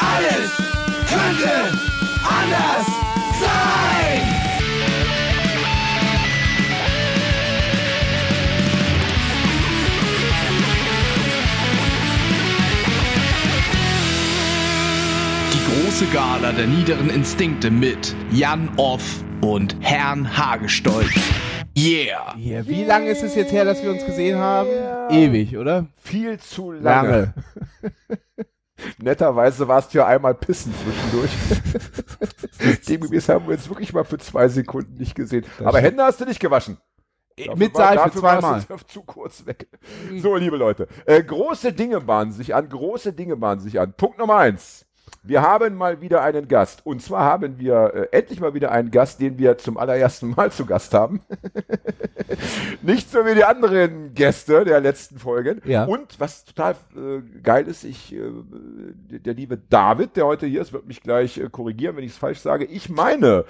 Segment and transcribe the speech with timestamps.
[0.00, 0.56] Alles
[1.08, 1.78] könnte
[2.24, 2.86] anders
[3.38, 4.22] sein.
[15.52, 21.12] Die große Gala der niederen Instinkte mit Jan Off und Herrn Hagestolz.
[21.76, 22.34] Yeah!
[22.38, 22.66] Yeah.
[22.66, 24.68] Wie lange ist es jetzt her, dass wir uns gesehen haben?
[25.10, 25.86] Ewig, oder?
[26.02, 27.34] Viel zu lange.
[28.98, 31.30] Netterweise warst du ja einmal pissen zwischendurch.
[32.88, 35.44] Demgemäß haben wir uns wirklich mal für zwei Sekunden nicht gesehen.
[35.64, 36.78] Aber Hände hast du nicht gewaschen.
[37.36, 38.64] Dafür Mit war- Seife zweimal.
[38.86, 39.68] Zu kurz weg.
[40.20, 40.88] So, liebe Leute.
[41.06, 42.68] Äh, große Dinge bahnen sich an.
[42.68, 43.94] Große Dinge bahnen sich an.
[43.94, 44.86] Punkt Nummer eins.
[45.22, 46.86] Wir haben mal wieder einen Gast.
[46.86, 50.50] Und zwar haben wir äh, endlich mal wieder einen Gast, den wir zum allerersten Mal
[50.50, 51.20] zu Gast haben.
[52.82, 55.60] Nicht so wie die anderen Gäste der letzten Folgen.
[55.64, 55.84] Ja.
[55.84, 58.30] Und was total äh, geil ist, ich, äh,
[59.10, 62.18] der, liebe David, der heute hier ist, wird mich gleich äh, korrigieren, wenn ich es
[62.18, 62.64] falsch sage.
[62.64, 63.44] Ich meine,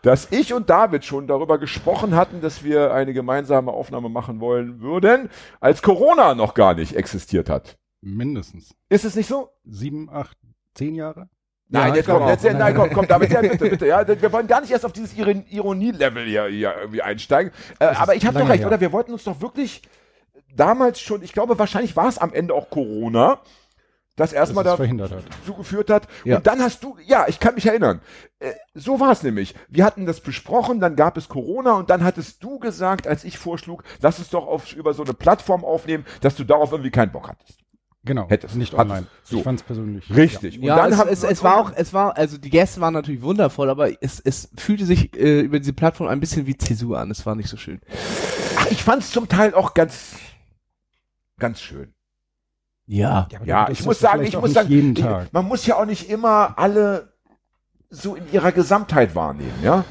[0.00, 4.80] dass ich und David schon darüber gesprochen hatten, dass wir eine gemeinsame Aufnahme machen wollen
[4.80, 5.28] würden,
[5.60, 7.76] als Corona noch gar nicht existiert hat.
[8.00, 8.74] Mindestens.
[8.88, 9.50] Ist es nicht so?
[9.64, 10.36] Sieben, acht,
[10.74, 11.28] zehn Jahre?
[11.68, 14.46] Nein, Ja, jetzt komm, jetzt, nein, komm, komm, David, ja, bitte, bitte, ja, wir wollen
[14.46, 17.52] gar nicht erst auf dieses Iron- Ironie-Level hier, hier irgendwie einsteigen.
[17.78, 18.66] Äh, aber ich habe doch recht, her.
[18.68, 18.80] oder?
[18.80, 19.82] Wir wollten uns doch wirklich
[20.54, 23.40] damals schon, ich glaube, wahrscheinlich war es am Ende auch Corona,
[24.16, 25.24] das erstmal da verhindert hat.
[25.44, 26.06] zugeführt hat.
[26.24, 26.36] Ja.
[26.36, 28.00] Und dann hast du, ja, ich kann mich erinnern.
[28.38, 29.56] Äh, so war es nämlich.
[29.68, 33.38] Wir hatten das besprochen, dann gab es Corona und dann hattest du gesagt, als ich
[33.38, 37.10] vorschlug, lass es doch auf, über so eine Plattform aufnehmen, dass du darauf irgendwie keinen
[37.10, 37.63] Bock hattest.
[38.04, 38.28] Genau.
[38.28, 39.06] Hättest- nicht hattest- online.
[39.22, 39.38] so.
[39.38, 40.14] Ich fand es persönlich.
[40.14, 40.56] Richtig.
[40.56, 43.70] Ja, es, haben es, es war auch, es war, also die Gäste waren natürlich wundervoll,
[43.70, 47.10] aber es, es fühlte sich äh, über diese Plattform ein bisschen wie Zäsur an.
[47.10, 47.80] Es war nicht so schön.
[48.58, 50.16] Ach, ich fand es zum Teil auch ganz,
[51.38, 51.94] ganz schön.
[52.86, 53.28] Ja.
[53.44, 55.32] Ja, das ich muss sagen, ich muss sagen, jeden ich, Tag.
[55.32, 57.14] man muss ja auch nicht immer alle
[57.88, 59.84] so in ihrer Gesamtheit wahrnehmen, ja.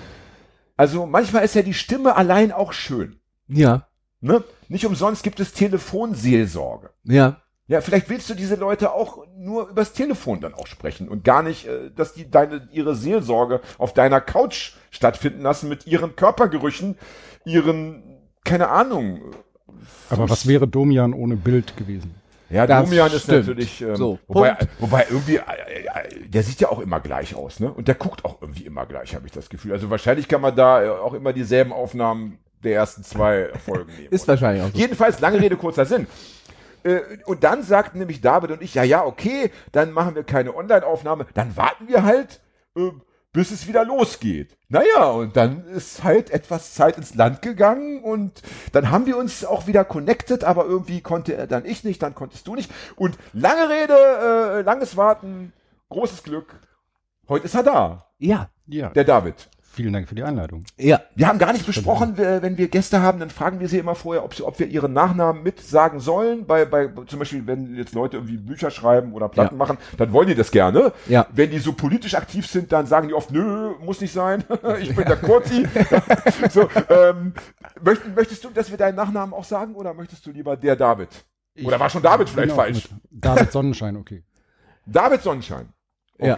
[0.78, 3.20] Also manchmal ist ja die Stimme allein auch schön.
[3.48, 3.88] Ja.
[4.22, 4.44] Ne?
[4.68, 6.92] Nicht umsonst gibt es Telefonseelsorge.
[7.04, 7.42] Ja.
[7.68, 11.44] Ja, vielleicht willst du diese Leute auch nur übers Telefon dann auch sprechen und gar
[11.44, 16.98] nicht, äh, dass die deine ihre Seelsorge auf deiner Couch stattfinden lassen mit ihren Körpergerüchen,
[17.46, 18.04] ihren
[18.44, 19.22] keine Ahnung.
[20.10, 22.16] Aber was wäre Domian ohne Bild gewesen?
[22.50, 23.48] Ja, Das Domian ist stimmt.
[23.48, 27.60] natürlich, ähm, So, wobei, wobei irgendwie, äh, äh, der sieht ja auch immer gleich aus,
[27.60, 27.72] ne?
[27.74, 29.72] Und der guckt auch irgendwie immer gleich, habe ich das Gefühl.
[29.72, 34.10] Also wahrscheinlich kann man da äh, auch immer dieselben Aufnahmen der ersten zwei Folgen nehmen.
[34.12, 34.78] Ist wahrscheinlich auch so.
[34.78, 36.06] Jedenfalls, lange Rede, kurzer Sinn.
[36.84, 40.56] Äh, Und dann sagten nämlich David und ich, ja, ja, okay, dann machen wir keine
[40.56, 42.42] Online-Aufnahme, dann warten wir halt,
[42.76, 42.92] äh,
[43.32, 44.56] bis es wieder losgeht.
[44.70, 48.42] Naja, und dann ist halt etwas Zeit ins Land gegangen und
[48.74, 52.14] dann haben wir uns auch wieder connected, aber irgendwie konnte er dann ich nicht, dann
[52.14, 52.72] konntest du nicht.
[52.96, 55.52] Und lange Rede, äh, langes Warten,
[55.90, 56.60] großes Glück.
[57.28, 58.50] Heute ist er da, Ja.
[58.68, 58.90] Ja.
[58.90, 59.50] der David.
[59.76, 60.66] Vielen Dank für die Einladung.
[60.78, 61.02] Ja.
[61.16, 64.24] Wir haben gar nicht besprochen, wenn wir Gäste haben, dann fragen wir sie immer vorher,
[64.24, 66.46] ob, sie, ob wir ihren Nachnamen mit sagen sollen.
[66.46, 69.58] Bei, bei zum Beispiel, wenn jetzt Leute irgendwie Bücher schreiben oder Platten Ja.
[69.58, 70.94] machen, dann wollen die das gerne.
[71.08, 71.26] Ja.
[71.32, 74.44] Wenn die so politisch aktiv sind, dann sagen die oft, nö, muss nicht sein.
[74.80, 75.66] ich bin der Kurzi.
[76.52, 77.34] so, ähm,
[77.82, 81.10] möcht, möchtest du, dass wir deinen Nachnamen auch sagen oder möchtest du lieber der David?
[81.64, 82.90] Oder war schon David vielleicht falsch?
[83.10, 84.22] David Sonnenschein, okay.
[84.86, 85.70] David Sonnenschein.
[86.20, 86.38] Ja.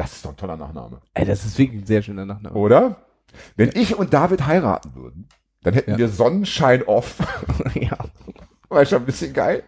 [0.00, 0.98] Das ist doch ein toller Nachname.
[1.12, 2.56] Ey, das ist wirklich ein sehr schöner Nachname.
[2.56, 2.96] Oder?
[3.54, 5.28] Wenn ich und David heiraten würden,
[5.62, 5.98] dann hätten Ja.
[5.98, 7.16] wir Sonnenschein off.
[7.74, 7.98] ja.
[8.70, 9.62] War schon ein bisschen geil.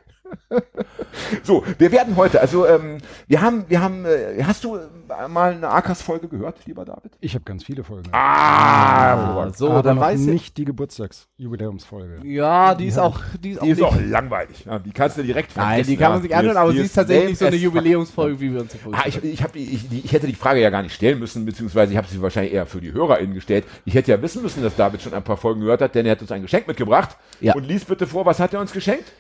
[1.43, 5.53] so, wir werden heute, also ähm, wir haben, wir haben, äh, hast du äh, mal
[5.53, 7.13] eine Arkas-Folge gehört, lieber David?
[7.21, 8.09] Ich habe ganz viele Folgen.
[8.13, 10.27] Ah, so, aber dann noch weiß ich.
[10.27, 12.27] nicht die Geburtstagsjubiläumsfolge.
[12.27, 13.87] Ja, die ist auch, die ist auch Die ist nicht.
[13.87, 14.65] auch langweilig.
[14.65, 17.31] Ja, die kannst du direkt Nein, die kann man sich anhören, aber sie ist tatsächlich
[17.31, 17.57] nicht so eine.
[17.57, 20.27] Jubiläumsfolge, wie wir uns sie Ah, vorgestellt ich, ich, hab, die- ich, die- ich hätte
[20.27, 22.93] die Frage ja gar nicht stellen müssen, beziehungsweise ich habe sie wahrscheinlich eher für die
[22.93, 23.65] HörerInnen gestellt.
[23.85, 26.13] Ich hätte ja wissen müssen, dass David schon ein paar Folgen gehört hat, denn er
[26.13, 27.17] hat uns ein Geschenk mitgebracht.
[27.41, 27.55] Ja.
[27.55, 29.13] Und lies bitte vor, was hat er uns geschenkt?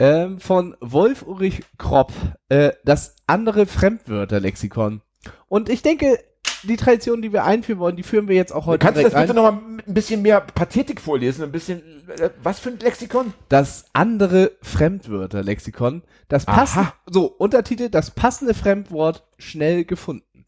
[0.00, 2.12] Ähm, von Wolf Ulrich Kropp,
[2.48, 5.02] äh, das andere Fremdwörterlexikon.
[5.48, 6.18] Und ich denke,
[6.62, 9.14] die Tradition, die wir einführen wollen, die führen wir jetzt auch heute Kannst du das
[9.14, 11.44] bitte nochmal mit ein bisschen mehr Pathetik vorlesen?
[11.44, 11.82] Ein bisschen,
[12.18, 13.32] äh, was für ein Lexikon?
[13.50, 16.02] Das andere Fremdwörterlexikon.
[16.28, 20.46] Das passende, so, Untertitel, das passende Fremdwort schnell gefunden.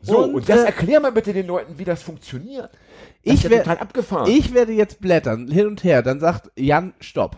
[0.00, 2.70] So, Und, und, das äh, erklär mal bitte den Leuten, wie das funktioniert.
[2.70, 2.78] Das
[3.22, 4.30] Ich ist ja wer- total abgefahren.
[4.30, 7.36] Ich werde jetzt blättern, hin und her, dann sagt Jan, stopp.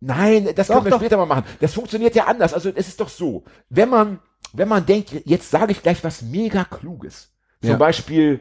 [0.00, 0.98] Nein, das Doch, können wir doch.
[0.98, 1.44] später mal machen.
[1.60, 2.54] Das funktioniert ja anders.
[2.54, 4.18] Also es ist doch so, wenn man,
[4.52, 7.32] wenn man denkt, jetzt sage ich gleich was mega Kluges.
[7.60, 7.76] Zum Ja.
[7.76, 8.40] Beispiel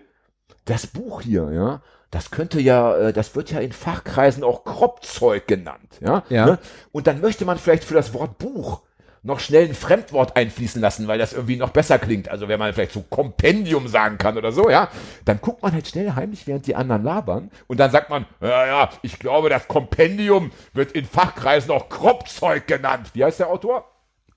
[0.66, 1.82] das Buch hier, ja.
[2.12, 6.24] Das könnte ja, äh, das wird ja in Fachkreisen auch Kropfzeug genannt, ja.
[6.30, 6.46] Ja.
[6.46, 6.60] Ne?
[6.92, 8.82] Und dann möchte man vielleicht für das Wort Buch
[9.24, 12.30] noch schnell ein Fremdwort einfließen lassen, weil das irgendwie noch besser klingt.
[12.30, 14.90] Also wenn man vielleicht so Kompendium sagen kann oder so, ja,
[15.26, 17.52] dann guckt man halt schnell heimlich, während die anderen labern.
[17.68, 22.68] Und dann sagt man, ja, ja, ich glaube, das Kompendium wird in Fachkreisen auch Kropfzeug
[22.68, 23.12] genannt.
[23.14, 23.86] Wie heißt der Autor?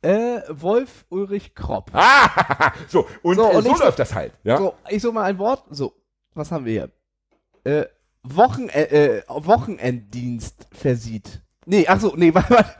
[0.02, 1.90] Äh, Wolf Ulrich Kropp.
[1.93, 4.32] Ah, so, und So, so, und äh, so läuft das halt.
[4.43, 4.58] Ja?
[4.58, 5.62] So, ich so mal ein Wort.
[5.70, 5.93] So,
[6.34, 7.73] was haben wir hier?
[7.73, 7.87] Äh,
[8.25, 8.82] Wochen, äh,
[9.19, 11.43] äh, Wochenenddienst versieht.
[11.67, 12.75] Nee, ach so, nee, warte, warte.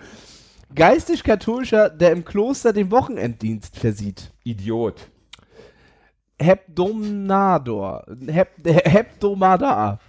[0.75, 4.33] Geistig-katholischer, der im Kloster den Wochenenddienst versieht.
[4.45, 5.11] Idiot.
[6.41, 8.05] Hebdomnador.
[8.27, 10.01] Hep, Hebdomadar.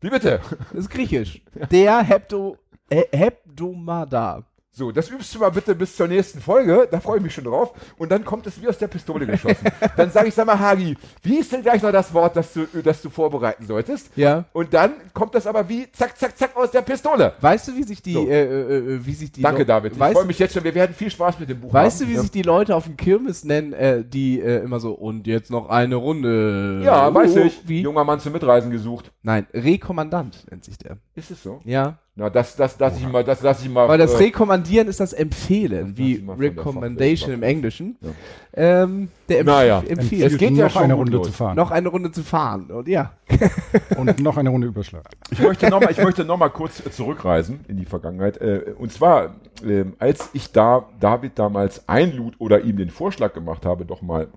[0.00, 0.40] Wie bitte?
[0.70, 1.42] Das ist griechisch.
[1.70, 2.56] Der Hebdo,
[2.90, 4.44] He- Hebdomadar.
[4.74, 6.88] So, das übst du mal bitte bis zur nächsten Folge.
[6.90, 7.72] Da freue ich mich schon drauf.
[7.98, 9.66] Und dann kommt es wie aus der Pistole geschossen.
[9.98, 12.66] dann sage ich, sag mal, Hagi, wie ist denn gleich noch das Wort, das du,
[12.82, 14.10] das du vorbereiten solltest?
[14.16, 14.46] Ja.
[14.54, 17.34] Und dann kommt das aber wie zack, zack, zack aus der Pistole.
[17.42, 18.26] Weißt du, wie sich die, So.
[18.26, 19.92] äh, äh, äh, wie sich die Danke, Leu- David.
[19.92, 20.64] Ich weißt, freue mich jetzt schon.
[20.64, 22.08] Wir werden viel Spaß mit dem Buch Weißt haben.
[22.08, 25.26] du, wie sich die Leute auf dem Kirmes nennen, äh, die äh, immer so, und
[25.26, 26.80] jetzt noch eine Runde.
[26.82, 27.60] Ja, Uh, weiß ich.
[27.68, 27.82] Wie?
[27.82, 29.12] Junger Mann zum Mitreisen gesucht.
[29.22, 30.96] Nein, Rekommandant nennt sich der.
[31.14, 31.60] Ist es so?
[31.64, 31.98] Ja.
[32.14, 33.88] Na, das, das, das ich mal, das lasse ich mal.
[33.88, 37.96] Weil das äh, Rekommandieren ist das Empfehlen, lass wie Recommendation im Englischen.
[38.02, 38.10] Ja.
[38.54, 39.82] Ähm, der empf Naja.
[39.88, 41.28] empfiehlt, Es geht ja noch schon eine Runde los.
[41.28, 41.56] zu fahren.
[41.56, 42.66] noch eine Runde zu fahren.
[42.70, 43.12] Und ja.
[43.96, 45.08] Und noch eine Runde überschlagen.
[45.30, 48.36] Ich möchte noch mal, ich möchte noch mal kurz zurückreisen in die Vergangenheit.
[48.42, 53.64] Äh, und zwar, ähm, als ich da David damals einlud oder ihm den Vorschlag gemacht
[53.64, 54.28] habe, doch mal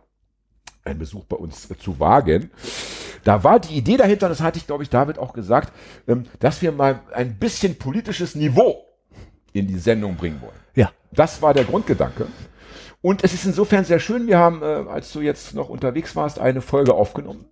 [0.86, 2.52] einen Besuch bei uns äh, zu wagen,
[3.24, 5.74] da war die Idee dahinter, das hatte ich, glaube ich, David auch gesagt,
[6.08, 8.86] ähm, dass wir mal ein bisschen politisches Niveau
[9.52, 10.60] in die Sendung bringen wollen.
[10.76, 10.92] Ja.
[11.12, 12.28] Das war der Grundgedanke.
[13.02, 16.40] Und es ist insofern sehr schön, wir haben, äh, als du jetzt noch unterwegs warst,
[16.40, 17.46] eine Folge aufgenommen.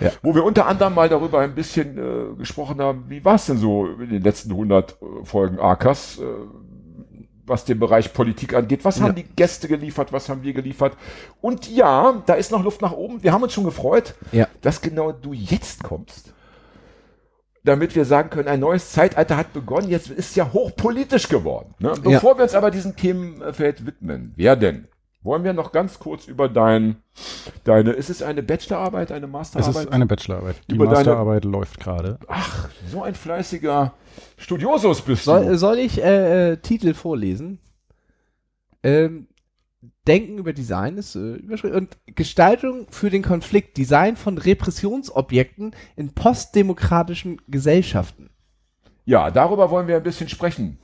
[0.00, 0.10] Ja.
[0.22, 3.58] Wo wir unter anderem mal darüber ein bisschen äh, gesprochen haben, wie war es denn
[3.58, 6.24] so in den letzten 100 äh, Folgen AKAS, äh,
[7.46, 8.84] was den Bereich Politik angeht.
[8.84, 9.04] Was Ja.
[9.04, 10.96] haben die Gäste geliefert, was haben wir geliefert?
[11.40, 13.22] Und ja, da ist noch Luft nach oben.
[13.22, 14.48] Wir haben uns schon gefreut, Ja.
[14.62, 16.32] dass genau du jetzt kommst.
[17.64, 21.74] Damit wir sagen können, ein neues Zeitalter hat begonnen, jetzt ist ja hochpolitisch geworden.
[21.78, 21.88] Ne?
[21.88, 21.94] Ja.
[22.02, 24.86] Bevor wir uns aber diesem Themenfeld widmen, wer denn?
[25.24, 26.96] Wollen wir noch ganz kurz über dein,
[27.64, 29.86] deine, ist es eine Bachelorarbeit, eine Es Masterarbeit?
[29.86, 30.56] ist eine Bachelorarbeit.
[30.70, 32.18] Die Über deine- Masterarbeit läuft gerade.
[32.28, 33.94] Ach, so ein fleißiger
[34.36, 35.58] Studiosus bist Soll, du.
[35.58, 37.58] soll ich äh, äh, Titel vorlesen?
[38.82, 39.26] Ähm,
[40.06, 43.78] Denken über Design ist äh, Überschrift und Gestaltung für den Konflikt.
[43.78, 48.28] Design von Repressionsobjekten in postdemokratischen Gesellschaften.
[49.06, 50.78] Ja, darüber wollen wir ein bisschen sprechen,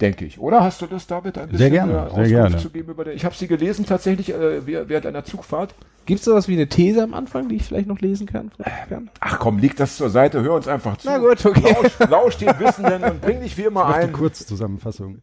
[0.00, 0.38] denke ich.
[0.38, 2.56] Oder hast du das, David, ein bisschen Sehr gerne, äh, sehr Auskunft gerne.
[2.58, 3.16] zu geben über den?
[3.16, 5.74] Ich habe sie gelesen tatsächlich äh, während einer Zugfahrt.
[6.06, 8.50] Gibt es sowas wie eine These am Anfang, die ich vielleicht noch lesen kann?
[9.20, 11.08] Ach komm, leg das zur Seite, hör uns einfach zu.
[11.08, 11.74] Na gut, okay.
[11.74, 14.12] Lausch, lausch den Wissenden und bring dich wie immer die ein.
[14.12, 15.18] Kurzzusammenfassung.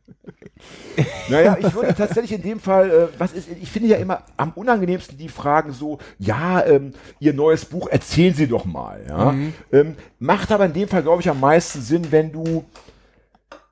[1.30, 4.52] Naja, ich würde tatsächlich in dem Fall, äh, was ist, ich finde ja immer am
[4.56, 9.02] unangenehmsten die Fragen so, ja, ähm, Ihr neues Buch, erzählen Sie doch mal.
[9.08, 9.32] Ja?
[9.32, 9.54] Mhm.
[9.72, 12.87] Ähm, macht aber in dem Fall, glaube ich, am meisten Sinn, wenn du äh,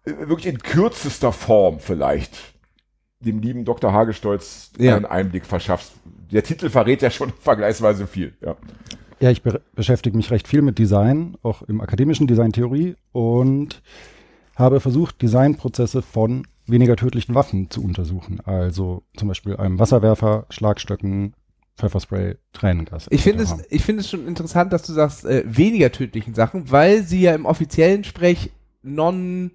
[0.05, 2.35] wirklich in kürzester Form vielleicht
[3.19, 3.91] dem lieben Dr.
[3.91, 4.95] Hagestolz Ja.
[4.95, 5.93] einen Einblick verschaffst.
[6.31, 8.33] Der Titel verrät ja schon vergleichsweise viel.
[8.41, 8.55] Ja.
[9.19, 13.81] Ja, ich be beschäftige mich recht viel mit Design, auch im akademischen Designtheorie und
[14.55, 18.41] habe versucht, Designprozesse von weniger tödlichen Waffen zu untersuchen.
[18.41, 21.33] Also zum Beispiel einem Wasserwerfer, Schlagstöcken,
[21.77, 23.07] Pfefferspray, Tränengas.
[23.09, 26.71] Ich finde es, ich finde es schon interessant, dass du sagst, äh, weniger tödlichen Sachen,
[26.71, 28.51] weil sie ja im offiziellen Sprech
[28.83, 29.51] non,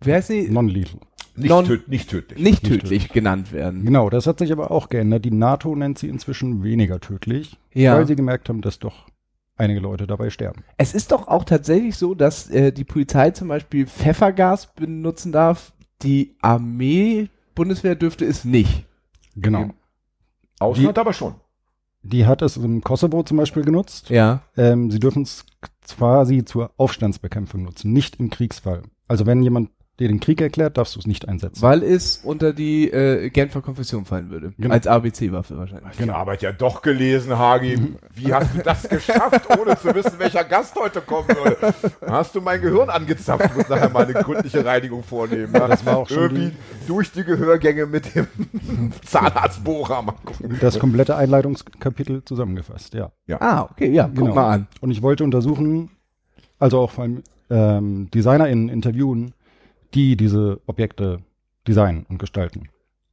[0.00, 0.48] wie heißt sie?
[0.50, 1.00] Non-lethal.
[1.36, 2.38] Nicht, Non- töd nicht tödlich.
[2.42, 3.84] nicht nicht tödlich genannt werden.
[3.84, 5.24] Genau, das hat sich aber auch geändert.
[5.24, 7.94] Die NATO nennt sie inzwischen weniger tödlich, Ja.
[7.94, 9.06] weil sie gemerkt haben, dass doch
[9.56, 10.64] einige Leute dabei sterben.
[10.78, 15.72] Es ist doch auch tatsächlich so, dass äh, die Polizei zum Beispiel Pfeffergas benutzen darf.
[16.02, 18.84] Die Armee, Bundeswehr dürfte es nicht.
[19.36, 19.70] Genau.
[20.58, 21.34] Ausland aber schon.
[22.02, 24.10] Die hat es im Kosovo zum Beispiel genutzt.
[24.10, 24.42] Ja.
[24.56, 25.44] Ähm, sie dürfen es
[25.86, 28.82] quasi zur Aufstandsbekämpfung nutzen, nicht im Kriegsfall.
[29.08, 31.60] Also wenn jemand dir den Krieg erklärt, darfst du es nicht einsetzen.
[31.60, 34.52] Weil es unter die äh, Genfer Konfession fallen würde.
[34.56, 34.72] Genau.
[34.72, 35.96] Als ABC-Waffe wahrscheinlich.
[35.96, 37.96] Die Arbeit ja doch gelesen, Hagi.
[38.14, 41.74] Wie hast du das geschafft, ohne zu wissen, welcher Gast heute kommen würde?
[42.06, 45.52] Hast du mein Gehirn angezapft, muss nachher mal eine gründliche Reinigung vornehmen.
[45.52, 45.66] Ja?
[45.66, 46.52] Das war auch schon Irgendwie
[46.86, 48.28] durch die Gehörgänge mit dem
[49.04, 50.58] Zahnarztbohrer mal gucken.
[50.60, 53.10] Das komplette Einleitungskapitel zusammengefasst, ja.
[53.40, 54.34] Ah, okay, ja, guck Genau.
[54.36, 54.68] mal an.
[54.80, 55.90] Und ich wollte untersuchen,
[56.60, 59.32] also auch vor allem ähm, DesignerInnen interviewen,
[59.94, 61.18] die diese Objekte
[61.66, 62.68] designen und gestalten.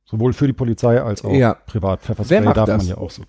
[0.06, 1.54] Sowohl für die Polizei als auch Ja.
[1.56, 2.00] privat.
[2.02, 2.78] Wer Pfefferspray macht darf das?
[2.78, 3.24] man ja auch so.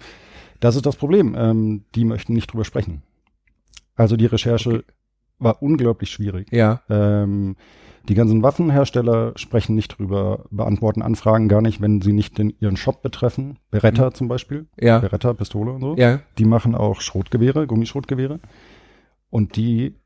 [0.60, 1.34] Das ist das Problem.
[1.38, 3.02] Ähm, die möchten nicht drüber sprechen.
[3.94, 4.84] Also die Recherche
[5.38, 6.50] war unglaublich schwierig.
[6.52, 6.82] Ja.
[6.88, 7.56] Ähm,
[8.08, 12.76] Die ganzen Waffenhersteller sprechen nicht drüber, beantworten Anfragen gar nicht, wenn sie nicht den, ihren
[12.76, 13.58] Shop betreffen.
[13.72, 14.66] Beretta zum Beispiel.
[14.80, 15.00] Ja.
[15.00, 15.96] Beretta, Pistole und so.
[15.96, 16.20] Ja.
[16.38, 18.38] Die machen auch Schrotgewehre, Gummischrotgewehre.
[19.28, 19.96] Und die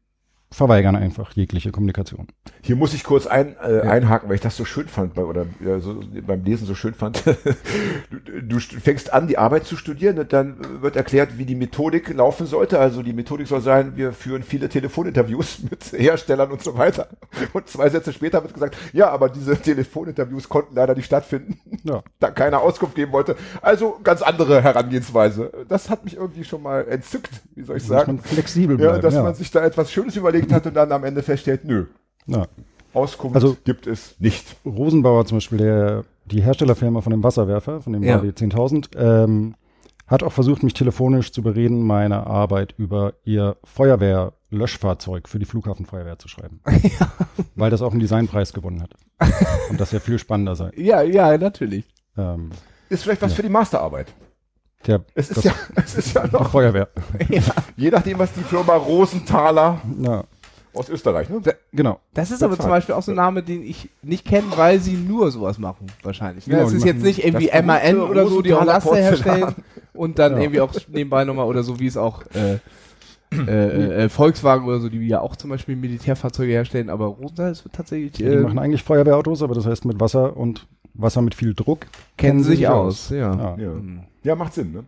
[0.53, 2.27] verweigern einfach jegliche Kommunikation.
[2.63, 5.47] Hier muss ich kurz ein, äh, einhaken, weil ich das so schön fand, bei, oder
[5.65, 7.23] ja, so, beim Lesen so schön fand.
[8.11, 11.55] du, du st- fängst an, die Arbeit zu studieren und dann wird erklärt, wie die
[11.55, 12.79] Methodik laufen sollte.
[12.81, 17.09] Also die Methodik soll sein, wir führen viele Telefoninterviews mit Herstellern und so weiter.
[17.53, 22.03] Und zwei Sätze später wird gesagt, ja, aber diese Telefoninterviews konnten leider nicht stattfinden, Ja.
[22.19, 23.37] da keiner Auskunft geben wollte.
[23.63, 25.51] Also ganz andere Herangehensweise.
[25.69, 28.17] Das hat mich irgendwie schon mal entzückt, wie soll ich sagen.
[28.17, 29.03] man flexibel Ja, bleiben.
[29.03, 29.23] dass ja.
[29.23, 31.87] man sich da etwas Schönes überlegt hat und dann am Ende feststellt, nö,
[32.27, 32.47] ja.
[32.93, 34.57] Auskunft Also- gibt es nicht.
[34.65, 38.19] Rosenbauer zum Beispiel, der, die Herstellerfirma von dem Wasserwerfer, von dem Ja.
[38.21, 39.55] HW 10.000, ähm,
[40.09, 46.19] hat auch versucht, mich telefonisch zu bereden, meine Arbeit über ihr Feuerwehr-Löschfahrzeug für die Flughafenfeuerwehr
[46.19, 46.61] zu schreiben.
[47.55, 48.91] Weil das auch einen Designpreis gewonnen hat.
[49.71, 50.71] Und das ja viel spannender sei.
[50.77, 51.85] Ja, ja, natürlich.
[52.17, 52.51] Ähm,
[52.89, 54.13] Ist vielleicht was für die Masterarbeit.
[54.87, 56.89] Der, Es ist das- ja, es ist ja die noch, Feuerwehr.
[57.77, 60.25] je nachdem, was die Firma Rosenthaler Ja,
[60.73, 61.41] aus Österreich, ne?
[61.73, 61.99] genau.
[62.15, 64.95] Das ist aber zum Beispiel auch so ein Name, den ich nicht kenne, weil sie
[64.95, 66.47] nur sowas machen, wahrscheinlich.
[66.47, 66.55] Ne?
[66.55, 69.55] Genau, es die ist jetzt nicht irgendwie das MAN oder so, die auch Laster herstellen
[69.93, 70.39] und dann Ja.
[70.41, 72.59] irgendwie auch nebenbei nochmal oder so, wie es auch äh,
[73.33, 77.65] äh, äh, Volkswagen oder so, die ja auch zum Beispiel Militärfahrzeuge herstellen, aber Rosenthal ist
[77.73, 81.55] tatsächlich, Die äh, machen eigentlich Feuerwehrautos, aber das heißt mit Wasser und Wasser mit viel
[81.55, 81.87] Druck.
[82.17, 83.11] kennen sie sich sich aus.
[83.11, 83.35] Ja.
[83.35, 83.57] Ja.
[83.57, 83.69] Ja.
[83.71, 84.01] Mhm.
[84.23, 84.85] Ja, macht Sinn, ne?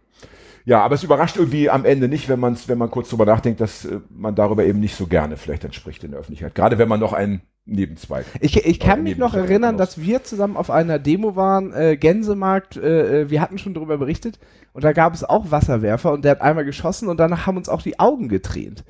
[0.64, 3.60] Ja, aber es überrascht irgendwie am Ende nicht, wenn man wenn man kurz drüber nachdenkt,
[3.60, 6.54] dass äh, man darüber eben nicht so gerne vielleicht entspricht in der Öffentlichkeit.
[6.54, 8.24] Gerade wenn man noch einen Nebenzweig.
[8.40, 12.76] Ich, ich kann mich noch erinnern, dass wir zusammen auf einer Demo waren, äh, Gänsemarkt,
[12.76, 14.38] äh, äh, wir hatten schon darüber berichtet
[14.72, 17.68] und da gab es auch Wasserwerfer und der hat einmal geschossen und danach haben uns
[17.68, 18.84] auch die Augen getränt.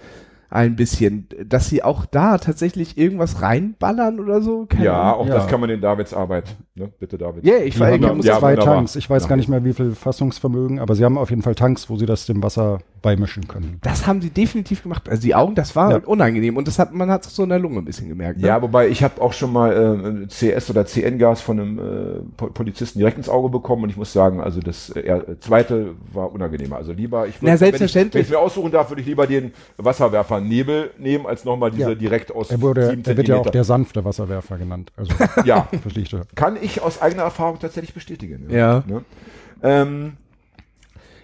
[0.48, 4.66] Ein bisschen, dass sie auch da tatsächlich irgendwas reinballern oder so.
[4.66, 5.20] Keine Ja, Ahnung.
[5.20, 5.34] auch Ja.
[5.36, 6.90] das kann man in Davids Arbeit, ne?
[6.98, 7.44] Bitte David.
[7.44, 8.74] Ja, ich war haben ja, zwei wunderbar.
[8.76, 8.96] Tanks.
[8.96, 9.28] Ich weiß Ja.
[9.28, 12.06] gar nicht mehr, wie viel Fassungsvermögen, aber sie haben auf jeden Fall Tanks, wo sie
[12.06, 13.78] das dem Wasser beimischen können.
[13.82, 15.08] Das haben sie definitiv gemacht.
[15.08, 15.96] Also die Augen, das war Ja.
[16.06, 18.40] unangenehm und das hat man hat so in der Lunge ein bisschen gemerkt.
[18.40, 18.46] ne?
[18.46, 21.82] Ja, wobei ich habe auch schon mal äh, CS oder CN-Gas von einem äh,
[22.36, 26.32] Po- Polizisten direkt ins Auge bekommen und ich muss sagen, also das äh, zweite war
[26.32, 26.76] unangenehmer.
[26.76, 28.14] Also lieber, ich Na, würd- selbstverständlich.
[28.14, 31.44] Wenn ich, wenn ich mir aussuchen darf, würde ich lieber den Wasserwerfer Nebel nehmen, als
[31.44, 31.94] nochmal diese Ja.
[31.96, 34.92] direkt aus Er, wurde, er wird ja auch der sanfte Wasserwerfer genannt.
[34.96, 35.12] Also
[35.44, 38.46] Ja, verstehe ich kann ich aus eigener Erfahrung tatsächlich bestätigen.
[38.50, 38.84] Ja.
[38.86, 39.04] Ne?
[39.62, 40.12] Ähm,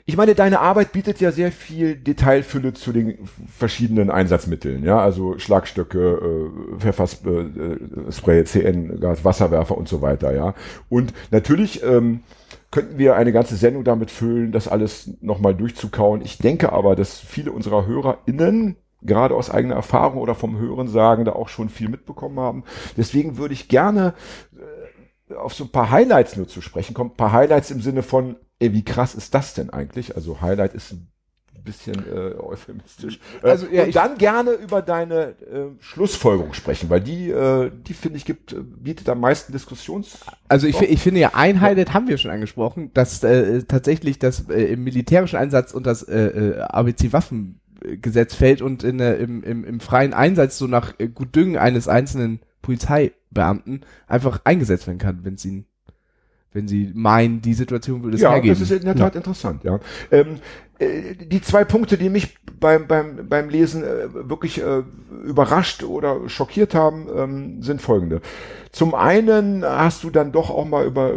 [0.09, 5.39] ich meine, deine Arbeit bietet ja sehr viel Detailfülle zu den verschiedenen Einsatzmitteln, ja, also
[5.39, 10.55] Schlagstöcke, äh, Pfefferspray, äh, Spray, CN, Gas, Wasserwerfer und so weiter, ja.
[10.89, 12.21] Und natürlich ähm,
[12.71, 16.23] könnten wir eine ganze Sendung damit füllen, das alles nochmal durchzukauen.
[16.23, 21.25] Ich denke aber, dass viele unserer HörerInnen gerade aus eigener Erfahrung oder vom Hören sagen,
[21.25, 22.65] da auch schon viel mitbekommen haben.
[22.97, 24.15] Deswegen würde ich gerne
[25.37, 27.11] auf so ein paar Highlights nur zu sprechen kommen.
[27.11, 30.17] Ein paar Highlights im Sinne von, ey, wie krass ist das denn eigentlich?
[30.17, 31.09] Also Highlight ist ein
[31.69, 33.21] bisschen äh, euphemistisch.
[33.43, 37.95] Äh, Also, ja, und dann gerne über deine äh, Schlussfolgerung sprechen, weil die, äh, die
[37.95, 40.19] finde ich, gibt, äh, bietet am meisten Diskussions.
[40.49, 44.49] Also ich, ich finde ja, ein Highlight haben wir schon angesprochen, dass äh, tatsächlich das
[44.49, 49.65] äh, im militärischen Einsatz und das äh, äh, ABC-Waffengesetz fällt und in, der im, im,
[49.65, 55.37] im freien Einsatz so nach äh, Gutdüngen eines einzelnen Polizeibeamten einfach eingesetzt werden kann, wenn
[55.37, 55.65] sie
[56.53, 58.59] wenn sie meinen, die Situation würde es ja, hergeben.
[58.59, 59.79] das ist in der Tat interessant, ja.
[60.11, 60.39] Ähm,
[60.79, 64.83] äh, die zwei Punkte, die mich beim, beim, beim Lesen äh, wirklich äh,
[65.25, 68.23] überrascht oder schockiert haben, ähm, sind folgende.
[68.73, 71.17] Zum einen hast du dann doch auch mal über äh,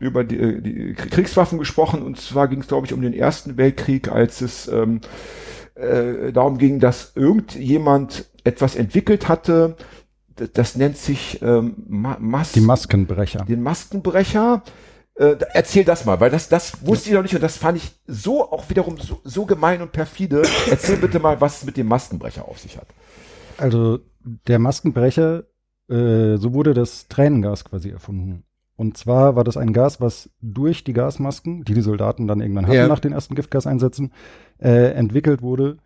[0.00, 3.56] über die, äh, die Kriegswaffen gesprochen und zwar ging es glaube ich um den Ersten
[3.56, 5.00] Weltkrieg, als es ähm,
[5.74, 9.76] äh, darum ging, dass irgendjemand etwas entwickelt hatte,
[10.52, 13.44] das, nennt sich ähm, Ma Mas Die Maskenbrecher.
[13.44, 14.62] den Maskenbrecher.
[15.16, 17.90] Äh, erzähl das mal, weil das, das wusste ich noch nicht und das fand ich
[18.06, 20.42] so auch wiederum so, so gemein und perfide.
[20.70, 22.86] Erzähl bitte mal, was es mit dem Maskenbrecher auf sich hat.
[23.58, 23.98] Also
[24.46, 25.44] der Maskenbrecher,
[25.90, 28.44] äh, so wurde das Tränengas quasi erfunden.
[28.76, 32.64] Und zwar war das ein Gas, was durch die Gasmasken, die die Soldaten dann irgendwann
[32.66, 32.88] hatten Ja.
[32.88, 34.12] nach den ersten Giftgaseinsätzen,
[34.58, 35.76] äh, entwickelt wurde,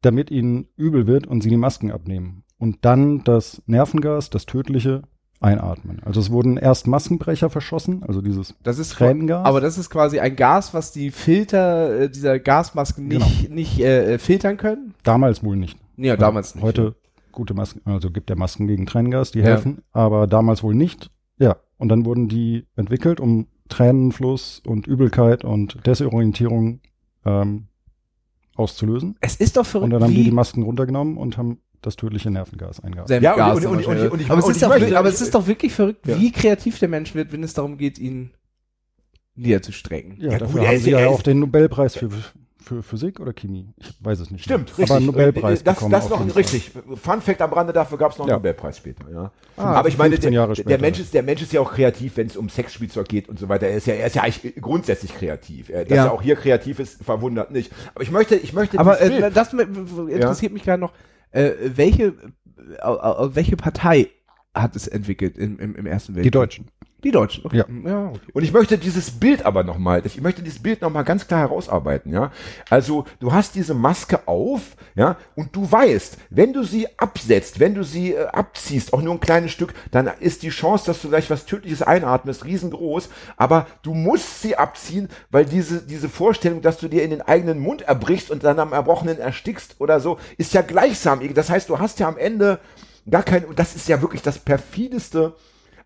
[0.00, 2.44] damit ihnen übel wird und sie die Masken abnehmen.
[2.58, 5.02] Und dann das Nervengas, das tödliche,
[5.40, 6.00] einatmen.
[6.04, 9.44] Also es wurden erst Maskenbrecher verschossen, also dieses Das ist Tränengas.
[9.44, 14.18] Aber das ist quasi ein Gas, was die Filter äh, dieser Gasmasken nicht, nicht äh,
[14.18, 14.94] filtern können.
[15.02, 15.78] damals wohl nicht.
[15.98, 16.64] Ja, damals nicht.
[16.64, 16.94] Heute
[17.32, 19.44] gute Masken, also gibt ja Masken gegen Tränengas, die Ja.
[19.46, 21.10] helfen, aber damals wohl nicht.
[21.38, 26.80] Ja, und dann wurden die entwickelt, um Tränenfluss und Übelkeit und Desorientierung
[27.26, 27.66] ähm,
[28.54, 29.16] auszulösen.
[29.20, 32.30] Es ist doch verrückt, Und dann haben die die Masken runtergenommen und haben das tödliche
[32.30, 32.76] Nervengas.
[32.78, 33.96] Senfgas Ja, und- zum und- Beispiel.
[34.04, 36.18] und- und ich- aber, es ist doch, aber es ist doch wirklich verrückt, Ja.
[36.20, 38.30] wie kreativ der Mensch wird, wenn es darum geht, ihn
[39.34, 40.16] niederzustrecken.
[40.18, 42.08] Ja, Ja, dafür gut, er haben sie ja auch den Nobelpreis für,
[42.62, 43.68] für Physik oder Chemie.
[43.76, 44.44] Ich weiß es nicht.
[44.44, 44.78] Stimmt, mehr.
[44.78, 44.90] richtig.
[44.90, 45.92] Aber einen Nobelpreis das, bekommen.
[45.92, 46.70] das noch richtig.
[46.94, 48.36] Fun Fact am Rande, dafür gab es noch einen Ja.
[48.36, 49.04] Nobelpreis später.
[49.12, 49.30] Ja.
[49.58, 50.78] Ah, Aber ich meine, 15 der, Jahre der.
[50.80, 53.48] Mensch ist, der Mensch ist ja auch kreativ, wenn es um Sexspielzeug geht und so
[53.48, 53.66] weiter.
[53.66, 55.68] Er ist ja, er ist ja eigentlich grundsätzlich kreativ.
[55.68, 56.04] Er- Dass Ja.
[56.06, 57.70] er auch hier kreativ ist, verwundert nicht.
[57.94, 60.92] Aber ich möchte, ich möchte Aber äh, das interessiert mich gerade noch,
[61.36, 62.14] äh, welche,
[62.80, 64.08] welche Partei
[64.56, 66.32] hat es entwickelt im, im, im Ersten Weltkrieg?
[66.32, 66.66] Die Deutschen.
[67.04, 67.58] Die Deutschen, okay.
[67.58, 67.66] Ja.
[67.84, 68.20] ja okay.
[68.32, 72.12] Und ich möchte dieses Bild aber nochmal, ich möchte dieses Bild nochmal ganz klar herausarbeiten,
[72.12, 72.32] ja.
[72.70, 77.74] Also, du hast diese Maske auf, ja, und du weißt, wenn du sie absetzt, wenn
[77.74, 81.08] du sie äh, abziehst, auch nur ein kleines Stück, dann ist die Chance, dass du
[81.10, 86.78] gleich was Tödliches einatmest, riesengroß, aber du musst sie abziehen, weil diese, diese Vorstellung, dass
[86.78, 90.54] du dir in den eigenen Mund erbrichst und dann am Erbrochenen erstickst oder so, ist
[90.54, 91.20] ja gleichsam.
[91.34, 92.58] Das heißt, du hast ja am Ende
[93.10, 95.34] gar kein, und das ist ja wirklich das perfideste,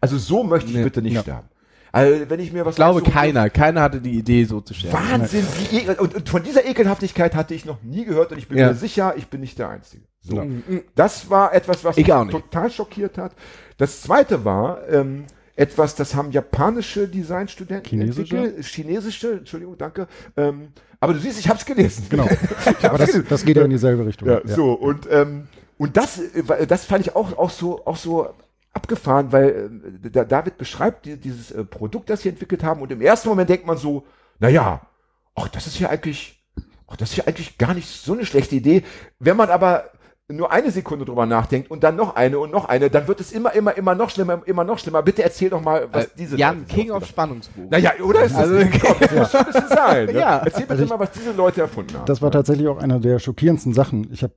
[0.00, 1.22] also so möchte ich Nee, bitte nicht ja.
[1.22, 1.48] sterben.
[1.92, 4.96] Also, wenn ich mir was Ich glaube, keiner, keiner hatte die Idee, so zu sterben.
[4.96, 5.96] Wahnsinn, wie ekel.
[5.96, 8.68] Und, und von dieser Ekelhaftigkeit hatte ich noch nie gehört und ich bin Ja.
[8.68, 10.04] mir sicher, ich bin nicht der Einzige.
[10.20, 10.36] So.
[10.36, 10.44] Ja.
[10.94, 13.32] Das war etwas, was Ich mich total schockiert hat.
[13.76, 15.24] Das zweite war ähm,
[15.56, 18.36] etwas, das haben japanische Designstudenten Chinesische?
[18.36, 18.66] entwickelt.
[18.66, 20.06] Chinesische, Entschuldigung, danke.
[20.36, 20.68] Ähm,
[21.00, 22.06] aber du siehst, ich habe es gelesen.
[22.08, 22.28] Genau.
[22.82, 24.28] Aber das, das geht ja in dieselbe Richtung.
[24.28, 25.48] Ja, so und ähm,
[25.80, 28.28] und das äh, das fand ich auch auch so auch so
[28.72, 29.70] abgefahren, weil
[30.04, 33.28] äh, da- David beschreibt die, dieses äh, Produkt, das sie entwickelt haben und im ersten
[33.28, 34.04] Moment denkt man so,
[34.38, 34.80] na ja,
[35.34, 36.40] ach das ist ja eigentlich,
[36.86, 38.84] ach das ist ja eigentlich gar nicht so eine schlechte Idee.
[39.18, 39.90] Wenn man aber
[40.28, 43.32] nur eine Sekunde drüber nachdenkt und dann noch eine und noch eine, dann wird es
[43.32, 45.02] immer, immer, immer noch schlimmer, immer noch schlimmer.
[45.02, 47.68] Bitte erzähl doch mal, was Äh, diese Jan, Leute King of Spannungsbogen.
[47.70, 48.68] Naja, oder ist das, Also, also,
[49.00, 50.06] das muss schon ein bisschen sein.
[50.06, 50.12] Ne?
[50.20, 50.36] Ja.
[50.38, 52.06] Erzähl bitte Also ich- mal, was diese Leute erfunden haben.
[52.06, 54.08] Das war tatsächlich auch eine der schockierendsten Sachen.
[54.12, 54.32] Ich habe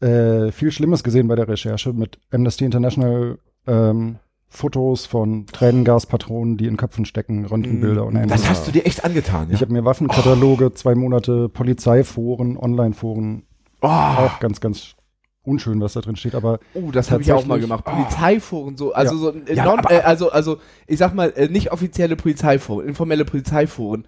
[0.00, 4.16] äh, viel Schlimmes gesehen bei der Recherche mit Amnesty International ähm,
[4.48, 8.42] Fotos von Tränengaspatronen, die in Köpfen stecken, Röntgenbilder und ähnliches.
[8.42, 9.54] das hast du dir echt angetan, ja?
[9.54, 13.42] Ich habe mir Waffenkataloge, zwei Monate Polizeiforen, Online-Foren,
[13.82, 14.94] oh, auch ganz, ganz
[15.42, 17.84] unschön, was da drin steht, aber Oh, das habe ich auch mal gemacht.
[17.84, 19.20] Polizeiforen, so, also Ja.
[19.32, 23.24] so, äh, Ja, non, äh, also, also, ich sag mal, äh, nicht offizielle Polizeiforen, informelle
[23.24, 24.04] Polizeiforen.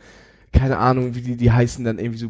[0.53, 2.29] Keine Ahnung, wie die, die heißen dann irgendwie so,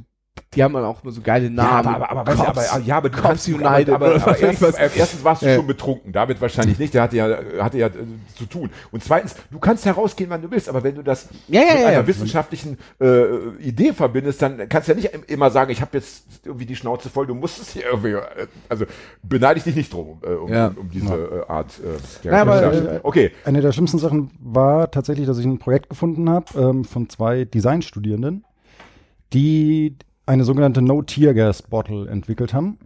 [0.55, 1.89] die haben dann auch immer so geile Ja, Namen.
[1.95, 2.69] aber, aber, aber, weißt du, Cops.
[2.73, 4.75] aber, ja, aber du Cops kannst, United aber, aber, aber erstens, was.
[4.77, 5.55] äh, erstens warst du Ja.
[5.57, 7.29] schon betrunken, David wahrscheinlich nicht, der hatte ja,
[7.61, 7.91] hatte ja äh,
[8.37, 8.71] zu tun.
[8.91, 11.81] Und zweitens, du kannst herausgehen, wann du willst, aber wenn du das Ja, ja, mit
[11.83, 12.07] ja, einer ja.
[12.07, 13.25] wissenschaftlichen äh,
[13.61, 16.77] Idee verbindest, dann kannst du ja nicht im- immer sagen, ich habe jetzt irgendwie die
[16.77, 18.85] Schnauze voll, du musst es hier irgendwie, äh, also
[19.23, 20.69] beneide ich dich nicht drum, äh, um, Ja.
[20.69, 21.73] um, um diese äh, Art
[22.25, 25.89] äh, Ja, aber, äh, Okay, Eine der schlimmsten Sachen war tatsächlich, dass ich ein Projekt
[25.91, 28.45] gefunden habe ähm, von zwei Designstudierenden,
[29.33, 29.97] die
[30.29, 32.79] eine sogenannte No-Tear-Gas-Bottle entwickelt haben,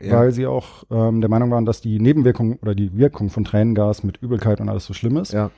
[0.00, 0.18] Ja.
[0.18, 4.02] weil sie auch ähm, der Meinung waren, dass die Nebenwirkung oder die Wirkung von Tränengas
[4.02, 5.50] mit Übelkeit und alles so schlimm ist, Ja.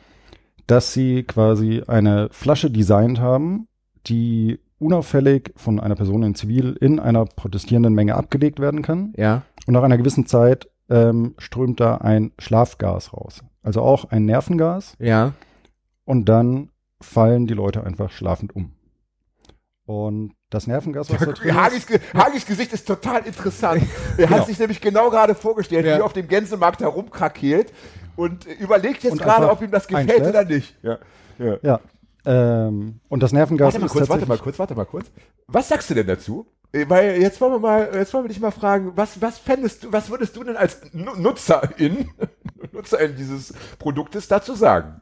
[0.67, 3.69] dass sie quasi eine Flasche designt haben,
[4.07, 9.13] die unauffällig von einer Person in Zivil in einer protestierenden Menge abgelegt werden kann.
[9.17, 9.43] Ja.
[9.67, 13.43] Und nach einer gewissen Zeit ähm, strömt da ein Schlafgas raus.
[13.63, 14.95] Also auch ein Nervengas.
[15.01, 15.33] Ja.
[16.05, 16.71] Und dann
[17.01, 18.73] fallen die Leute einfach schlafend um.
[19.89, 23.83] Und das Nervengas, was da drin Hagis, ist, Hagis Gesicht ist total interessant.
[24.19, 24.45] Er hat Genau.
[24.45, 25.95] sich nämlich genau gerade vorgestellt, Ja.
[25.95, 27.73] wie er auf dem Gänsemarkt herumkrakeelt
[28.15, 30.29] und überlegt jetzt Und gerade, ob ihm das gefällt einschläft.
[30.29, 30.77] oder nicht.
[30.83, 30.99] Ja.
[31.39, 31.57] Ja.
[31.63, 31.81] ja.
[32.27, 35.07] Ähm, und das Nervengas Warte mal ist kurz, warte mal kurz, warte mal kurz.
[35.47, 36.47] Was sagst du denn dazu?
[36.73, 39.85] Äh, Weil jetzt wollen wir mal, jetzt wollen wir dich mal fragen, was, was fändest
[39.85, 42.11] du, was würdest du denn als Nu- Nutzerin,
[42.73, 45.01] Nutzerin dieses Produktes dazu sagen?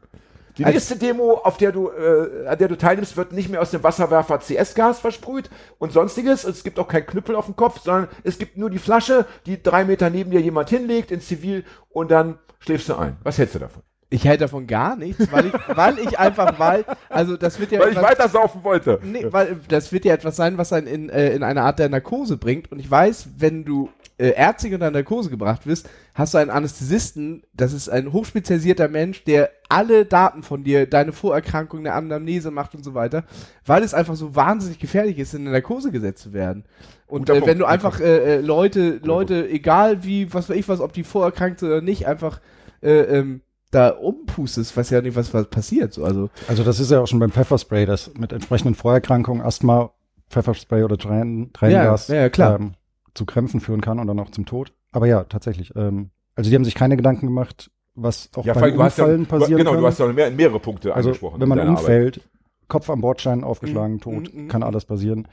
[0.59, 3.71] Die nächste Demo, auf der du, äh, an der du teilnimmst, wird nicht mehr aus
[3.71, 6.45] dem Wasserwerfer CS-Gas versprüht und sonstiges.
[6.45, 9.63] Es gibt auch keinen Knüppel auf dem Kopf, sondern es gibt nur die Flasche, die
[9.63, 13.17] drei Meter neben dir jemand hinlegt in Zivil und dann schläfst du ein.
[13.23, 13.83] Was hältst du davon?
[14.09, 17.81] Ich hätte davon gar nichts, weil ich, weil ich einfach weil, also das wird ja
[17.81, 19.01] Weil ich etwas- weiter saufen wollte.
[19.03, 21.89] Nee, weil das wird ja etwas sein, was einen in, äh, in eine Art der
[21.89, 22.71] Narkose bringt.
[22.71, 27.43] Und ich weiß, wenn du äh, ärztlich unter Narkose gebracht wirst, hast du einen Anästhesisten,
[27.53, 32.75] das ist ein hochspezialisierter Mensch, der alle Daten von dir, deine Vorerkrankung, eine Anamnese macht
[32.75, 33.25] und so weiter,
[33.65, 36.65] weil es einfach so wahnsinnig gefährlich ist, in eine Narkose gesetzt zu werden.
[37.07, 40.81] Und äh, wenn du einfach äh, äh, Leute, Leute, egal wie, was weiß ich was,
[40.81, 42.41] ob die vorerkrankt sind oder nicht, einfach
[42.83, 45.93] äh, ähm, da umpustest, weiß ja nicht, was, was passiert.
[45.93, 49.91] So, also Also das ist ja auch schon beim Pfefferspray, das mit entsprechenden Vorerkrankungen, Asthma,
[50.31, 52.59] Pfefferspray oder Tränen, Tränengas Ja, ja, klar.
[52.59, 52.75] Ähm,
[53.17, 54.73] zu Krämpfen führen kann und dann auch zum Tod.
[54.93, 55.75] Aber ja, tatsächlich.
[55.77, 59.29] Ähm, also die haben sich keine Gedanken gemacht, was auch Ja, bei ja, Unfällen du,
[59.29, 59.81] passieren genau, kann.
[59.81, 61.41] du hast ja mehr, mehrere Punkte also angesprochen.
[61.41, 61.83] wenn man deiner Arbeit.
[61.83, 62.21] umfällt,
[62.69, 64.65] Kopf am Bordstein aufgeschlagen, Mm, tot, mm, mm, kann mm.
[64.65, 65.29] alles passieren.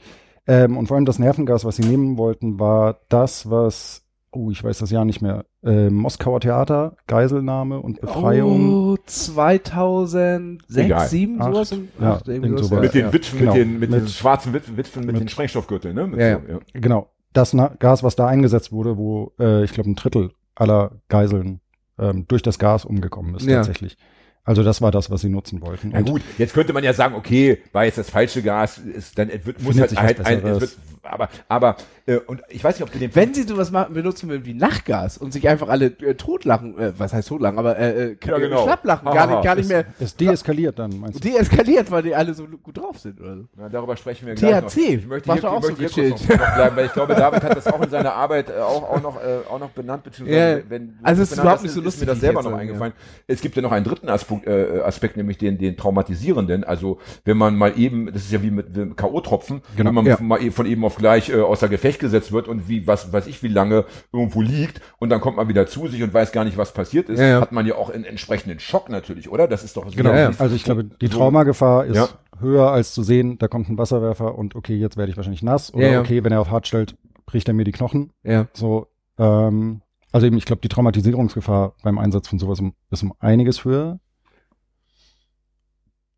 [0.46, 4.00] Ähm, und vor allem das Nervengas, was sie nehmen wollten, war das, was
[4.36, 8.94] oh, ich weiß das Jahr nicht mehr, äh, Moskauer Theater, Geiselnahme und Befreiung.
[8.94, 11.08] Oh, 2006, Egal.
[11.08, 11.70] 7, Acht, sowas?
[12.00, 12.18] ja,
[12.58, 13.12] sowas, mit den ja.
[13.12, 13.52] Witwen, genau.
[13.54, 16.06] mit den, mit, den Mit- schwarzen Witwen, Witwen mit, mit- den Sprengstoffgürteln, ne?
[16.06, 16.58] Mit Ja, so, ja.
[16.72, 17.08] Genau.
[17.34, 21.60] Das Gas, was da eingesetzt wurde, wo äh, ich glaube ein Drittel aller Geiseln
[21.98, 23.56] ähm, durch das Gas umgekommen ist Ja.
[23.56, 23.98] tatsächlich.
[24.44, 25.90] Also das war das, was sie nutzen wollten.
[25.92, 29.30] Na gut, jetzt könnte man ja sagen, okay, war jetzt das falsche Gas, ist, dann
[29.44, 32.76] wird, muss halt, sich halt was ein, es wird, aber, aber, äh, und ich weiß
[32.78, 35.68] nicht, ob du den Wenn sie sowas machen, benutzen würden wie Lachgas und sich einfach
[35.68, 38.62] alle äh, totlachen, äh, was heißt totlachen, aber äh, äh, Ja, genau.
[38.64, 41.28] schlapplachen, gar nicht, gar nicht mehr es deeskaliert dann, meinst du?
[41.28, 43.20] deeskaliert, weil die alle so gut drauf sind.
[43.20, 43.44] Oder so.
[43.56, 44.70] Na, darüber sprechen wir gleich noch.
[44.70, 46.92] THC, Ich möchte hier, auch ich so möchte hier kurz noch, noch bleiben, weil ich
[46.92, 49.70] glaube, David hat das auch in seiner Arbeit äh, auch, auch, noch, äh, auch noch
[49.70, 52.20] benannt, beziehungsweise Ja, wenn du also es ist überhaupt nicht so ist lustig, mir das
[52.20, 52.92] selber noch jetzt sage, eingefallen.
[53.26, 57.36] Es gibt ja noch einen dritten Aspekt, äh, Aspekt nämlich den, den traumatisierenden, also wenn
[57.36, 59.88] man mal eben, das ist ja wie mit, K.O.-Tropfen, Genau.
[59.88, 60.16] wenn man Ja.
[60.20, 63.26] mal eben von eben auf gleich äh, außer Gefecht gesetzt wird und wie, was weiß
[63.26, 66.44] ich, wie lange irgendwo liegt und dann kommt man wieder zu sich und weiß gar
[66.44, 67.40] nicht, was passiert ist, Ja, ja.
[67.40, 69.46] hat man ja auch einen entsprechenden Schock natürlich, oder?
[69.48, 70.12] Das ist doch Genau.
[70.14, 70.30] Ja.
[70.38, 74.36] Also ich glaube, die so- Traumagefahr ist höher als zu sehen, da kommt ein Wasserwerfer
[74.36, 77.48] und okay, jetzt werde ich wahrscheinlich nass oder okay, wenn er auf hart stellt, bricht
[77.48, 78.10] er mir die Knochen.
[78.22, 78.46] Ja.
[78.52, 79.80] So, ähm,
[80.12, 83.98] also eben, ich glaube, die Traumatisierungsgefahr beim Einsatz von sowas ist um einiges höher.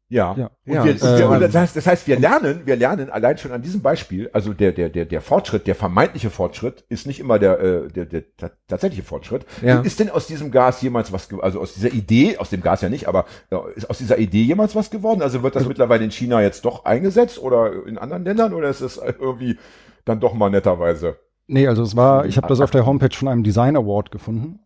[0.08, 0.36] Ja.
[0.38, 0.46] Ja.
[0.66, 3.50] Und Ja, wir, wir, und das, heißt, das heißt, wir lernen, wir lernen allein schon
[3.50, 7.38] an diesem Beispiel, also der, der, der, der Fortschritt, der vermeintliche Fortschritt ist nicht immer
[7.40, 9.44] der, äh, der, der, ta- tatsächliche Fortschritt.
[9.62, 9.80] Ja.
[9.80, 12.88] Ist denn aus diesem Gas jemals was, also aus dieser Idee, aus dem Gas ja
[12.88, 15.22] nicht, aber ja, ist aus dieser Idee jemals was geworden?
[15.22, 18.82] Also wird das mittlerweile in China jetzt doch eingesetzt oder in anderen Ländern oder ist
[18.82, 19.58] es irgendwie
[20.04, 21.16] dann doch mal netterweise?
[21.48, 24.60] Nee, also es war, ich habe das auf der Homepage von einem Design Award gefunden.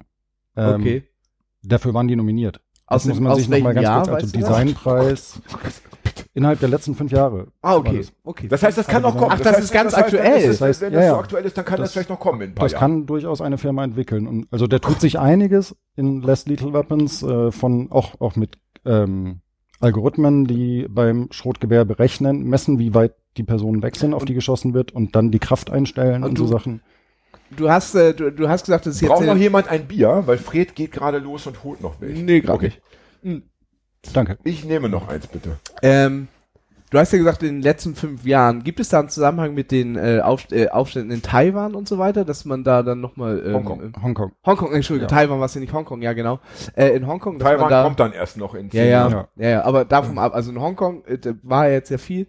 [0.57, 1.05] Ähm, Okay.
[1.63, 2.61] Dafür waren die nominiert.
[2.91, 4.33] Das Aus muss man aus sich noch mal welchem ganz Jahr, kurz, also das?
[4.33, 5.43] Designpreis
[6.35, 7.47] innerhalb der letzten fünf Jahre.
[7.63, 7.99] Ah, okay.
[7.99, 8.13] das.
[8.25, 8.49] okay.
[8.49, 9.31] Das heißt, das kann noch kommen.
[9.33, 10.41] Ach, das heißt, ist ganz heißt, aktuell.
[10.41, 12.19] Ist Das heißt, wenn ja, das so aktuell ist, dann kann das, Das- vielleicht noch
[12.21, 12.81] kommen in ein paar Das Jahren.
[12.81, 14.27] kann durchaus eine Firma entwickeln.
[14.27, 18.59] Und also da tut sich einiges in Less Lethal Weapons äh, von auch auch mit
[18.85, 19.41] ähm,
[19.81, 24.75] Algorithmen, die beim Schrotgewehr berechnen, messen, wie weit die Personen weg sind, auf die geschossen
[24.75, 26.83] wird und dann die Kraft einstellen Und und, so Sachen.
[27.57, 29.11] Du hast, äh, du, du hast gesagt, das ist jetzt.
[29.11, 30.23] Braucht noch jemand ein Bier?
[30.27, 32.23] Weil Fred geht gerade los und holt noch welche.
[32.23, 32.73] Nee, gerade Okay.
[33.23, 33.43] nicht.
[34.15, 34.39] Danke.
[34.45, 35.59] Ich nehme noch eins, bitte.
[35.83, 36.29] Ähm,
[36.91, 39.71] du hast ja gesagt, in den letzten fünf Jahren, gibt es da einen Zusammenhang mit
[39.71, 43.43] den äh, Auf, äh, Aufständen in Taiwan und so weiter, dass man da dann nochmal.
[43.45, 43.81] Ähm, Hongkong.
[43.83, 44.33] äh, Hongkong.
[44.47, 45.17] Hongkong, Entschuldigung, Ja.
[45.17, 46.41] Taiwan war es ja nicht Hongkong, ja genau.
[46.77, 49.09] Äh, in Hongkong, Taiwan da, kommt dann erst noch in Ja, ja.
[49.09, 49.29] Ja.
[49.37, 52.27] ja, ja, aber davon ab, also in Hongkong äh, war ja jetzt sehr viel,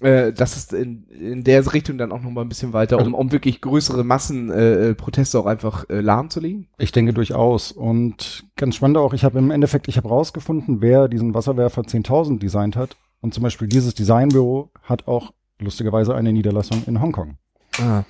[0.00, 3.32] äh, das ist in, in der Richtung dann auch nochmal ein bisschen weiter, um, um
[3.32, 6.68] wirklich größere Massen äh, äh, Proteste auch einfach äh, lahmzulegen.
[6.78, 7.72] Ich denke durchaus.
[7.72, 12.38] Und ganz spannend auch, ich habe im Endeffekt, ich habe rausgefunden, wer diesen Wasserwerfer 10.000
[12.38, 12.96] designt hat.
[13.20, 17.38] Und zum Beispiel dieses Designbüro hat auch lustigerweise eine Niederlassung in Hongkong.
[17.80, 18.02] Ah.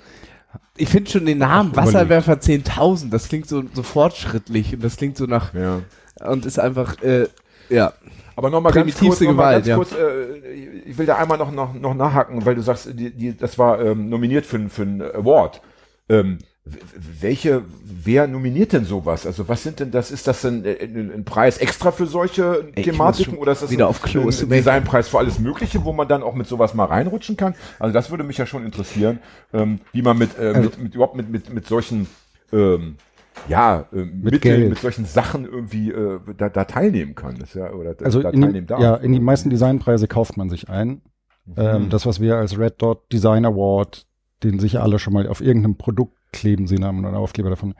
[0.77, 1.85] Ich finde schon den Namen Ach.
[1.85, 5.81] Wasserwerfer 10.000, das klingt so, so fortschrittlich und das klingt so nach, Ja.
[6.27, 7.27] und ist einfach, äh,
[7.69, 7.93] ja.
[8.35, 10.37] Aber nochmal ganz kurz, noch mal Gewalt, ganz kurz äh,
[10.85, 13.81] ich will da einmal noch, noch, noch nachhaken, weil du sagst, die, die, das war
[13.81, 15.61] ähm, nominiert für, für einen Award.
[16.09, 16.39] Ähm,
[17.21, 19.27] welche, wer nominiert denn sowas?
[19.27, 22.85] Also was sind denn das, ist das ein, ein, ein Preis extra für solche Ich
[22.85, 24.49] Thematiken oder ist das wieder ein, auf Klo, ein.
[24.49, 27.53] Designpreis für alles Mögliche, wo man dann auch mit sowas mal reinrutschen kann?
[27.77, 29.19] Also das würde mich ja schon interessieren,
[29.53, 32.07] ähm, wie man mit, äh, Also- mit, mit überhaupt mit, mit, mit solchen
[32.51, 32.95] ähm,
[33.47, 34.69] ja, äh, mit, mit, Geld.
[34.69, 37.43] mit solchen Sachen irgendwie äh, da, da teilnehmen kann.
[37.53, 38.79] Ja, oder da, Also da in, teilnehmen darf.
[38.81, 41.01] ja, in die meisten Designpreise kauft man sich ein.
[41.57, 44.07] Ähm, das, was wir als Red Dot Design Award,
[44.43, 47.75] den sicher alle schon mal auf irgendeinem Produkt kleben sehen haben oder einen Aufkleber davon.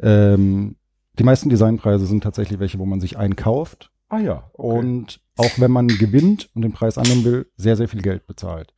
[0.00, 0.76] Ähm,
[1.18, 4.50] die meisten Designpreise sind tatsächlich welche, wo man sich einkauft Ah ja.
[4.54, 4.78] Okay.
[4.78, 8.74] und auch wenn man gewinnt und den Preis annehmen will, sehr, sehr viel Geld bezahlt.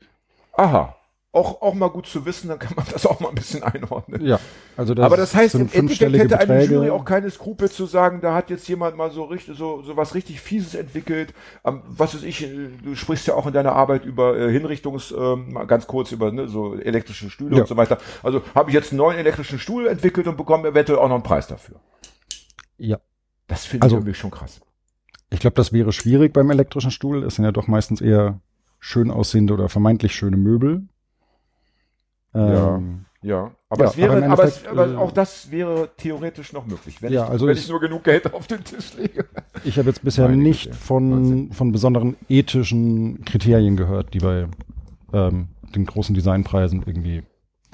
[0.53, 0.95] Aha.
[1.37, 4.25] Auch, auch mal gut zu wissen, dann kann man das auch mal ein bisschen einordnen.
[4.25, 4.41] Ja,
[4.75, 6.75] also das Aber das heißt, im Endeffekt hätte eine Beträge.
[6.77, 9.99] Jury auch keine Skrupel zu sagen, da hat jetzt jemand mal so richtig, so, so
[9.99, 11.35] was richtig Fieses entwickelt.
[11.65, 15.13] Ähm, was weiß ich, äh, du sprichst ja auch in deiner Arbeit über äh, Hinrichtungs,
[15.13, 17.63] ähm, mal ganz kurz über ne, so elektrische Stühle Ja.
[17.63, 17.99] und so weiter.
[18.23, 21.23] Also habe ich jetzt einen neuen elektrischen Stuhl entwickelt und bekomme eventuell auch noch einen
[21.23, 21.77] Preis dafür.
[22.79, 22.97] Ja.
[23.47, 24.61] Das finde Also- ich irgendwie schon krass.
[25.29, 27.25] Ich glaube, das wäre schwierig beim elektrischen Stuhl.
[27.25, 28.41] Es sind ja doch meistens eher
[28.81, 30.89] schön aussehende oder vermeintlich schöne Möbel.
[32.39, 32.77] Ja.
[32.77, 36.53] Ähm, Ja, aber Ja, es wäre, aber aber, es, aber äh, auch das wäre theoretisch
[36.53, 38.95] noch möglich, wenn, Ja, ich, also wenn es- ich nur genug Geld auf den Tisch
[38.97, 39.25] lege.
[39.65, 41.53] Ich habe jetzt bisher Meine nicht von, Wahnsinn.
[41.53, 44.47] von besonderen ethischen Kriterien gehört, die bei
[45.13, 47.25] ähm, den großen Designpreisen irgendwie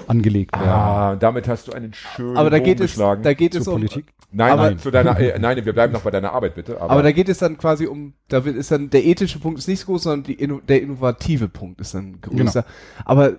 [0.06, 0.68] angelegt werden.
[0.68, 4.06] Ah, damit hast du einen schönen Aber da geht es, da geht es um, Politik.
[4.32, 6.80] nein, aber- nein, zu deiner, äh, nein, wir bleiben noch bei deiner Arbeit, bitte.
[6.80, 9.58] Aber, aber da geht es dann quasi um, da wird, ist dann der ethische Punkt
[9.58, 12.64] ist nicht so groß, sondern die, der innovative Punkt ist dann größer.
[13.04, 13.34] Aber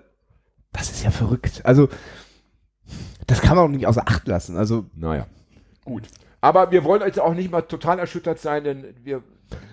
[0.74, 1.62] das ist ja verrückt.
[1.64, 1.88] Also
[3.28, 4.58] Das kann man auch nicht außer Acht lassen.
[4.58, 5.26] Also, Naja,
[5.86, 6.04] gut.
[6.42, 9.24] Aber wir wollen jetzt auch nicht mal total erschüttert sein, denn wir.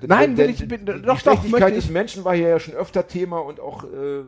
[0.06, 2.48] Nein, will denn, ich- die, bin- die doch, doch, Schlechtigkeit möchte des Menschen war hier
[2.48, 4.22] ja schon öfter Thema und auch äh,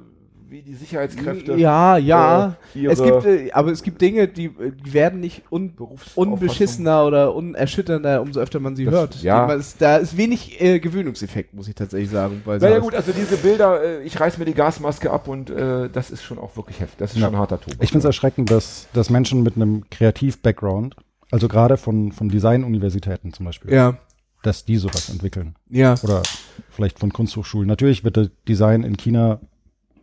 [0.52, 1.54] wie die Sicherheitskräfte.
[1.54, 2.56] ja, ja.
[2.74, 5.74] äh, ihre es gibt, äh, aber es gibt Dinge, die, äh, die werden nicht un,
[6.14, 9.22] unbeschissener oder unerschütternder, umso öfter man sie Das- hört.
[9.22, 9.50] ja.
[9.52, 12.42] Ist- Da ist wenig äh, Gewöhnungseffekt, muss ich tatsächlich sagen.
[12.44, 15.88] Bei Naja gut, also diese Bilder, äh, ich reiß mir die Gasmaske ab und äh,
[15.90, 16.98] das ist schon auch wirklich heftig.
[16.98, 17.26] Das ist Ja.
[17.26, 17.78] schon harter Tobak.
[17.82, 20.96] Ich finde es erschreckend, dass, dass Menschen mit einem Kreativ-Background,
[21.30, 23.96] also gerade von, von Design-Universitäten zum Beispiel, Ja,
[24.42, 25.54] dass die sowas entwickeln.
[25.70, 25.94] ja.
[26.02, 26.22] Oder
[26.68, 27.66] vielleicht von Kunsthochschulen.
[27.68, 29.40] Natürlich wird der Design in China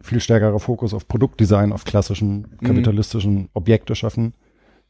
[0.01, 2.67] viel stärkerer Fokus auf Produktdesign, auf klassischen Mhm.
[2.67, 4.33] kapitalistischen Objekte schaffen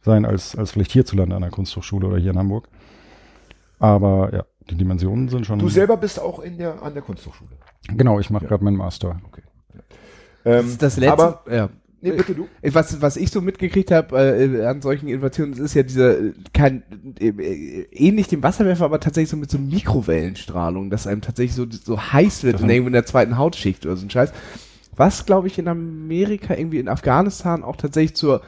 [0.01, 2.69] sein, als, als vielleicht hierzulande an der Kunsthochschule oder hier in Hamburg.
[3.79, 5.59] Aber ja, die Dimensionen sind schon.
[5.59, 7.49] du selber bist auch in der, an der Kunsthochschule.
[7.87, 9.19] Genau, ich mache gerade meinen Master.
[10.45, 11.13] Ähm, Das ist das letzte.
[11.13, 11.69] Aber, ja.
[12.01, 12.47] nee, bitte du.
[12.61, 16.83] Was, was ich so mitgekriegt habe äh, an solchen Innovationen, ist ja dieser, äh, kein,
[17.19, 21.65] äh, äh, ähnlich dem Wasserwerfer, aber tatsächlich so mit so Mikrowellenstrahlung, dass einem tatsächlich so,
[21.69, 24.31] so heiß wird in, irgendwo in der zweiten Hautschicht oder so ein Scheiß.
[24.99, 28.41] Was, glaube ich, in Amerika, irgendwie in Afghanistan auch tatsächlich zur,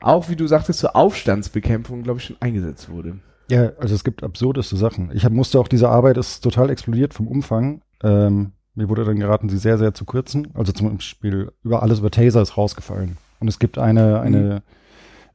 [0.00, 3.18] auch wie du sagtest, zur Aufstandsbekämpfung, glaube ich, schon eingesetzt wurde.
[3.50, 5.10] Ja, also es gibt absurdeste Sachen.
[5.12, 7.82] Ich hab, musste auch, diese Arbeit ist total explodiert vom Umfang.
[8.02, 10.48] Ähm, mir wurde dann geraten, sie sehr, sehr zu kürzen.
[10.54, 13.18] Also zum Beispiel über alles über Taser ist rausgefallen.
[13.40, 14.62] Und es gibt eine, eine,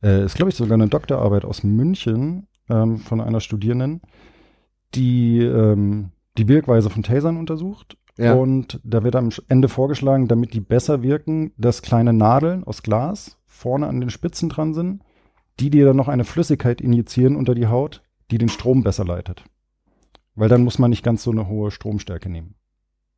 [0.02, 4.02] äh, ist glaube ich sogar eine Doktorarbeit aus München ähm, von einer Studierenden,
[4.96, 7.96] die ähm, die Wirkweise von Tasern untersucht.
[8.18, 8.34] Ja.
[8.34, 13.38] Und da wird am Ende vorgeschlagen, damit die besser wirken, dass kleine Nadeln aus Glas
[13.46, 15.02] vorne an den Spitzen dran sind,
[15.60, 19.44] die dir dann noch eine Flüssigkeit injizieren unter die Haut, die den Strom besser leitet.
[20.36, 22.56] Weil dann muss man nicht ganz so eine hohe Stromstärke nehmen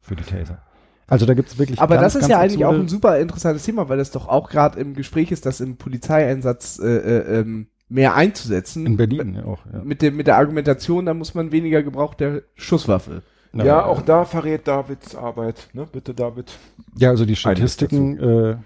[0.02, 0.62] für die Taser.
[1.08, 3.90] Also da gibt's wirklich Aber ganz, das ist ja eigentlich auch ein super interessantes Thema,
[3.90, 8.16] weil das doch auch gerade im Gespräch ist, das im Polizeieinsatz äh, äh, ähm, mehr
[8.16, 8.86] einzusetzen.
[8.86, 9.60] in Berlin ja auch.
[9.72, 9.84] Ja.
[9.84, 13.22] Mit, dem, mit der Argumentation, da muss man weniger Gebrauch der Schusswaffe.
[13.64, 15.70] Ja, auch da verrät Davids Arbeit.
[15.74, 15.88] Ne?
[15.92, 16.58] Bitte, David.
[16.98, 18.58] Ja, also die Statistiken, äh,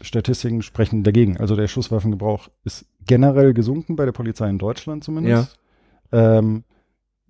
[0.00, 1.36] Statistiken sprechen dagegen.
[1.38, 5.58] Also der Schusswaffengebrauch ist generell gesunken bei der Polizei in Deutschland zumindest.
[6.12, 6.64] Ähm,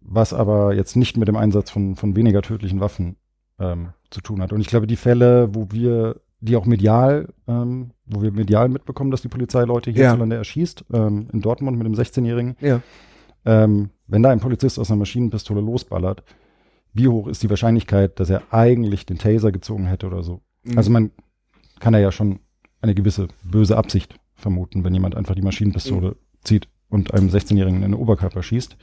[0.01, 3.16] was aber jetzt nicht mit dem Einsatz von, von weniger tödlichen Waffen
[3.59, 4.53] ähm, zu tun hat.
[4.53, 9.11] Und ich glaube, die Fälle, wo wir, die auch medial, ähm, wo wir medial mitbekommen,
[9.11, 9.97] dass die Polizei Leute Ja.
[9.97, 12.81] hierzulande erschießt, ähm, in Dortmund mit einem 16-Jährigen, Ja.
[13.44, 16.23] ähm, wenn da ein Polizist aus einer Maschinenpistole losballert,
[16.94, 20.40] wie hoch ist die Wahrscheinlichkeit, dass er eigentlich den Taser gezogen hätte oder so?
[20.64, 20.77] Mhm.
[20.79, 21.11] Also man
[21.81, 22.40] kann ja schon
[22.81, 27.92] eine gewisse böse Absicht vermuten, wenn jemand einfach die Maschinenpistole zieht und einem 16-Jährigen in
[27.92, 28.77] den Oberkörper schießt.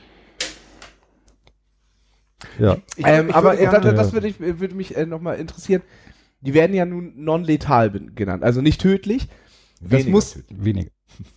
[2.60, 5.38] Ja, Ich, ähm, ich aber gerne- das, das würde, ich, äh, würde mich äh, nochmal
[5.38, 5.82] interessieren.
[6.42, 9.28] Die werden ja nun non-letal genannt, also nicht tödlich.
[9.82, 10.64] Das Weniger muss tödlich.
[10.66, 10.92] weniger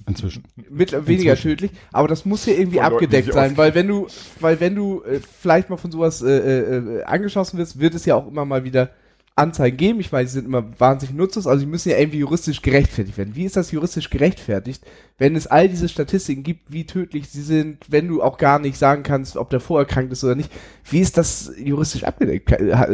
[0.07, 0.45] inzwischen.
[0.71, 1.43] mit, weniger Inzwischen.
[1.43, 4.07] tödlich, aber das muss ja irgendwie Von Leuten, abgedeckt sein, weil wenn du,
[4.41, 8.05] weil wenn du äh, vielleicht mal von sowas äh, äh, äh, angeschossen wirst, wird es
[8.05, 8.91] ja auch immer mal wieder
[9.39, 10.01] Anzeigen geben.
[10.01, 13.37] Ich meine, die sind immer wahnsinnig nutzlos, also die müssen ja irgendwie juristisch gerechtfertigt werden.
[13.37, 14.83] Wie ist das juristisch gerechtfertigt,
[15.17, 18.77] wenn es all diese Statistiken gibt, wie tödlich sie sind, wenn du auch gar nicht
[18.77, 20.51] sagen kannst, ob der vorerkrankt ist oder nicht?
[20.91, 22.51] Wie ist das juristisch abgedeckt?
[22.51, 22.89] Äh,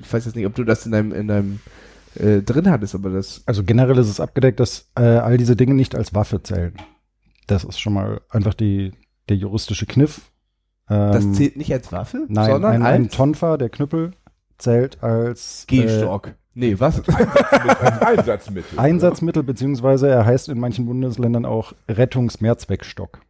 [0.00, 1.60] Ich weiß jetzt nicht, ob du das in deinem, in deinem
[2.16, 3.42] äh, drin hattest, aber das.
[3.46, 6.74] Also generell ist es abgedeckt, dass äh, all diese Dinge nicht als Waffe zählen.
[7.46, 8.92] Das ist schon mal einfach die,
[9.28, 10.30] der juristische Kniff.
[10.86, 14.12] Das Ähm, zählt nicht als Waffe, Nein, sondern ein, ein als Tonfa, der Knüppel,
[14.58, 16.34] zählt als äh, Gehstock.
[16.52, 16.98] nee, was?
[17.06, 18.78] Mit einem Einsatzmittel.
[18.78, 23.20] Einsatzmittel, beziehungsweise er heißt in manchen Bundesländern auch Rettungsmehrzweckstock.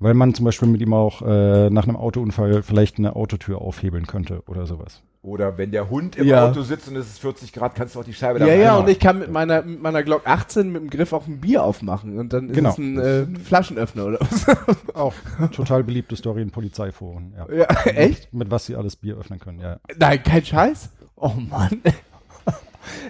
[0.00, 4.06] Weil man zum Beispiel mit ihm auch äh, nach einem Autounfall vielleicht eine Autotür aufhebeln
[4.06, 5.02] könnte oder sowas.
[5.22, 6.48] Oder wenn der Hund im Ja.
[6.48, 8.76] Auto sitzt und es ist 40 Grad, kannst du auch die Scheibe da Ja, ja,
[8.78, 11.62] und ich kann mit meiner, mit meiner Glock 18 mit dem Griff auch ein Bier
[11.62, 12.70] aufmachen und dann ist Genau.
[12.70, 14.46] es ein äh, Flaschenöffner oder was.
[14.94, 15.12] Auch
[15.52, 17.34] total beliebte Story in Polizeiforen.
[17.36, 17.54] Ja.
[17.54, 18.32] ja, echt?
[18.32, 19.60] Mit was sie alles Bier öffnen können.
[19.60, 19.76] Ja.
[19.98, 20.88] Nein, kein Scheiß?
[21.16, 21.82] Oh Mann.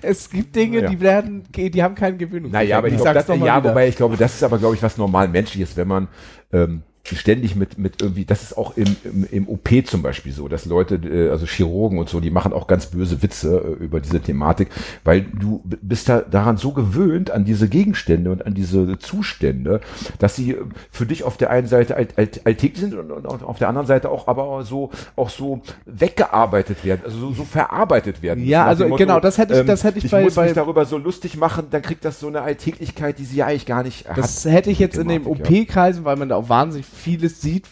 [0.02, 0.88] Es gibt Dinge, Ja.
[0.90, 2.50] die werden, die haben keinen Gewöhnung.
[2.50, 4.96] Naja, aber ich glaube, das, ja, wobei ich glaube, das ist aber, glaube ich, was
[4.98, 6.08] normal menschliches, wenn man
[6.52, 10.48] ähm, ständig mit, mit irgendwie, das ist auch im, im, im OP zum Beispiel so,
[10.48, 14.00] dass Leute, äh, also Chirurgen und so, die machen auch ganz böse Witze äh, über
[14.00, 14.68] diese Thematik,
[15.02, 19.80] weil du bist da daran so gewöhnt an diese Gegenstände und an diese Zustände,
[20.18, 20.58] dass sie äh,
[20.92, 23.86] für dich auf der einen Seite alt, alt, alltäglich sind und, und auf der anderen
[23.86, 28.44] Seite auch aber so auch so weggearbeitet werden, also so, so verarbeitet werden.
[28.44, 30.44] Ja, also dem Motto, genau, das hätte ich- das hätte ich ich bei- muss bei-
[30.46, 33.66] mich darüber so lustig machen, dann kriegt das so eine Alltäglichkeit, die sie ja eigentlich
[33.66, 34.52] gar nicht Das hat.
[34.52, 35.20] hätte ich jetzt in ja.
[35.24, 37.66] OP-Kreisen, weil man da auch wahnsinnig vieles sieht,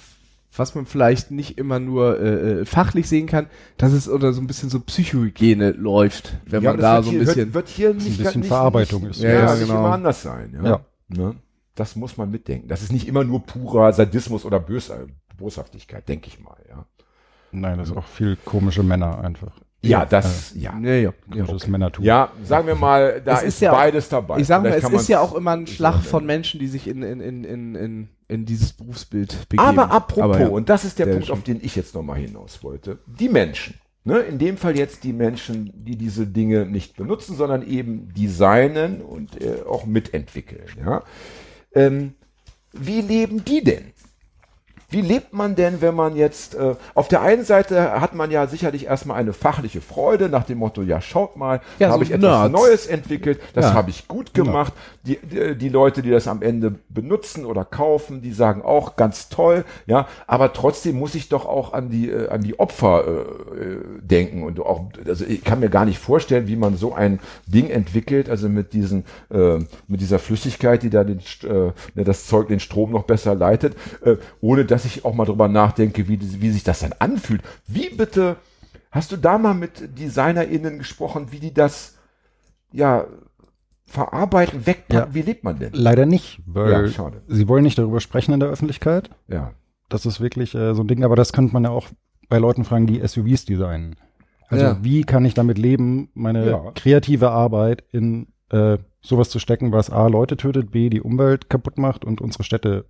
[0.56, 4.40] was man vielleicht nicht immer nur äh, äh, fachlich sehen kann, dass es oder so
[4.40, 7.36] ein bisschen so Psychohygiene läuft, wenn Ja, man da so ein hier, bisschen.
[7.36, 9.22] Wird, wird hier nicht bisschen gar- nicht, Verarbeitung nicht, ist.
[9.22, 9.78] Ja, Ja, ja, genau.
[9.78, 10.58] immer anders sein.
[10.62, 10.68] Ja.
[10.70, 10.80] Ja.
[11.08, 11.34] Ne?
[11.74, 12.66] Das muss man mitdenken.
[12.68, 14.90] Das ist nicht immer nur purer Sadismus oder Bös
[15.36, 16.56] Boshaftigkeit, denke ich mal.
[16.68, 16.84] Ja,
[17.52, 19.52] Nein, das ist auch viel komische Männer einfach.
[19.82, 20.78] Ja das, ja.
[20.80, 21.12] Ja, ja.
[21.30, 22.04] Komisches Männertum.
[22.04, 24.38] Ja, sagen wir mal, da Es ist, ist ja beides dabei.
[24.38, 27.02] Ich sag mal, es ist ja auch immer ein Schlag von Menschen, die sich in,
[27.02, 29.68] in, in, in, in, in dieses Berufsbild begeben.
[29.68, 30.48] Aber apropos, Aber ja.
[30.48, 31.34] und das ist der Sehr Punkt, schön.
[31.34, 32.98] auf den ich jetzt nochmal hinaus wollte.
[33.06, 33.74] Die Menschen.
[34.04, 39.02] Ne, in dem Fall jetzt die Menschen, die diese Dinge nicht benutzen, sondern eben designen
[39.02, 40.64] und äh, auch mitentwickeln.
[40.82, 41.02] Ja?
[41.74, 42.14] Ähm,
[42.72, 43.92] wie leben die denn?
[44.90, 48.46] Wie lebt man denn, wenn man jetzt, äh, auf der einen Seite hat man ja
[48.46, 52.10] sicherlich erstmal eine fachliche Freude nach dem Motto, ja schaut mal, Ja, habe so ich
[52.16, 52.52] etwas Nerds.
[52.52, 53.74] Neues entwickelt, das Ja.
[53.74, 54.72] habe ich gut gemacht.
[55.02, 59.28] Die, die, die Leute, die das am Ende benutzen oder kaufen, die sagen auch ganz
[59.28, 63.60] toll, ja, aber trotzdem muss ich doch auch an die, äh, an die Opfer äh,
[63.62, 67.20] äh, denken und auch, also ich kann mir gar nicht vorstellen, wie man so ein
[67.46, 72.48] Ding entwickelt, also mit diesen, äh, mit dieser Flüssigkeit, die da den, äh, das Zeug,
[72.48, 76.50] den Strom noch besser leitet, äh, ohne dass ich auch mal drüber nachdenke, wie, wie
[76.50, 77.42] sich das dann anfühlt.
[77.66, 78.36] Wie bitte,
[78.90, 81.96] hast du da mal mit DesignerInnen gesprochen, wie die das,
[82.72, 83.06] ja,
[83.86, 85.14] verarbeiten, wegpacken, Ja.
[85.14, 85.72] wie lebt man denn?
[85.72, 87.22] Leider nicht, weil Ja, schade.
[87.26, 89.10] sie wollen nicht darüber sprechen in der Öffentlichkeit.
[89.28, 89.52] Ja.
[89.88, 91.86] Das ist wirklich äh, so ein Ding, aber das könnte man ja auch
[92.28, 93.96] bei Leuten fragen, die SUVs designen.
[94.48, 94.78] Also Ja.
[94.82, 96.70] wie kann ich damit leben, meine Ja.
[96.74, 101.78] kreative Arbeit in äh, sowas zu stecken, was A, Leute tötet, B, die Umwelt kaputt
[101.78, 102.84] macht und unsere Städte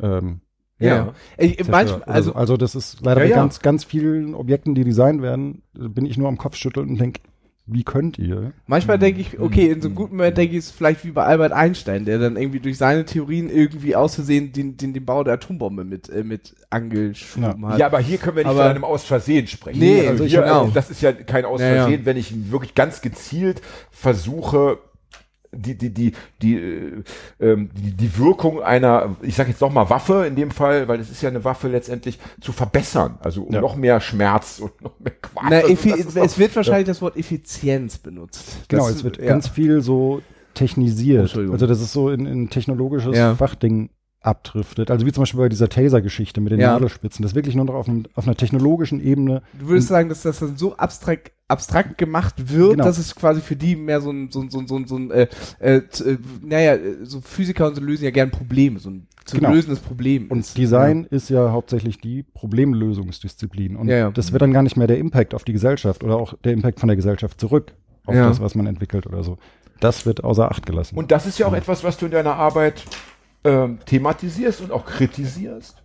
[0.00, 0.40] ähm,
[0.78, 1.14] Ja.
[1.38, 1.68] Ich, zerstört.
[1.70, 3.36] manchmal, also, also, also das ist leider Ja, bei ja.
[3.36, 7.20] ganz, ganz vielen Objekten, die designt werden, bin ich nur am Kopf schütteln und denke,
[7.68, 8.52] wie könnt ihr?
[8.68, 11.24] manchmal denke ich, okay, in so einem guten Moment denke ich, es vielleicht wie bei
[11.24, 15.24] Albert Einstein, der dann irgendwie durch seine Theorien irgendwie aus Versehen den, den, den Bau
[15.24, 17.78] der Atombombe mit, äh, mit angeschoben hat.
[17.80, 19.80] Ja, aber hier können wir nicht Aber- von einem Aus Versehen sprechen.
[19.80, 20.70] Nee, also ich hier, genau.
[20.72, 21.82] das ist ja kein Aus Ja, ja.
[21.82, 23.60] Versehen, wenn ich wirklich ganz gezielt
[23.90, 24.78] versuche,
[25.56, 27.02] die, die, die, die, äh,
[27.40, 31.00] ähm, die, die Wirkung einer, ich sage jetzt noch mal Waffe in dem Fall, weil
[31.00, 33.60] es ist ja eine Waffe letztendlich zu verbessern, also um Ja.
[33.60, 35.46] noch mehr Schmerz und noch mehr Quatsch.
[35.50, 38.58] Na, Also es wird wahrscheinlich das Wort Effizienz benutzt.
[38.68, 39.26] Genau, Das- es wird ja.
[39.26, 40.22] ganz viel so
[40.54, 41.36] technisiert.
[41.36, 43.34] Also das ist so in, in technologisches Ja.
[43.34, 43.90] Fachding
[44.26, 44.90] abdriftet.
[44.90, 46.72] Also wie zum Beispiel bei dieser Taser-Geschichte mit den Ja.
[46.72, 47.22] Nadelspitzen.
[47.22, 49.42] Das wirklich nur noch auf, einem, auf einer technologischen Ebene.
[49.58, 52.84] Du würdest sagen, dass das dann so abstrakt, abstrakt gemacht wird, Genau.
[52.84, 54.96] dass es quasi für die mehr so ein, so ein, so ein, so ein, so
[54.96, 55.28] ein äh,
[55.60, 59.50] äh, äh, naja, so Physiker und so lösen ja gern Probleme, so ein zu Genau.
[59.52, 60.26] lösendes Problem.
[60.28, 60.56] Und ist.
[60.58, 63.76] Design ist ja hauptsächlich die Problemlösungsdisziplin.
[63.76, 64.10] Und Ja, ja.
[64.10, 66.80] das wird dann gar nicht mehr der Impact auf die Gesellschaft oder auch der Impact
[66.80, 67.72] von der Gesellschaft zurück
[68.04, 68.28] auf Ja.
[68.28, 69.38] das, was man entwickelt oder so.
[69.80, 70.96] Das wird außer Acht gelassen.
[70.96, 72.84] Und das ist ja auch etwas, was du in deiner Arbeit
[73.46, 75.82] ähm, thematisierst und auch kritisierst,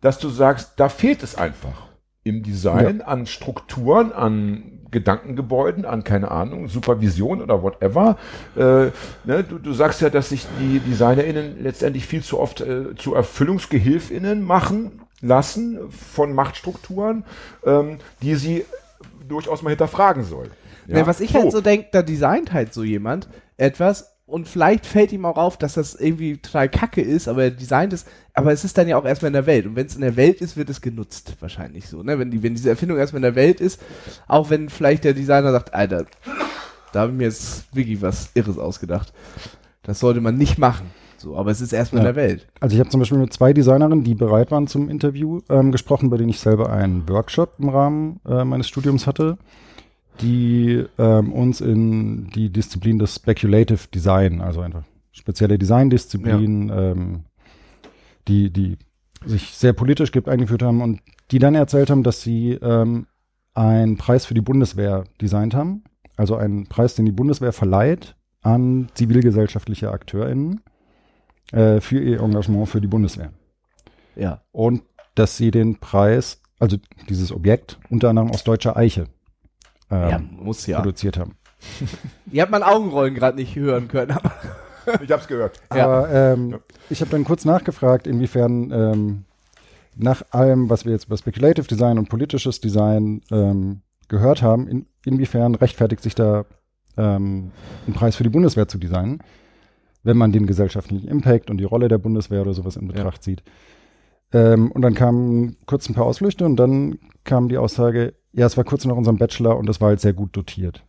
[0.00, 1.86] dass du sagst, da fehlt es einfach
[2.24, 8.16] im Design an Strukturen, an Gedankengebäuden, an keine Ahnung, Supervision oder whatever.
[8.56, 8.90] Äh,
[9.24, 13.14] ne, du, du sagst ja, dass sich die DesignerInnen letztendlich viel zu oft äh, zu
[13.14, 17.24] ErfüllungsgehilfInnen machen lassen von Machtstrukturen,
[17.64, 18.64] ähm, die sie
[19.28, 20.50] durchaus mal hinterfragen sollen.
[20.88, 25.12] Ja, was ich halt so denke, da designt halt so jemand etwas und vielleicht fällt
[25.12, 28.64] ihm auch auf, dass das irgendwie total kacke ist, aber er designt es, aber es
[28.64, 29.66] ist dann ja auch erstmal in der Welt.
[29.66, 32.18] Und wenn es in der Welt ist, wird es genutzt, wahrscheinlich so, ne?
[32.18, 33.80] Wenn die, wenn diese Erfindung erstmal in der Welt ist,
[34.26, 36.06] auch wenn vielleicht der Designer sagt, Alter,
[36.92, 39.12] da habe ich mir jetzt wirklich was Irres ausgedacht.
[39.82, 40.90] Das sollte man nicht machen.
[41.18, 42.10] So, aber es ist erstmal Ja.
[42.10, 42.46] in der Welt.
[42.60, 46.10] Also ich habe zum Beispiel mit zwei Designerinnen, die bereit waren zum Interview, ähm, gesprochen,
[46.10, 49.38] bei denen ich selber einen Workshop im Rahmen äh, meines Studiums hatte,
[50.20, 57.24] die ähm, uns in die Disziplin des Speculative Design, also einfach spezielle Designdisziplin, ähm,
[58.28, 58.76] die, die
[59.24, 61.00] sich sehr politisch gibt, eingeführt haben und
[61.30, 63.06] die dann erzählt haben, dass sie ähm,
[63.54, 65.84] einen Preis für die Bundeswehr designt haben.
[66.16, 70.60] Also einen Preis, den die Bundeswehr verleiht an zivilgesellschaftliche AkteurInnen
[71.52, 73.32] äh, für ihr Engagement für die Bundeswehr.
[74.14, 74.42] Ja.
[74.52, 74.82] Und
[75.14, 76.76] dass sie den Preis, also
[77.08, 79.08] dieses Objekt, unter anderem aus deutscher Eiche
[79.90, 80.78] ähm, ja, muss ja.
[80.78, 81.36] produziert haben.
[82.30, 84.32] Ihr habt mein Augenrollen gerade nicht hören können, aber
[85.02, 85.60] Ich hab's gehört.
[85.74, 85.86] Ja.
[85.86, 86.58] Aber ähm,
[86.90, 89.24] ich habe dann kurz nachgefragt, inwiefern ähm,
[89.96, 94.86] nach allem, was wir jetzt über Speculative Design und politisches Design ähm, gehört haben, in,
[95.04, 96.44] inwiefern rechtfertigt sich da
[96.96, 97.50] ähm,
[97.86, 99.20] ein Preis für die Bundeswehr zu designen,
[100.02, 103.42] wenn man den gesellschaftlichen Impact und die Rolle der Bundeswehr oder sowas in Betracht zieht.
[104.32, 108.56] Ähm, und dann kamen kurz ein paar Ausflüchte und dann kam die Aussage, ja, es
[108.56, 110.84] war kurz nach unserem Bachelor und das war halt sehr gut dotiert.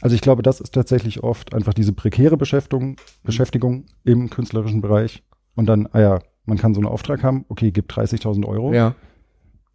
[0.00, 5.22] Also ich glaube, das ist tatsächlich oft einfach diese prekäre Beschäftigung, Beschäftigung im künstlerischen Bereich
[5.54, 8.72] und dann, ah ja, man kann so einen Auftrag haben, okay, gib 30.000 Euro.
[8.72, 8.94] ja.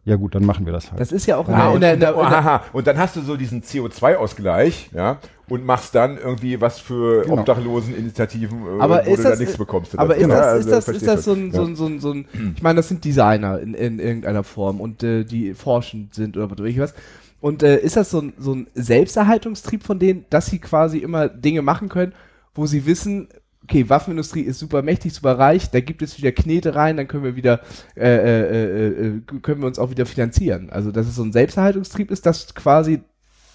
[0.07, 0.99] Ja gut, dann machen wir das halt.
[1.01, 2.39] Das ist ja auch in Ah, der, in und, der, in der, und, in der
[2.39, 7.23] aha, und dann hast du so diesen CO2-Ausgleich, ja, und machst dann irgendwie was für
[7.23, 7.39] Genau.
[7.39, 9.97] Obdachloseninitiativen, äh, aber wo ist du das, dann nichts bekommst.
[9.99, 11.41] aber ist Ja, das, also ist das, ist verstehst das so du.
[11.41, 14.43] ein, so ein, so ein, so ein, ich meine, das sind Designer in, in irgendeiner
[14.43, 16.93] Form und äh, die forschend sind oder was weiß ich was.
[17.39, 21.27] Und äh, ist das so ein, so ein Selbsterhaltungstrieb von denen, dass sie quasi immer
[21.29, 22.13] Dinge machen können,
[22.55, 23.27] wo sie wissen,
[23.69, 27.25] okay, Waffenindustrie ist super mächtig, super reich, da gibt es wieder Knete rein, dann können
[27.25, 27.59] wir wieder,
[27.97, 30.69] äh, äh, äh, äh, können wir uns auch wieder finanzieren.
[30.69, 33.01] Also, dass es so ein Selbsterhaltungstrieb ist, dass quasi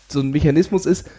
[0.09, 1.11] so ein Mechanismus ist,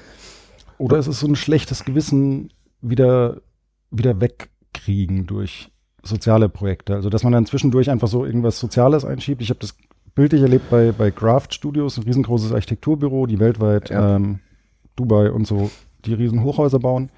[0.77, 3.41] Oder es ist so ein schlechtes Gewissen wieder,
[3.89, 5.71] wieder wegkriegen durch
[6.03, 6.93] soziale Projekte.
[6.93, 9.41] Also, dass man dann zwischendurch einfach so irgendwas Soziales einschiebt.
[9.41, 9.75] Ich habe das
[10.13, 14.17] bildlich erlebt bei, bei Graft Studios, ein riesengroßes Architekturbüro, die weltweit Ja.
[14.17, 14.39] ähm,
[14.95, 15.71] Dubai und so
[16.05, 17.09] die riesen Hochhäuser bauen,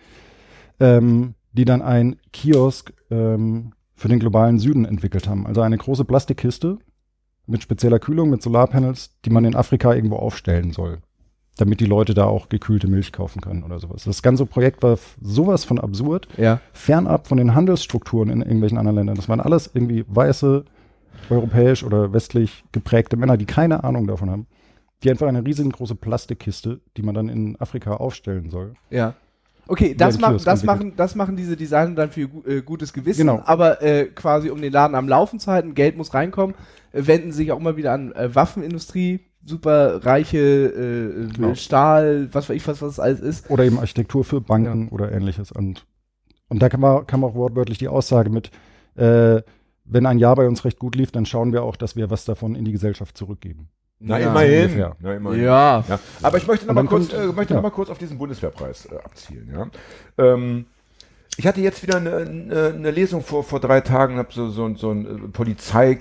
[0.80, 5.48] ähm, die dann ein Kiosk ähm, für den globalen Süden entwickelt haben.
[5.48, 6.78] Also eine große Plastikkiste
[7.48, 11.00] mit spezieller Kühlung, mit Solarpanels, die man in Afrika irgendwo aufstellen soll
[11.58, 14.04] damit die Leute da auch gekühlte Milch kaufen können oder sowas.
[14.04, 18.98] Das ganze Projekt war sowas von absurd, ja, fernab von den Handelsstrukturen in irgendwelchen anderen
[18.98, 19.16] Ländern.
[19.16, 20.66] Das waren alles irgendwie weiße,
[21.30, 24.48] europäisch oder westlich geprägte Männer, die keine Ahnung davon haben.
[25.04, 28.74] Die einfach eine riesengroße Plastikkiste, die man dann in Afrika aufstellen soll.
[28.90, 29.14] Ja.
[29.68, 33.42] Okay, das, Kiosk das, machen, das machen diese Designer dann für äh, gutes Gewissen, Genau.
[33.46, 36.56] aber äh, quasi um den Laden am Laufen zu halten, Geld muss reinkommen,
[36.92, 41.56] äh, wenden sich auch mal wieder an äh, Waffenindustrie, super reiche äh, Genau.
[41.56, 43.50] Stahl, was weiß ich, was, was das alles ist.
[43.50, 45.52] Oder eben Architektur für Banken oder ähnliches.
[45.52, 45.86] Und,
[46.48, 48.52] und da kam, man, kam auch wortwörtlich die Aussage mit,
[48.96, 49.42] äh,
[49.84, 52.26] wenn ein Jahr bei uns recht gut lief, dann schauen wir auch, dass wir was
[52.26, 53.70] davon in die Gesellschaft zurückgeben.
[54.00, 54.30] Na, Ja.
[54.30, 54.64] immerhin.
[54.64, 54.96] ungefähr.
[55.00, 55.44] Na, immerhin.
[55.44, 55.84] Ja.
[55.88, 57.58] Ja, aber ich möchte noch Und mal dann kurz, äh, möchte ja.
[57.58, 59.50] noch mal kurz auf diesen Bundeswehrpreis äh, abzielen.
[59.54, 59.68] Ja?
[60.24, 60.66] Ähm,
[61.38, 64.74] ich hatte jetzt wieder eine, eine, eine Lesung vor, vor drei Tagen, habe so, so,
[64.76, 66.00] so ein äh, Polizei,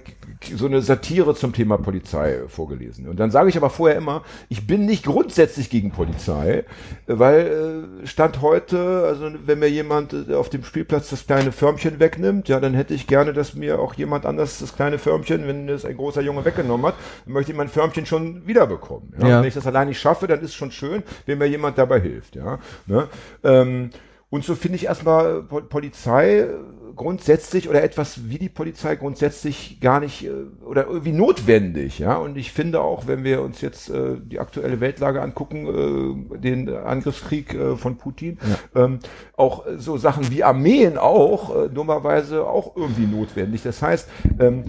[0.54, 3.08] so eine Satire zum Thema Polizei vorgelesen.
[3.08, 6.64] Und dann sage ich aber vorher immer, ich bin nicht grundsätzlich gegen Polizei,
[7.06, 11.98] weil äh, Stand heute, also wenn mir jemand äh, auf dem Spielplatz das kleine Förmchen
[11.98, 15.68] wegnimmt, ja, dann hätte ich gerne, dass mir auch jemand anders das kleine Förmchen, wenn
[15.68, 19.12] es ein großer Junge weggenommen hat, dann möchte ich mein Förmchen schon wiederbekommen.
[19.18, 19.28] Ja?
[19.28, 19.40] Ja.
[19.40, 22.36] Wenn ich das allein nicht schaffe, dann ist schon schön, wenn mir jemand dabei hilft.
[22.36, 22.60] Ja?
[22.86, 23.08] Ne?
[23.42, 23.90] Ähm,
[24.34, 26.48] und so finde ich erstmal Po- Polizei äh,
[26.96, 30.30] grundsätzlich oder etwas wie die Polizei grundsätzlich gar nicht äh,
[30.64, 32.16] oder irgendwie notwendig, ja.
[32.16, 36.68] Und ich finde auch, wenn wir uns jetzt äh, die aktuelle Weltlage angucken, äh, den
[36.68, 38.38] Angriffskrieg äh, von Putin,
[38.74, 38.98] ähm,
[39.36, 43.62] auch äh, so Sachen wie Armeen auch äh, dummerweise auch irgendwie notwendig.
[43.62, 44.08] Das heißt,
[44.40, 44.64] ähm,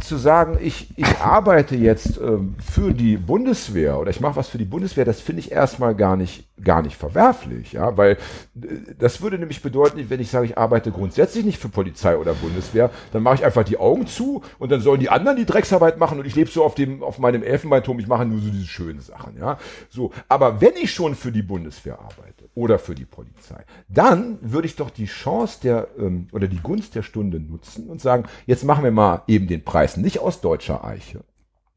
[0.00, 4.58] zu sagen, ich, ich arbeite jetzt ähm, für die Bundeswehr oder ich mache was für
[4.58, 8.66] die Bundeswehr, das finde ich erstmal gar nicht, gar nicht verwerflich, ja, weil äh,
[8.98, 12.90] das würde nämlich bedeuten, wenn ich sage, ich arbeite grundsätzlich nicht für Polizei oder Bundeswehr,
[13.12, 16.18] dann mache ich einfach die Augen zu und dann sollen die anderen die Drecksarbeit machen
[16.18, 19.00] und ich lebe so auf dem, auf meinem Elfenbeinturm, ich mache nur so diese schönen
[19.00, 19.58] Sachen, ja,
[19.88, 20.12] so.
[20.28, 24.74] Aber wenn ich schon für die Bundeswehr arbeite oder für die Polizei, dann würde ich
[24.74, 28.82] doch die Chance der ähm, oder die Gunst der Stunde nutzen und sagen, jetzt machen
[28.82, 31.20] wir mal eben den Preis nicht aus deutscher Eiche,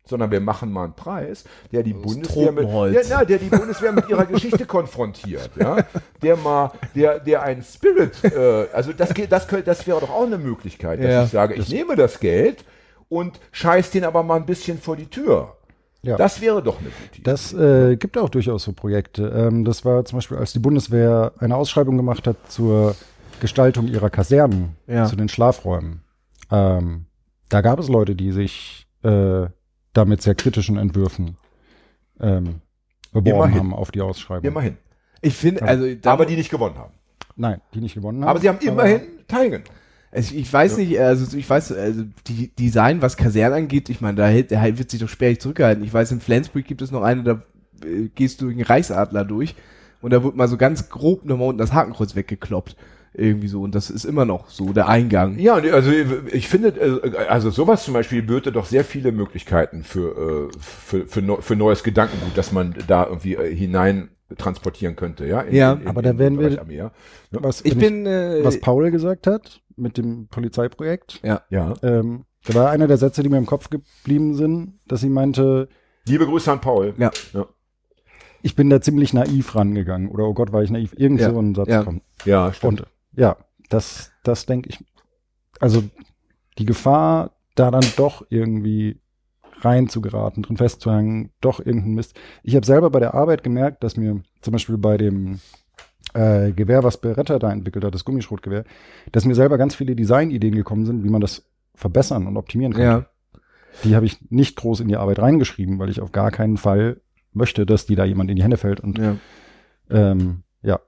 [0.05, 3.91] sondern wir machen mal einen Preis, der die Bundeswehr mit, ja, na, der die Bundeswehr
[3.91, 5.86] mit ihrer Geschichte konfrontiert, ja,
[6.23, 10.09] der mal, der, der einen Spirit, äh, also das, geht- das, könnte, das wäre doch
[10.09, 11.23] auch eine Möglichkeit, dass Ja.
[11.25, 12.63] ich sage, ich nehme das Geld
[13.09, 15.57] und scheiß den aber mal ein bisschen vor die Tür.
[16.02, 16.16] Ja.
[16.16, 17.24] Das wäre doch eine gute Idee.
[17.24, 19.28] Das äh, gibt auch durchaus so Projekte.
[19.36, 22.95] Ähm, das war zum Beispiel, als die Bundeswehr eine Ausschreibung gemacht hat zur
[23.41, 25.06] Gestaltung ihrer Kasernen, Ja.
[25.06, 26.02] zu den Schlafräumen.
[26.52, 27.06] Ähm,
[27.50, 29.47] da gab es Leute, die sich äh,
[29.93, 31.38] da mit sehr kritischen Entwürfen
[32.20, 32.62] ähm,
[33.12, 34.45] beworben haben auf die Ausschreibung.
[34.45, 34.78] Immerhin.
[35.22, 36.93] Ich finde, also, da, Aber die nicht gewonnen haben.
[37.36, 38.30] Nein, die nicht gewonnen haben.
[38.30, 39.68] Aber sie haben immerhin teilgenommen.
[40.12, 44.18] Also ich weiß nicht, also ich weiß, also die Design, was Kasernen angeht, ich meine,
[44.18, 45.84] da hält, der wird sich doch sperrig zurückgehalten.
[45.84, 47.41] Ich weiß, in Flensburg gibt es noch eine, da
[47.86, 49.55] äh, gehst du durch den Reichsadler durch
[50.01, 52.76] und da wird mal so ganz grob nochmal unten das Hakenkreuz weggekloppt.
[53.12, 53.64] Irgendwie so.
[53.64, 55.39] Und das ist immer noch so, der Eingang.
[55.39, 55.91] Ja, also
[56.32, 61.07] ich finde, äh, also sowas zum Beispiel böte doch sehr viele Möglichkeiten für, äh, für,
[61.07, 65.41] für, für neues Gedankengut, dass man da irgendwie hinein transportieren könnte, ja.
[65.41, 66.91] in- Ja, aber da werden wir- Armee, ja.
[67.32, 71.19] was, Ich bin, äh, was Paul gesagt hat mit dem Polizeiprojekt.
[71.23, 71.41] ja.
[71.49, 71.73] ja.
[71.84, 75.67] Ähm, da war einer der Sätze, die mir im Kopf geblieben sind, dass sie meinte,
[76.05, 76.93] Liebe Grüße an Paul.
[76.97, 77.11] Ja.
[78.41, 80.09] ich bin da ziemlich naiv rangegangen.
[80.09, 80.93] Oder oh Gott, war ich naiv.
[80.97, 81.84] Irgend Ja, so ein Satz ja.
[81.84, 82.03] kommt.
[82.25, 82.82] Ja, stimmt.
[82.82, 83.38] Und ja,
[83.69, 84.84] das, das denke ich.
[85.59, 85.84] Also
[86.57, 88.99] die Gefahr, da dann doch irgendwie
[89.61, 92.17] rein zu geraten, drin festzuhängen, doch irgendein Mist.
[92.43, 95.41] Ich habe selber bei der Arbeit gemerkt, dass mir zum Beispiel bei dem
[96.14, 98.64] äh, Gewehr, was Beretta da entwickelt hat, das Gummischrotgewehr,
[99.12, 101.45] dass mir selber ganz viele Designideen gekommen sind, wie man das
[101.76, 102.82] verbessern und optimieren kann.
[102.82, 103.05] Ja.
[103.84, 107.01] Die habe ich nicht groß in die Arbeit reingeschrieben, weil ich auf gar keinen Fall
[107.34, 108.80] möchte, dass die da jemand in die Hände fällt.
[108.80, 109.16] Und Ja.
[109.89, 110.80] ähm, ja.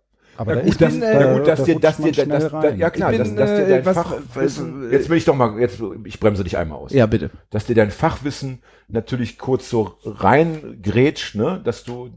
[0.42, 2.00] Aber Ja, da gut, dass, bin, äh, ja, da- gut, dass da dir, rutscht dass
[2.00, 2.80] man dir, schnell dass, da, rein.
[2.80, 5.26] ja klar, Ich dass, bin, dass dir äh, dein was- Fachwissen, was- jetzt will ich
[5.26, 6.92] doch mal, jetzt, ich bremse dich einmal aus.
[6.94, 7.30] Ja, bitte.
[7.52, 12.10] Dass dir dein Fachwissen natürlich kurz so reingrätscht, ne, dass du,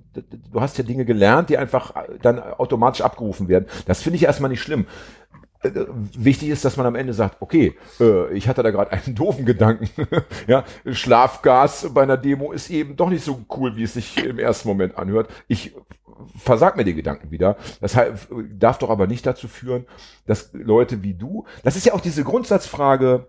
[0.52, 3.66] du hast ja Dinge gelernt, die einfach dann automatisch abgerufen werden.
[3.86, 4.86] Das finde ich erstmal nicht schlimm.
[5.62, 5.70] Äh,
[6.16, 7.74] Wichtig ist, dass man am Ende sagt, okay,
[8.32, 9.88] ich hatte da gerade einen doofen Gedanken.
[10.46, 14.38] ja, Schlafgas bei einer Demo ist eben doch nicht so cool, wie es sich im
[14.38, 15.28] ersten Moment anhört.
[15.48, 15.74] Ich
[16.38, 17.56] versag mir die Gedanken wieder.
[17.80, 17.96] Das
[18.50, 19.86] darf doch aber nicht dazu führen,
[20.26, 23.28] dass Leute wie du, das ist ja auch diese Grundsatzfrage,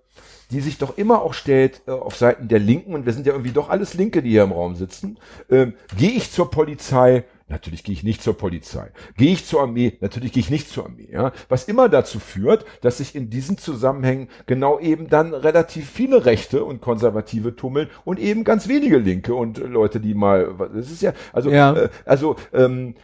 [0.52, 3.34] die sich doch immer auch stellt äh, auf Seiten der Linken, und wir sind ja
[3.34, 5.18] irgendwie doch alles Linke, die hier im Raum sitzen,
[5.50, 7.24] ähm, gehe ich zur Polizei?
[7.48, 8.92] Natürlich gehe ich nicht zur Polizei.
[9.18, 9.98] Gehe ich zur Armee?
[10.02, 11.10] Natürlich gehe ich nicht zur Armee.
[11.12, 11.32] Ja?
[11.48, 16.66] Was immer dazu führt, dass sich in diesen Zusammenhängen genau eben dann relativ viele Rechte
[16.66, 21.14] und Konservative tummeln und eben ganz wenige Linke und Leute, die mal, das ist ja,
[21.34, 21.76] also, Ja.
[21.76, 22.96] Äh, also ähm,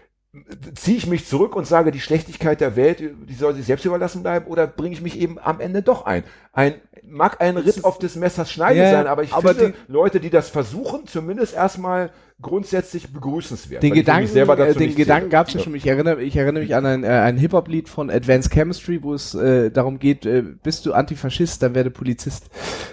[0.76, 4.24] ziehe ich mich zurück und sage, die Schlechtigkeit der Welt, die soll sich selbst überlassen
[4.24, 6.24] bleiben, oder bringe ich mich eben am Ende doch ein?
[6.54, 10.22] Ein mag ein Ritt auf des Messers Schneide Ja, sein, aber ich aber finde Leute,
[10.22, 12.12] die das versuchen, zumindest erstmal
[12.42, 13.84] grundsätzlich begrüßenswert.
[13.84, 15.76] Den Gedanken, äh, den Gedanken gab es ja schon.
[15.76, 19.34] Ich erinnere, ich erinnere mich an ein, äh, ein Hip-Hop-Lied von Advanced Chemistry, wo es
[19.36, 22.50] äh, darum geht, äh, bist du Antifaschist, dann werde Polizist.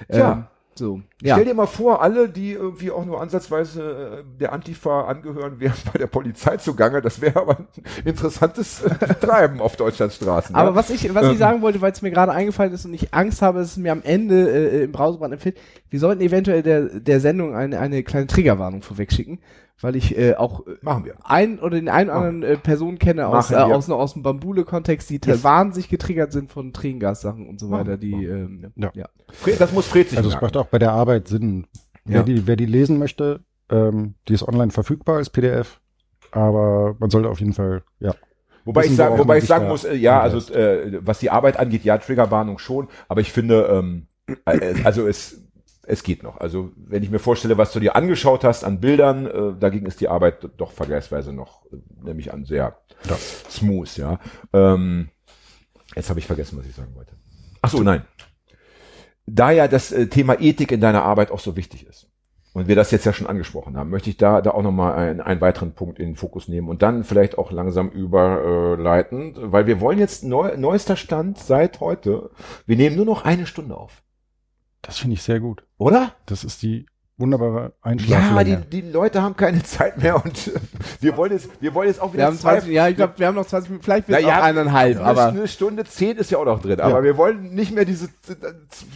[0.08, 0.44] Ähm,
[0.78, 1.02] so.
[1.20, 1.34] Ja.
[1.34, 5.74] Stell dir mal vor, alle, die irgendwie auch nur ansatzweise äh, der Antifa angehören, wären
[5.92, 7.02] bei der Polizei zugange.
[7.02, 7.66] Das wäre aber ein
[8.04, 10.54] interessantes äh, Treiben auf Deutschlands Straßen.
[10.54, 10.74] Aber ja?
[10.74, 11.32] was ich, was Ähm.
[11.32, 13.76] ich sagen wollte, weil es mir gerade eingefallen ist und ich Angst habe, dass es
[13.76, 15.58] mir am Ende äh, im Browserbrand empfiehlt,
[15.90, 19.40] wir sollten eventuell der, der Sendung eine, eine kleine Triggerwarnung vorwegschicken,
[19.80, 21.14] weil ich äh, auch äh, Machen wir.
[21.24, 25.08] ein oder den einen oder anderen äh, Personen kenne aus, äh, aus, aus dem Bambule-Kontext,
[25.10, 25.44] die Yes.
[25.44, 28.90] wahnsinnig getriggert sind von Tränengassachen und so weiter, die, ähm, Ja.
[28.94, 29.08] ja.
[29.58, 31.66] Das muss Fred sich Also es macht auch bei der Arbeit Sinn.
[32.04, 32.14] Ja.
[32.14, 35.80] Wer, die, wer die lesen möchte, ähm, die ist online verfügbar als PDF.
[36.30, 38.14] Aber man sollte auf jeden Fall, ja.
[38.64, 41.84] Wobei ich, sagen, wobei ich sagen muss, äh, ja, also äh, was die Arbeit angeht,
[41.84, 44.08] ja, Triggerwarnung schon, aber ich finde, ähm,
[44.44, 45.42] äh, also es,
[45.88, 46.38] es geht noch.
[46.38, 50.00] Also wenn ich mir vorstelle, was du dir angeschaut hast an Bildern, äh, dagegen ist
[50.00, 52.78] die Arbeit doch vergleichsweise noch, äh, nehme ich an, sehr
[53.50, 54.20] smooth, ja.
[54.52, 55.08] Ähm,
[55.96, 57.14] jetzt habe ich vergessen, was ich sagen wollte.
[57.62, 58.02] Ach so, nein.
[59.26, 62.10] Da ja das äh, Thema Ethik in deiner Arbeit auch so wichtig ist
[62.52, 65.20] und wir das jetzt ja schon angesprochen haben, möchte ich da, da auch nochmal einen,
[65.22, 69.80] einen weiteren Punkt in den Fokus nehmen und dann vielleicht auch langsam überleiten, weil wir
[69.80, 72.30] wollen jetzt neu, neuester Stand seit heute.
[72.66, 74.02] Wir nehmen nur noch eine Stunde auf.
[74.82, 75.67] Das finde ich sehr gut.
[75.78, 76.12] Oder?
[76.26, 76.86] Das ist die
[77.18, 78.66] wunderbare Ja, die, Einschlaflänge.
[78.70, 80.52] die Leute haben keine Zeit mehr und
[81.00, 83.26] wir wollen jetzt, wir wollen jetzt auch wieder Wir haben 20, ja, ich glaube, wir
[83.26, 86.38] haben noch 20 Minuten, vielleicht wird es ja, eineinhalb, aber eine Stunde zehn ist ja
[86.38, 88.08] auch noch drin, aber wir wollen nicht mehr diese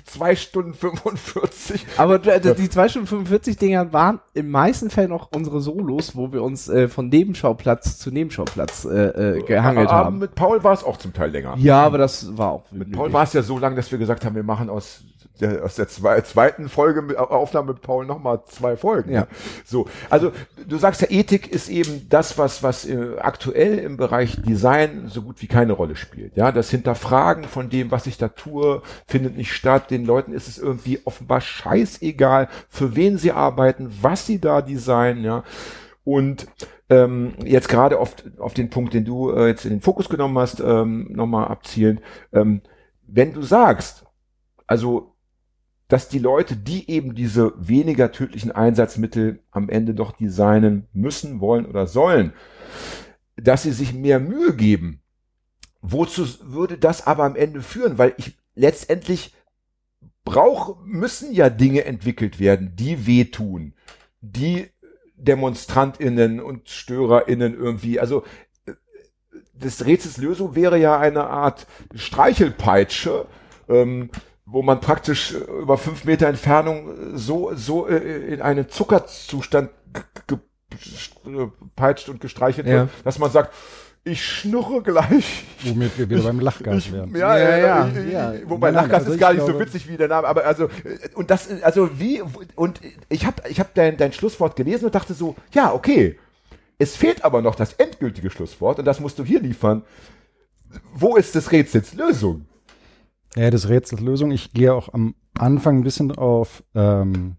[0.05, 1.85] zwei Stunden 45.
[1.97, 6.43] Aber die 2 Stunden 45 Dinger waren im meisten Fällen auch unsere Solos, wo wir
[6.43, 10.19] uns äh, von Nebenschauplatz zu Nebenschauplatz äh, äh, gehangelt Aber haben.
[10.19, 11.55] Mit Paul war es auch zum Teil länger.
[11.59, 12.71] Ja, aber das war auch.
[12.71, 15.03] Mit Paul war es ja so lang, dass wir gesagt haben, wir machen aus
[15.63, 19.13] aus der zwei, zweiten Folge mit Aufnahme mit Paul nochmal zwei Folgen.
[19.13, 19.27] Ja.
[19.65, 20.33] So, also
[20.67, 25.23] du sagst ja, Ethik ist eben das, was, was äh, aktuell im Bereich Design so
[25.23, 26.37] gut wie keine Rolle spielt.
[26.37, 29.91] Ja, das Hinterfragen von dem, was ich da tue, findet nicht statt.
[29.91, 35.25] Den Leuten ist es irgendwie offenbar scheißegal, für wen sie arbeiten, was sie da designen,
[35.25, 35.45] ja.
[36.05, 36.47] Und
[36.91, 40.39] ähm, jetzt gerade auf, auf den Punkt, den du äh, jetzt in den Fokus genommen
[40.39, 42.01] hast, ähm, nochmal abzielen.
[42.33, 42.61] Ähm,
[43.07, 44.05] wenn du sagst,
[44.67, 45.15] also
[45.93, 51.67] dass die Leute, die eben diese weniger tödlichen Einsatzmittel am Ende doch designen müssen, wollen
[51.67, 52.33] oder sollen,
[53.37, 55.03] dass sie sich mehr Mühe geben.
[55.83, 57.99] Wozu würde das aber am Ende führen?
[57.99, 59.35] Weil ich letztendlich
[60.25, 63.75] brauche, müssen ja Dinge entwickelt werden, die wehtun,
[64.23, 64.71] die
[65.17, 68.25] DemonstrantInnen und StörerInnen irgendwie, also
[68.65, 68.73] äh,
[69.53, 73.27] des Rätsels Lösung wäre ja eine Art Streichelpeitsche,
[73.69, 74.09] ähm,
[74.45, 77.97] wo man praktisch äh, über fünf Meter Entfernung äh, so, so äh,
[78.35, 80.39] in einen Zuckerzustand ge-
[81.25, 82.73] ge- peitscht und gestreichelt Ja.
[82.73, 83.53] wird, dass man sagt,
[84.05, 85.45] ich schnurre gleich.
[85.63, 87.15] Womit wir wieder beim Lachgas Ich, wären.
[87.15, 88.35] ja, Ja, ja, äh, ja.
[88.47, 90.69] Wobei Nein, Lachgas also ist ich gar nicht so witzig wie der Name, aber also
[91.15, 92.21] und das also wie
[92.57, 92.81] und
[93.11, 96.19] ich habe ich habe dein dein Schlusswort gelesen und dachte so, ja, okay.
[96.79, 99.83] Es fehlt aber noch das endgültige Schlusswort und das musst du hier liefern.
[100.95, 102.47] Wo ist des Rätsels Lösung?
[103.37, 104.31] Ja, des Rätsels Lösung.
[104.31, 107.37] Ich gehe auch am Anfang ein bisschen auf ähm,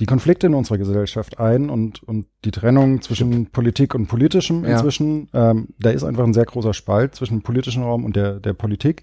[0.00, 4.72] die Konflikte in unserer Gesellschaft ein und, und die Trennung zwischen Politik und Politischem Ja.
[4.72, 5.28] inzwischen.
[5.34, 8.54] Ähm, da ist einfach ein sehr großer Spalt zwischen dem politischen Raum und der, der
[8.54, 9.02] Politik.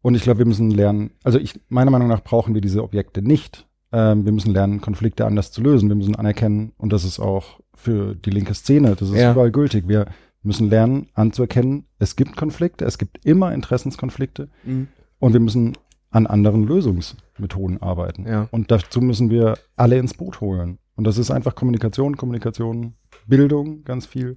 [0.00, 3.20] Und ich glaube, wir müssen lernen, also ich, meiner Meinung nach brauchen wir diese Objekte
[3.22, 5.88] nicht, ähm, wir müssen lernen, Konflikte anders zu lösen.
[5.90, 9.32] Wir müssen anerkennen, und das ist auch für die linke Szene, das ist Ja.
[9.32, 9.86] überall gültig.
[9.86, 10.06] Wir
[10.42, 14.88] müssen lernen, anzuerkennen, es gibt Konflikte, es gibt immer Interessenskonflikte Mhm.
[15.22, 15.78] Und wir müssen
[16.10, 18.26] an anderen Lösungsmethoden arbeiten.
[18.26, 18.48] Ja.
[18.50, 20.78] Und dazu müssen wir alle ins Boot holen.
[20.96, 22.94] Und das ist einfach Kommunikation, Kommunikation,
[23.26, 24.36] Bildung, ganz viel.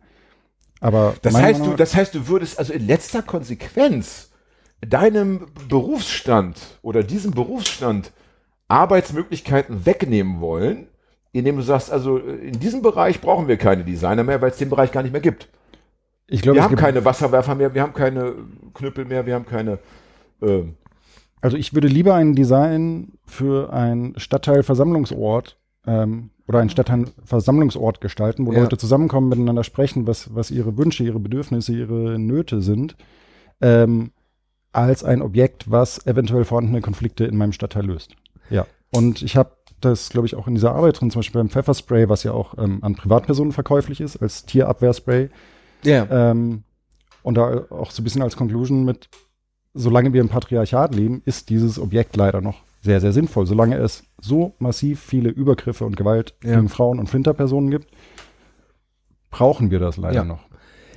[0.80, 4.32] Aber Das heißt, Meinung du, das heißt, du würdest also in letzter Konsequenz
[4.80, 8.12] deinem Berufsstand oder diesem Berufsstand
[8.68, 10.88] Arbeitsmöglichkeiten wegnehmen wollen,
[11.32, 14.70] indem du sagst, also in diesem Bereich brauchen wir keine Designer mehr, weil es den
[14.70, 15.50] Bereich gar nicht mehr gibt.
[16.28, 18.36] ich glaube, wir haben keine Wasserwerfer mehr, wir haben keine
[18.76, 19.80] Knüppel mehr, wir haben keine.
[20.42, 20.64] Äh,
[21.42, 28.54] also ich würde lieber ein Design für einen Stadtteilversammlungsort ähm, oder einen Stadtteilversammlungsort gestalten, wo
[28.54, 28.62] Ja.
[28.62, 32.96] Leute zusammenkommen, miteinander sprechen, was, was ihre Wünsche, ihre Bedürfnisse, ihre Nöte sind,
[33.62, 34.12] ähm,
[34.72, 38.16] als ein Objekt, was eventuell vorhandene Konflikte in meinem Stadtteil löst.
[38.50, 38.66] Ja.
[38.92, 42.10] Und ich habe das, glaube ich, auch in dieser Arbeit drin, zum Beispiel beim Pfefferspray,
[42.10, 45.30] was ja auch ähm, an Privatpersonen verkäuflich ist, als Tierabwehrspray.
[45.84, 46.32] Ja.
[46.32, 46.64] Ähm,
[47.24, 49.10] und da auch so ein bisschen als Conclusion mit,
[49.76, 53.46] solange wir im Patriarchat leben, ist dieses Objekt leider noch sehr, sehr sinnvoll.
[53.46, 56.56] Solange es so massiv viele Übergriffe und Gewalt Ja.
[56.56, 57.88] gegen Frauen und Flinterpersonen gibt,
[59.32, 60.24] brauchen wir das leider Ja.
[60.24, 60.46] noch.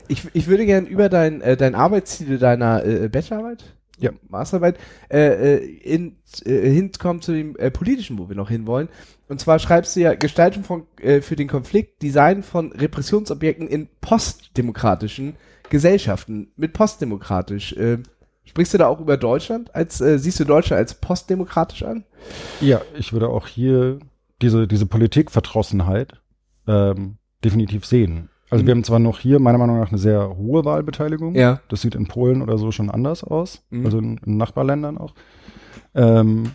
[0.09, 4.11] Ich, ich würde gern über dein, äh, dein Arbeitsziele deiner äh, Bachelorarbeit, Ja.
[4.29, 4.79] Masterarbeit,
[5.11, 8.89] äh, äh, in, äh, hinkommen zu dem äh, politischen, wo wir noch hinwollen.
[9.29, 13.89] Und zwar schreibst du ja Gestaltung von, äh, für den Konflikt, Design von Repressionsobjekten in
[14.01, 15.37] postdemokratischen
[15.69, 16.53] Gesellschaften.
[16.57, 17.73] Mit postdemokratisch.
[17.75, 17.99] Äh,
[18.49, 19.75] sprichst du da auch über Deutschland?
[19.75, 22.05] Als, äh, siehst du Deutschland als postdemokratisch an?
[22.61, 23.99] Ja, ich würde auch hier
[24.43, 26.21] diese, diese Politikverdrossenheit
[26.67, 28.29] ähm, definitiv sehen.
[28.51, 28.67] Also Mhm.
[28.67, 31.35] wir haben zwar noch hier meiner Meinung nach eine sehr hohe Wahlbeteiligung.
[31.35, 31.61] Ja.
[31.69, 33.85] Das sieht in Polen oder so schon anders aus, Mhm.
[33.85, 35.15] also in, in Nachbarländern auch.
[35.95, 36.53] Ähm,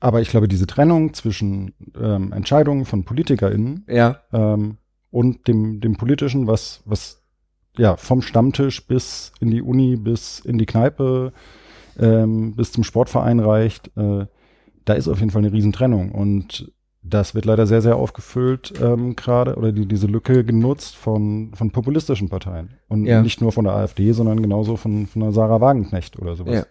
[0.00, 4.20] aber ich glaube, diese Trennung zwischen ähm, Entscheidungen von PolitikerInnen Ja.
[4.32, 4.78] ähm,
[5.10, 7.19] und dem, dem Politischen, was, was
[7.80, 11.32] ja vom Stammtisch bis in die Uni, bis in die Kneipe,
[11.98, 14.26] ähm, bis zum Sportverein reicht, äh,
[14.84, 16.12] da ist auf jeden Fall eine Riesentrennung.
[16.12, 16.72] Und
[17.02, 21.70] das wird leider sehr, sehr aufgefüllt ähm, gerade oder die, diese Lücke genutzt von, von
[21.70, 22.70] populistischen Parteien.
[22.88, 23.22] Und Ja.
[23.22, 26.66] nicht nur von der AfD, sondern genauso von, von einer Sarah Wagenknecht oder sowas.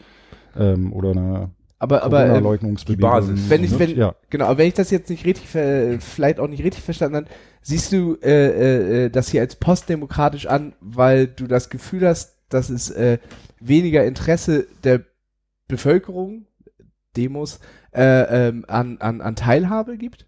[0.57, 1.49] Ähm, oder einer
[1.79, 3.09] Aber, aber Corona-Leugnungsbewegung.
[3.09, 3.49] die Basis.
[3.49, 4.13] wenn ich, wenn, ja.
[4.29, 7.27] Genau, aber wenn ich das jetzt nicht richtig, vielleicht auch nicht richtig verstanden habe,
[7.61, 12.35] siehst du äh, äh, äh, das hier als postdemokratisch an, weil du das Gefühl hast,
[12.49, 13.19] dass es äh,
[13.59, 15.01] weniger Interesse der
[15.67, 16.45] Bevölkerung,
[17.15, 17.59] Demos,
[17.91, 20.25] äh, ähm, an, an, an Teilhabe gibt?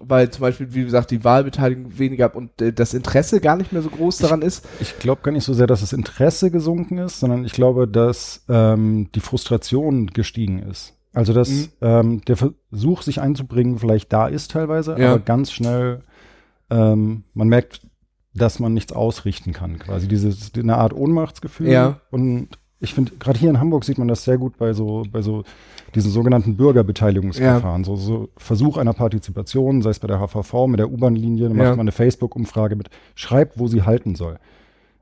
[0.00, 3.82] Weil zum Beispiel, wie gesagt, die Wahlbeteiligung weniger und äh, das Interesse gar nicht mehr
[3.82, 4.64] so groß daran ist.
[4.78, 8.44] Ich glaube gar nicht so sehr, dass das Interesse gesunken ist, sondern ich glaube, dass
[8.48, 10.94] ähm, die Frustration gestiegen ist.
[11.12, 11.68] Also dass Mhm.
[11.80, 15.14] ähm, der Versuch, sich einzubringen, vielleicht da ist teilweise, Ja.
[15.14, 16.02] aber ganz schnell
[16.70, 17.80] ähm, man merkt,
[18.34, 19.78] dass man nichts ausrichten kann.
[19.78, 21.68] Quasi dieses eine Art Ohnmachtsgefühl.
[21.68, 22.00] Ja.
[22.10, 22.48] Und
[22.80, 25.42] ich finde, gerade hier in Hamburg sieht man das sehr gut bei so bei so
[25.94, 27.82] diesen sogenannten Bürgerbeteiligungsverfahren.
[27.84, 31.64] So, so Versuch einer Partizipation, sei es bei der HVV mit der U-Bahn-Linie, dann Ja.
[31.64, 34.38] macht man eine Facebook-Umfrage mit, schreibt, wo sie halten soll.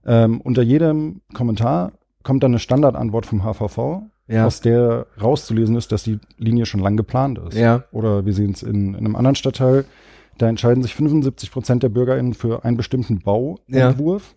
[0.07, 1.93] Ähm, unter jedem Kommentar
[2.23, 4.47] kommt dann eine Standardantwort vom HVV, Ja.
[4.47, 7.59] aus der rauszulesen ist, dass die Linie schon lang geplant ist.
[7.59, 7.85] Ja.
[7.93, 9.85] Oder wir sehen es in, in einem anderen Stadtteil,
[10.39, 14.34] da entscheiden sich 75 Prozent der BürgerInnen für einen bestimmten Bauentwurf.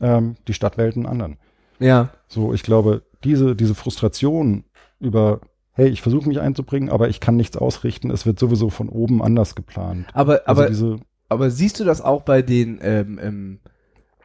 [0.00, 1.38] Ähm, die Stadt wählt einen anderen.
[1.78, 2.10] Ja.
[2.28, 4.64] So, ich glaube, diese, diese Frustration
[5.00, 5.40] über,
[5.72, 9.22] hey, ich versuche mich einzubringen, aber ich kann nichts ausrichten, es wird sowieso von oben
[9.22, 10.06] anders geplant.
[10.12, 10.96] Aber, Also aber diese,
[11.28, 13.58] Aber siehst du das auch bei den ähm, ähm,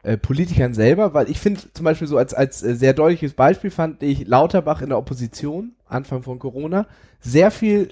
[0.02, 1.14] äh, Politikern selber?
[1.14, 4.82] Weil ich finde zum Beispiel so als, als äh, sehr deutliches Beispiel fand ich Lauterbach
[4.82, 6.86] in der Opposition, Anfang von Corona,
[7.20, 7.88] sehr viel.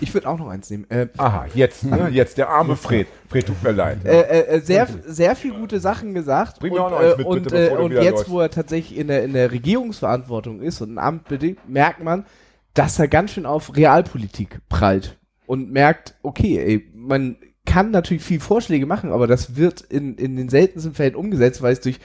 [0.00, 0.86] Ich würde auch noch eins nehmen.
[0.90, 3.06] Äh, aha, jetzt, ne, jetzt der arme Fred.
[3.28, 4.04] Fred tut mir leid.
[4.04, 6.60] äh, äh, äh, sehr, sehr viel gute Sachen gesagt.
[6.60, 8.30] Bring mir und auch noch eins äh, mit, und, bitte, äh, und jetzt, läufst.
[8.30, 12.26] wo er tatsächlich in der, in der Regierungsverantwortung ist und ein Amt bedingt, merkt man,
[12.74, 17.36] dass er ganz schön auf Realpolitik prallt und merkt, okay, ey, man
[17.66, 21.72] kann natürlich viel Vorschläge machen, aber das wird in, in den seltensten Fällen umgesetzt, weil
[21.72, 21.98] es durch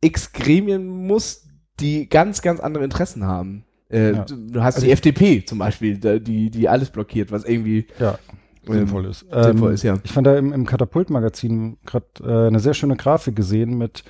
[0.00, 1.46] X Gremien muss,
[1.80, 3.64] die ganz, ganz andere Interessen haben.
[3.94, 4.24] Äh, Ja.
[4.24, 8.18] du, hast Also die FDP zum Beispiel, die, die alles blockiert, was irgendwie ja,
[8.66, 9.20] ähm, sinnvoll ist.
[9.20, 9.98] sinnvoll Ähm, ist, ja.
[10.02, 14.04] Ich fand da im, im Katapult-Magazin gerade äh, eine sehr schöne Grafik gesehen mit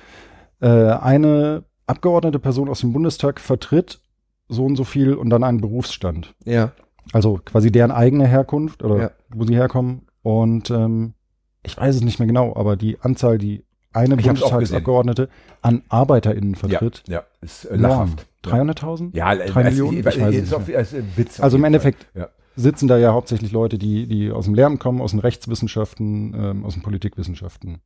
[0.61, 3.99] äh, eine abgeordnete Person aus dem Bundestag vertritt
[4.47, 6.33] so und so viel und dann einen Berufsstand.
[6.45, 6.71] Ja.
[7.13, 9.11] Also quasi deren eigene Herkunft oder Ja.
[9.33, 10.07] wo sie herkommen.
[10.23, 11.13] Und ähm,
[11.63, 13.63] ich weiß es nicht mehr genau, aber die Anzahl, die
[13.95, 15.29] eine Ich Bundestagsabgeordnete
[15.61, 18.27] an ArbeiterInnen Ja, vertritt, ja, ist äh, lachhaft.
[18.43, 19.15] 300.000?
[19.15, 19.97] Ja, Drei Millionen?
[19.99, 20.21] Ich weiß es
[20.51, 20.79] ist nicht mehr.
[20.79, 21.39] ist ein Witz.
[21.39, 21.63] auf Also im.
[21.63, 22.27] Endeffekt Ja.
[22.55, 26.65] sitzen da ja hauptsächlich Leute, die, die aus dem Lehramt kommen, aus den Rechtswissenschaften, ähm,
[26.65, 27.79] aus den Politikwissenschaften.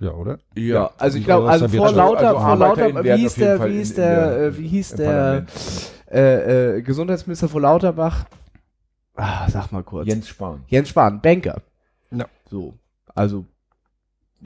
[0.00, 0.38] Ja, oder?
[0.54, 3.64] Ja, also ich glaube, also der vor lauter, Also vor lauter, wie hieß auf der,
[3.68, 5.46] wie hieß der, äh, wie hieß der
[6.12, 8.26] äh, äh, Gesundheitsminister vor Lauterbach?
[9.14, 10.06] Ah, sag mal kurz.
[10.06, 10.62] Jens Spahn.
[10.68, 11.62] Jens Spahn, Banker.
[12.10, 12.26] Ja.
[12.50, 12.74] So,
[13.14, 13.46] also,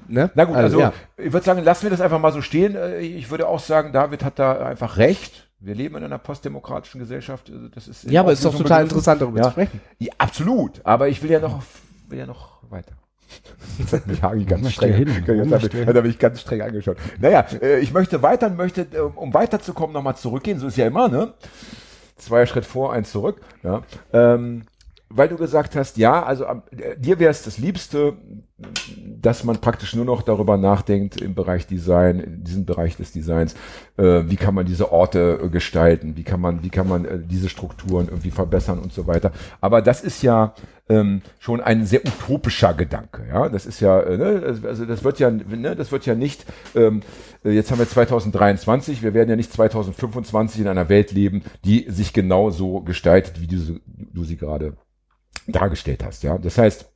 [0.08, 0.30] ne?
[0.34, 0.92] Na gut, also, ja.
[1.16, 2.74] ich würde sagen, lassen wir das einfach mal so stehen.
[2.76, 5.48] Äh, Ich würde auch sagen, David hat da einfach recht.
[5.58, 7.50] Wir leben in einer postdemokratischen Gesellschaft.
[7.50, 9.44] Also Das ist Ja, aber es ist doch total interessant, darüber Ja.
[9.44, 9.80] zu sprechen.
[9.98, 10.80] Ja, absolut.
[10.84, 11.62] Aber ich will ja noch,
[12.08, 12.92] will ja noch weiter.
[13.78, 15.08] Jetzt hat mich Hagi ganz streng, hin?
[15.08, 16.96] Jetzt hat, mich, hat er mich ganz streng angeschaut.
[17.20, 20.58] Naja, äh, ich möchte weiter, möchte, äh, um weiterzukommen, nochmal zurückgehen.
[20.58, 21.34] So ist ja immer, ne?
[22.16, 23.40] Zwei Schritt vor, eins zurück.
[23.62, 23.82] Ja.
[24.12, 24.64] Ähm,
[25.12, 28.14] weil du gesagt hast, ja, also äh, dir wäre es das Liebste,
[29.20, 33.54] dass man praktisch nur noch darüber nachdenkt im Bereich Design, in diesem Bereich des Designs,
[33.96, 37.18] äh, wie kann man diese Orte äh, gestalten, wie kann man, wie kann man äh,
[37.18, 39.32] diese Strukturen irgendwie verbessern und so weiter.
[39.60, 40.54] Aber das ist ja
[40.88, 43.48] ähm, schon ein sehr utopischer Gedanke, ja.
[43.48, 46.44] Das ist ja, äh, ne, also das wird ja, ne, das wird ja nicht.
[46.74, 47.02] Ähm,
[47.44, 51.86] äh, jetzt haben wir 2023, wir werden ja nicht 2025 in einer Welt leben, die
[51.88, 54.76] sich genau so gestaltet, wie du, du sie gerade
[55.46, 56.38] dargestellt hast, ja.
[56.38, 56.90] Das heißt,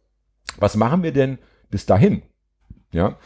[0.58, 1.38] was machen wir denn
[1.70, 2.22] bis dahin?
[2.92, 3.18] Ja.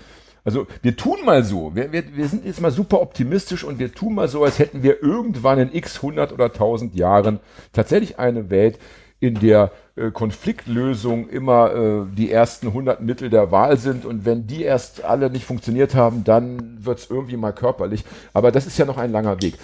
[0.44, 3.92] Also wir tun mal so, wir, wir, wir sind jetzt mal super optimistisch und wir
[3.92, 7.40] tun mal so, als hätten wir irgendwann in x 100 oder 1000 Jahren
[7.72, 8.78] tatsächlich eine Welt,
[9.20, 14.46] in der äh, Konfliktlösung immer äh, die ersten 100 Mittel der Wahl sind und wenn
[14.46, 18.04] die erst alle nicht funktioniert haben, dann wird es irgendwie mal körperlich.
[18.32, 19.54] Aber das ist ja noch ein langer Weg.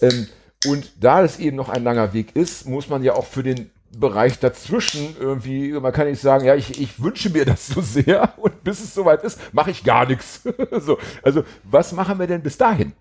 [0.00, 0.28] Ähm,
[0.66, 3.70] und da es eben noch ein langer Weg ist, muss man ja auch für den
[3.98, 8.38] Bereich dazwischen irgendwie, man kann nicht sagen, ja, ich, ich wünsche mir das so sehr
[8.42, 10.42] und bis es soweit ist, mache ich gar nichts.
[10.80, 12.92] so, also was machen wir denn bis dahin?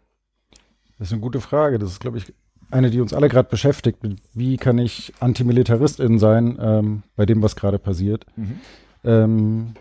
[0.97, 1.79] Das ist eine gute Frage.
[1.79, 2.33] Das ist, glaube ich,
[2.71, 3.99] eine, die uns alle gerade beschäftigt.
[4.33, 8.25] Wie kann ich Antimilitaristin sein ähm, bei dem, was gerade passiert?
[8.35, 8.59] Mhm.
[9.03, 9.73] Ähm,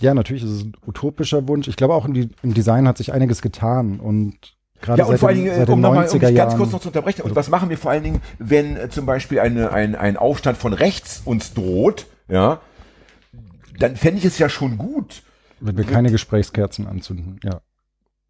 [0.00, 1.68] ja, natürlich ist es ein utopischer Wunsch.
[1.68, 5.28] Ich glaube, auch im, im Design hat sich einiges getan und gerade Ja, und vor
[5.28, 7.34] allen Dingen, um, den noch mal, um 90er dich ganz kurz noch zu unterbrechen, und
[7.34, 10.72] was machen wir vor allen Dingen, wenn äh, zum Beispiel eine, ein, ein Aufstand von
[10.72, 12.60] rechts uns droht, ja,
[13.78, 15.22] dann fände ich es ja schon gut,
[15.60, 17.60] wenn wir keine Gesprächskerzen anzünden, ja.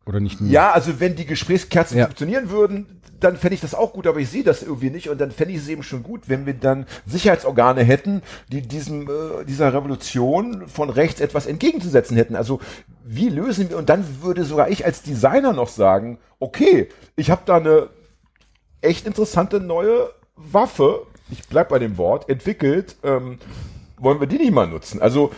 [0.06, 0.50] Oder nicht nur.
[0.50, 2.04] Ja, also wenn die Gesprächskerzen Ja.
[2.06, 5.18] funktionieren würden, dann fände ich das auch gut, aber ich sehe das irgendwie nicht und
[5.18, 9.44] dann fände ich es eben schon gut, wenn wir dann Sicherheitsorgane hätten, die diesem, äh,
[9.46, 12.36] dieser Revolution von rechts etwas entgegenzusetzen hätten.
[12.36, 12.60] Also
[13.02, 17.42] wie lösen wir, und dann würde sogar ich als Designer noch sagen, okay, ich habe
[17.46, 17.88] da eine
[18.82, 23.38] echt interessante neue Waffe, ich bleib bei dem Wort, entwickelt, ähm,
[23.96, 25.00] wollen wir die nicht mal nutzen?
[25.00, 25.30] Also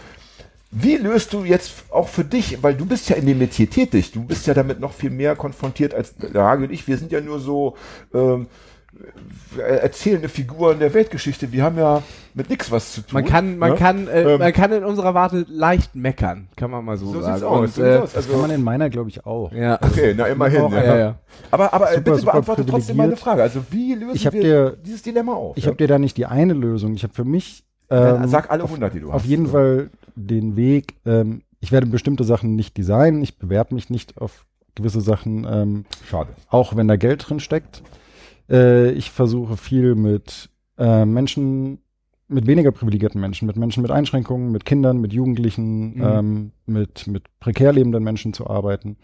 [0.71, 4.13] wie löst du jetzt auch für dich, weil du bist ja in dem Metier tätig,
[4.13, 7.13] du bist ja damit noch viel mehr konfrontiert als der Hage und ich, wir sind
[7.13, 7.77] ja nur so
[8.13, 8.47] ähm,
[9.59, 12.03] erzählende Figuren der Weltgeschichte, wir haben ja
[12.35, 13.15] mit nichts was zu tun.
[13.15, 13.77] Man kann, man ne?
[13.77, 17.21] kann, äh, Ähm, man kann in unserer Warte leicht meckern, kann man mal so, So
[17.21, 17.35] sagen.
[17.35, 17.61] sieht's aus.
[17.61, 18.13] Und, so äh, sieht's aus.
[18.15, 19.53] Das kann man Also, in meiner, glaube ich, auch.
[19.53, 19.79] ja.
[19.83, 20.63] okay, na immerhin.
[20.63, 20.85] Auch, ja.
[20.85, 21.15] ja, ja.
[21.51, 23.17] Aber, aber äh, Super, bitte super beantworte trotzdem meine.
[23.17, 23.43] Frage.
[23.43, 25.57] Also wie lösen wir dir- dieses Dilemma auf?
[25.57, 25.69] Ich ja?
[25.69, 26.95] habe dir da nicht die eine Lösung.
[26.95, 29.17] Ich habe für mich ähm, Sag alle 100, die du hast.
[29.17, 30.95] auf jeden Fall den Weg.
[31.07, 33.23] Ähm, ich werde bestimmte Sachen nicht designen.
[33.23, 36.31] Ich bewerbe mich nicht auf gewisse Sachen, ähm, Schade.
[36.49, 37.83] auch wenn da Geld drin steckt.
[38.51, 41.79] Äh, ich versuche viel mit äh, Menschen,
[42.29, 46.03] mit weniger privilegierten Menschen, mit Menschen mit Einschränkungen, mit Kindern, mit Jugendlichen, Mhm.
[46.03, 48.97] ähm, mit, mit prekär lebenden Menschen zu arbeiten.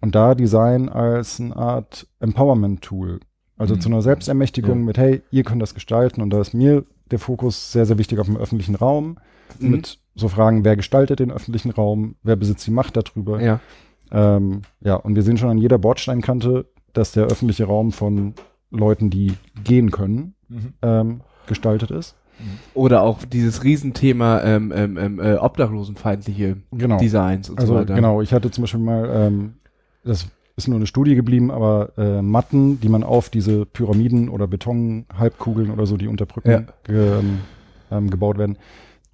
[0.00, 3.20] Und da Design als eine Art Empowerment-Tool.
[3.56, 3.80] Also Mhm.
[3.80, 4.84] zu einer Selbstermächtigung Ja.
[4.84, 6.22] mit, hey, ihr könnt das gestalten.
[6.22, 9.18] Und da ist mir der Fokus sehr, sehr wichtig auf dem öffentlichen Raum.
[9.60, 9.70] Mhm.
[9.70, 13.40] Mit so Fragen, wer gestaltet den öffentlichen Raum, wer besitzt die Macht darüber.
[13.42, 13.60] ja.
[14.10, 18.32] Ähm, ja, und wir sehen schon an jeder Bordsteinkante, dass der öffentliche Raum von
[18.70, 19.34] Leuten, die
[19.64, 20.72] gehen können, Mhm.
[20.80, 22.14] ähm, gestaltet ist.
[22.72, 26.98] Oder auch dieses Riesenthema ähm, ähm, ähm, äh, obdachlosenfeindliche Genau.
[26.98, 27.94] Designs und also so weiter.
[27.94, 29.54] genau, ich hatte zum Beispiel mal, ähm,
[30.04, 30.26] das
[30.56, 35.70] ist nur eine Studie geblieben, aber äh, Matten, die man auf diese Pyramiden oder Betonhalbkugeln
[35.70, 36.62] oder so, die unter Brücken Ja.
[36.84, 37.38] ge, ähm,
[37.90, 38.56] ähm, gebaut werden,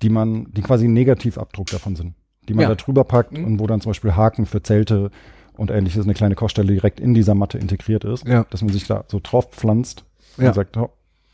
[0.03, 2.15] die man, die quasi ein Negativabdruck davon sind,
[2.49, 2.69] die man Ja.
[2.69, 3.45] da drüber packt Mhm.
[3.45, 5.11] und wo dann zum Beispiel Haken für Zelte
[5.57, 8.45] und ähnliches, eine kleine Kochstelle direkt in dieser Matte integriert ist, Ja.
[8.51, 10.05] dass man sich da so drauf pflanzt
[10.37, 10.49] Ja.
[10.49, 10.91] und sagt, oh,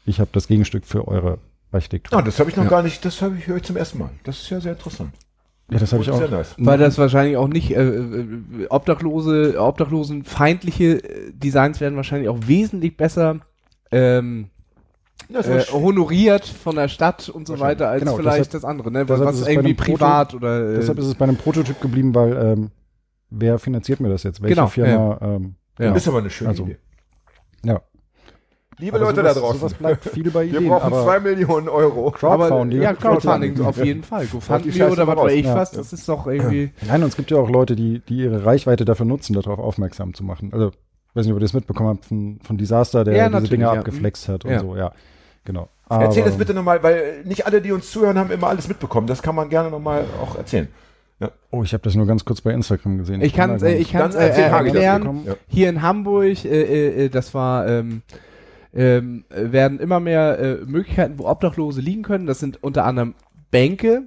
[0.06, 1.38] ich habe das Gegenstück für eure
[1.72, 2.18] Architektur.
[2.18, 2.70] Ah, das habe ich noch Ja.
[2.70, 4.11] gar nicht, das habe ich höre ich zum ersten Mal.
[4.24, 5.12] Das ist ja sehr interessant.
[5.70, 6.30] ja, das habe ich auch.
[6.30, 6.54] Nice.
[6.58, 8.26] Weil das wahrscheinlich auch nicht äh, äh,
[8.70, 13.36] obdachlose, obdachlosenfeindliche äh, Designs werden wahrscheinlich auch wesentlich besser
[13.92, 14.50] ähm,
[15.33, 19.09] äh, honoriert von der Stadt und so weiter als Genau, vielleicht deshalb- das andere, ne?
[19.09, 22.71] Was irgendwie privat oder äh, Deshalb ist es bei einem Prototyp geblieben, weil ähm,
[23.31, 24.43] wer finanziert mir das jetzt?
[24.43, 25.18] Welche Genau, Firma?
[25.23, 25.87] Ähm, Ja.
[25.87, 25.97] genau.
[25.97, 26.79] ist aber eine schöne Also, Idee.
[27.64, 27.81] ja.
[28.79, 30.68] Liebe Aber Leute sowas, da draußen, Sowas bleibt viel bei wir Ideen.
[30.71, 32.11] brauchen aber zwei Millionen Euro.
[32.12, 32.81] Crowdfunding.
[32.81, 34.25] ja, Crowdfunding auf jeden Fall.
[34.27, 35.55] GoFundMe oder was weiß ich Ja.
[35.55, 36.71] was, das ist doch irgendwie.
[36.89, 40.14] Nein, und es gibt ja auch Leute, die, die ihre Reichweite dafür nutzen, darauf aufmerksam
[40.14, 40.49] zu machen.
[40.55, 40.71] Also,
[41.11, 43.64] ich weiß nicht, ob ihr das mitbekommen habt von, von Disaster, der Ja, diese Dinge
[43.64, 43.72] ja.
[43.72, 44.61] abgeflext hat und Ja.
[44.61, 44.92] so, ja.
[45.44, 45.68] Genau.
[45.88, 49.06] Erzähl Aber- das bitte nochmal, weil nicht alle, die uns zuhören, haben immer alles mitbekommen.
[49.08, 50.68] Das kann man gerne nochmal auch erzählen.
[51.50, 53.20] Oh, ich habe das nur ganz kurz bei Instagram gesehen.
[53.20, 55.24] Ich kann es äh, ich kann's, äh, erzähl Hagi das erklären.
[55.26, 55.34] Ja.
[55.48, 58.00] Hier in Hamburg, äh, äh, äh, das war, ähm,
[58.72, 62.26] ähm, äh, werden immer mehr äh, Möglichkeiten, wo Obdachlose liegen können.
[62.26, 63.14] Das sind unter anderem
[63.50, 64.04] Bänke,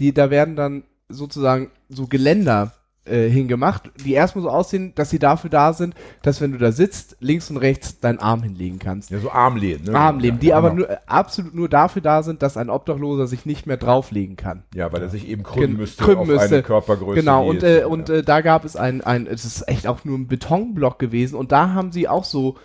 [0.00, 2.72] die da werden dann sozusagen so Geländer
[3.06, 6.72] äh, hingemacht, die erstmal so aussehen, dass sie dafür da sind, dass wenn du da
[6.72, 9.10] sitzt, links und rechts deinen Arm hinlegen kannst.
[9.10, 9.84] Ja, so Armlehnen.
[9.84, 9.94] Ne?
[9.98, 10.82] Armlehnen, die ja, aber genau.
[10.86, 14.62] nur, äh, absolut nur dafür da sind, dass ein Obdachloser sich nicht mehr drauflegen kann.
[14.74, 16.54] Ja, weil er sich eben krümmen Gen- müsste krümmen auf müsste.
[16.54, 17.20] eine Körpergröße.
[17.20, 20.04] Genau, die und, äh, und äh, da gab es ein, ein, es ist echt auch
[20.04, 22.56] nur ein Betonblock gewesen und da haben sie auch so,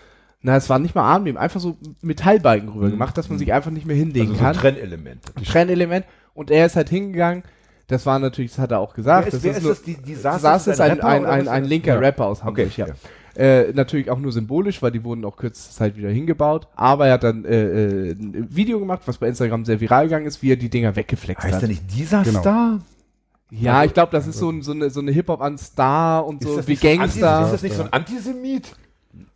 [0.41, 3.71] na, es war nicht mal Armleben, einfach so Metallbalken rüber gemacht, dass man sich einfach
[3.71, 4.31] nicht mehr hinlegen Mhm.
[4.35, 4.73] also so kann.
[4.75, 5.33] Trennelemente.
[5.43, 6.05] Trennelement.
[6.33, 7.43] Und er ist halt hingegangen,
[7.89, 9.25] das war natürlich, das hat er auch gesagt.
[9.27, 9.81] Wer ist, wer ist nur- das?
[9.81, 11.99] Die, die Saß, Saß ist ein, ein, ein, ein linker Ja.
[11.99, 12.87] Rapper aus Hamburg, Okay, ja.
[13.35, 16.67] Äh, natürlich auch nur symbolisch, weil die wurden auch kürzeste Zeit wieder hingebaut.
[16.75, 20.25] Aber er hat dann äh, äh, ein Video gemacht, was bei Instagram sehr viral gegangen
[20.25, 21.61] ist, wie er die Dinger weggeflext Heißt hat.
[21.61, 22.39] der nicht dieser Genau.
[22.41, 22.79] Star?
[23.51, 26.43] Ja, ich glaube, das ist so, ein, so eine, so eine Hip-Hop an Star und
[26.43, 27.45] so das wie nicht so ein Gangster.
[27.45, 28.75] Ist das nicht so ein Antisemit?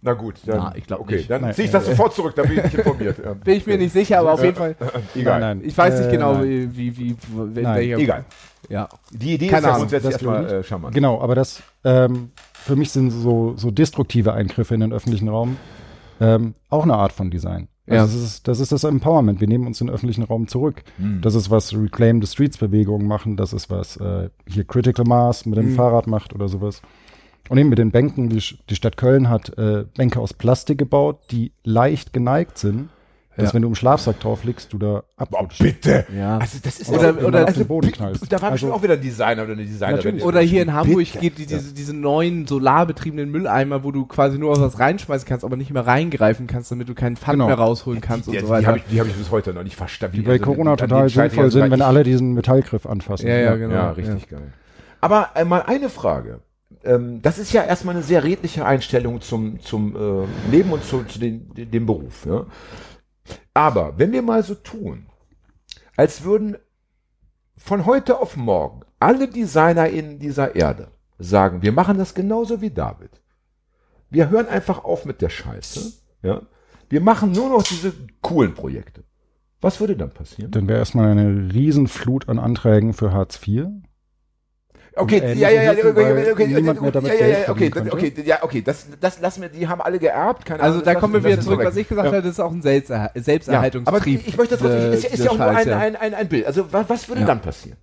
[0.01, 1.29] Na gut, dann, Na, ich glaub okay, nicht.
[1.29, 3.17] dann ziehe ich das sofort zurück, da bin ich nicht informiert.
[3.43, 4.75] Bin ich mir nicht sicher, aber auf jeden Fall.
[5.15, 5.39] Egal.
[5.39, 5.67] Nein, nein.
[5.67, 7.15] Ich weiß nicht Äh, genau, wie, wie, wie,
[7.55, 7.97] welcher.
[7.97, 8.25] Egal.
[8.69, 8.87] Ja.
[9.11, 10.95] Die Idee Keine ist ja Ahnung, grundsätzlich erstmal äh, charmant.
[10.95, 15.57] Genau, aber das ähm, für mich sind so, so destruktive Eingriffe in den öffentlichen Raum
[16.21, 17.67] ähm, auch eine Art von Design.
[17.85, 18.01] Also Ja.
[18.03, 19.41] das, ist, das ist das Empowerment.
[19.41, 20.83] Wir nehmen uns den öffentlichen Raum zurück.
[21.21, 23.35] Das ist, was Reclaim the Streets Bewegungen machen.
[23.35, 25.75] Das ist, was äh, hier Critical Mass mit dem Mhm.
[25.75, 26.81] Fahrrad macht oder sowas.
[27.49, 31.19] Und eben mit den Bänken, die, die Stadt Köln hat äh, Bänke aus Plastik gebaut,
[31.31, 32.89] die leicht geneigt sind,
[33.35, 33.53] dass Ja.
[33.55, 35.61] wenn du im Schlafsack drauf liegst, du da Boah, abrutschst.
[35.61, 36.05] bitte.
[36.15, 36.37] Ja.
[36.37, 38.31] Also das ist Oder- also, oder- also, Boden knallst.
[38.31, 40.21] Da war bestimmt Also- auch wieder ein Designer oder eine Designerin.
[40.21, 41.17] Oder hier in Hamburg Bitte.
[41.19, 45.57] gibt die diese, diese neuen solarbetriebenen Mülleimer, wo du quasi nur was reinschmeißen kannst, aber
[45.57, 47.47] nicht mehr reingreifen kannst, damit du keinen Pfand Genau.
[47.47, 48.67] mehr rausholen kannst Die, und die, so die weiter.
[48.67, 50.15] habe ich, die hab ich bis heute noch nicht verstanden.
[50.15, 53.27] Die bei Also, Corona die total sinnvoll also, sind, wenn alle diesen Metallgriff anfassen.
[53.27, 53.73] Ja, ja, genau.
[53.73, 54.53] Ja, richtig geil.
[55.01, 56.39] Aber äh, mal eine Frage.
[56.83, 61.03] Ähm, das ist ja erstmal eine sehr redliche Einstellung zum, zum äh, Leben und zu,
[61.03, 62.25] zu den, dem Beruf.
[62.25, 62.45] Ja?
[63.53, 65.05] Aber wenn wir mal so tun,
[65.95, 66.57] als würden
[67.55, 72.71] von heute auf morgen alle Designer in dieser Erde sagen, wir machen das genauso wie
[72.71, 73.21] David.
[74.09, 75.93] Wir hören einfach auf mit der Scheiße.
[76.21, 76.41] Ja?
[76.89, 79.03] Wir machen nur noch diese coolen Projekte.
[79.61, 80.51] Was würde dann passieren?
[80.51, 83.67] Dann wäre erstmal eine Riesenflut an Anträgen für Hartz IV.
[84.95, 89.41] Okay, ja, ja, ja, okay, okay, okay, okay, okay, okay, ja, okay, das, das lassen
[89.41, 91.87] wir, die haben alle geerbt, keine Also Ahnung, da kommen wir wieder zurück, was ich
[91.87, 92.11] gesagt Ja.
[92.13, 94.27] habe, das ist auch ein Selbsterha Ja, aber Selbsterhaltungstrieb.
[94.27, 95.77] ich möchte trotzdem, dieser- ist, ja auch nur ein, ja.
[95.79, 96.45] ein, ein, ein Bild.
[96.45, 97.27] Also was, was würde Ja.
[97.27, 97.77] dann passieren?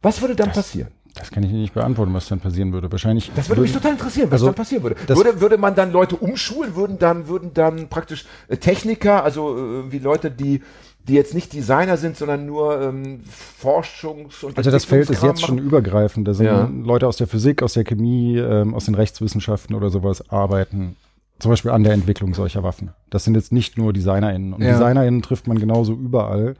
[0.00, 0.88] Was würde dann passieren?
[1.14, 2.90] Das kann ich Ihnen nicht beantworten, was dann passieren würde.
[2.90, 3.30] Wahrscheinlich.
[3.36, 4.96] Das würde mich total interessieren, was also, dann passieren würde.
[5.06, 5.40] würde.
[5.40, 9.98] Würde man dann Leute umschulen, würden dann, würden dann praktisch äh, Techniker, also äh, wie
[9.98, 10.62] Leute, die,
[11.06, 13.20] die jetzt nicht Designer sind, sondern nur ähm,
[13.62, 16.26] Forschungs- und Also das Feld ist jetzt schon übergreifend.
[16.26, 16.70] Da sind Ja.
[16.82, 20.96] Leute aus der Physik, aus der Chemie, ähm, aus den Rechtswissenschaften oder sowas arbeiten.
[21.38, 22.90] Zum Beispiel an der Entwicklung solcher Waffen.
[23.10, 24.54] Das sind jetzt nicht nur DesignerInnen.
[24.54, 24.72] Und Ja.
[24.72, 26.54] DesignerInnen trifft man genauso überall.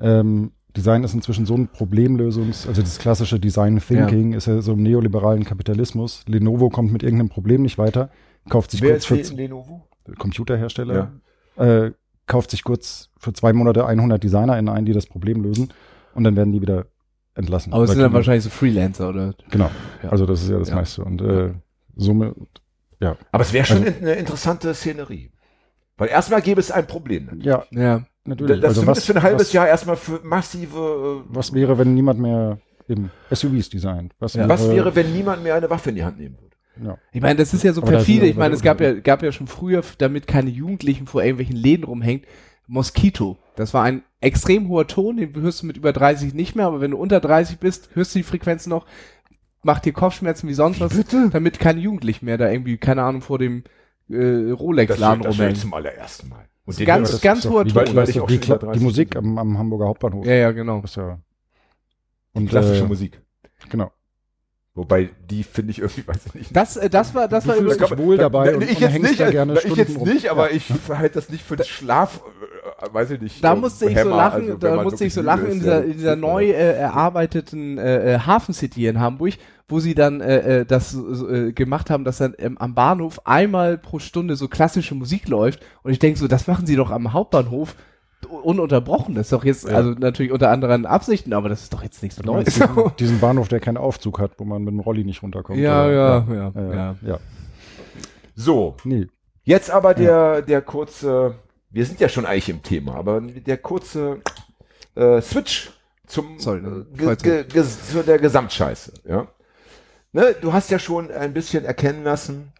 [0.00, 4.74] Ähm, Design ist inzwischen so ein Problemlösungs-, also das klassische Design Thinking ist ja so
[4.74, 6.22] im neoliberalen Kapitalismus.
[6.26, 8.10] Lenovo kommt mit irgendeinem Problem nicht weiter,
[8.50, 9.86] kauft sich Wer kurz ist für Le- Lenovo?
[10.18, 11.12] Computerhersteller,
[11.56, 11.92] äh,
[12.26, 15.72] kauft sich kurz für zwei Monate 100 DesignerInnen ein, die das Problem lösen
[16.14, 16.86] und dann werden die wieder
[17.34, 17.72] entlassen.
[17.72, 19.34] Aber es sind dann wahrscheinlich so Freelancer, oder?
[19.50, 19.70] Genau.
[20.02, 20.08] Ja.
[20.10, 20.74] Also das ist ja das Ja.
[20.76, 21.04] meiste.
[21.04, 21.52] Und äh,
[21.96, 22.34] somit,
[23.00, 23.16] ja.
[23.32, 25.30] Aber es wäre schon Also- eine interessante Szenerie.
[25.98, 27.40] Weil erstmal gäbe es ein Problem.
[27.42, 28.04] Ja, Ja.
[28.24, 28.60] natürlich.
[28.60, 31.22] Das also zumindest für ein halbes was, Jahr erstmal für massive.
[31.28, 32.58] äh, Was wäre, wenn niemand mehr
[32.88, 34.14] eben SUVs designt?
[34.18, 34.48] Was, Ja.
[34.48, 36.55] Was wäre, wenn niemand mehr eine Waffe in die Hand nehmen würde?
[36.82, 36.98] Ja.
[37.12, 38.26] Ich meine, das ist ja so Aber perfide.
[38.26, 41.84] Ich meine, es gab ja, gab ja schon früher, damit keine Jugendlichen vor irgendwelchen Läden
[41.84, 42.26] rumhängt,
[42.66, 43.38] Mosquito.
[43.54, 46.80] Das war ein extrem hoher Ton, den hörst du mit über 30 nicht mehr, aber
[46.80, 48.86] wenn du unter 30 bist, hörst du die Frequenz noch,
[49.62, 50.98] macht dir Kopfschmerzen wie sonst was,
[51.32, 53.64] damit keine Jugendlichen mehr da irgendwie, keine Ahnung, vor dem
[54.08, 55.56] äh, Rolex-Laden das rumhängen.
[55.56, 56.46] zum allerersten Mal.
[56.64, 57.84] Und Ganz- das- ganz ist hoher Ton.
[57.84, 60.26] Die, Weil die, ich auch die, schon über die 30 Musik am, am Hamburger Hauptbahnhof.
[60.26, 60.80] Ja, ja, genau.
[60.80, 61.18] Das ist ja,
[62.34, 63.20] die und, klassische äh, Musik.
[63.68, 63.92] Genau.
[64.76, 66.54] Wobei die finde ich irgendwie, weiß ich nicht.
[66.56, 68.76] Das, äh, das war, das Du war fühlst übrigens, dich wohl dabei Na, und- ich
[68.76, 70.56] und jetzt nicht, da gerne na, ich jetzt nicht, aber Ja.
[70.56, 72.20] ich halte das nicht für den Schlaf
[72.92, 73.42] weiß ich nicht.
[73.42, 75.58] Da ähm, musste ich so Hämmer, lachen, also da musste ich so lachen müde in
[75.58, 79.34] ist, dieser, ja, in dieser neu äh, erarbeiteten äh, äh, Hafen City hier in Hamburg,
[79.68, 83.26] wo sie dann äh, äh, das so, äh, gemacht haben, dass dann ähm, am Bahnhof
[83.26, 86.90] einmal pro Stunde so klassische Musik läuft und ich denke so, das machen sie doch
[86.90, 87.74] am Hauptbahnhof
[88.26, 89.14] ununterbrochen.
[89.14, 92.22] Das ist doch jetzt, also natürlich unter anderen Absichten, aber das ist doch jetzt nichts
[92.22, 92.44] Neues.
[92.44, 92.68] diesen,
[92.98, 95.58] diesen Bahnhof, der keinen Aufzug hat, wo man mit dem Rolli nicht runterkommt.
[95.58, 95.94] Ja, oder?
[95.94, 96.96] ja, ja, ja, ja.
[97.02, 97.18] ja.
[98.34, 99.06] So, Nee,
[99.44, 101.36] jetzt aber der, der kurze,
[101.70, 104.20] wir sind ja schon eigentlich im Thema, aber der kurze
[104.94, 105.70] äh, Switch
[106.06, 109.26] zum Sorry, äh, ge, ge, ge, zu der Gesamtscheiße, ja.
[110.12, 112.52] Ne, du hast ja schon ein bisschen erkennen lassen,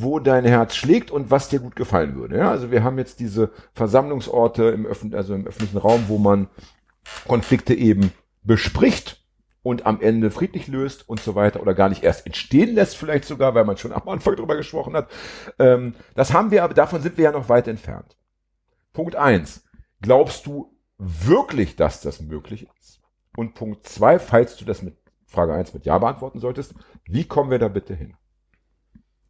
[0.00, 2.38] wo dein Herz schlägt und was dir gut gefallen würde.
[2.38, 2.50] Ja?
[2.50, 6.48] Also wir haben jetzt diese Versammlungsorte im, öffn also im öffentlichen Raum, wo man
[7.26, 9.24] Konflikte eben bespricht
[9.62, 13.24] und am Ende friedlich löst und so weiter oder gar nicht erst entstehen lässt, vielleicht
[13.24, 15.10] sogar, weil man schon am Anfang drüber gesprochen hat.
[15.58, 18.16] Ähm, das haben wir, aber davon sind wir ja noch weit entfernt.
[18.92, 19.64] Punkt eins:
[20.02, 23.00] Glaubst du wirklich, dass das möglich ist?
[23.36, 26.74] Und Punkt zwei: falls du das mit Frage eins mit Ja beantworten solltest,
[27.06, 28.14] wie kommen wir da bitte hin?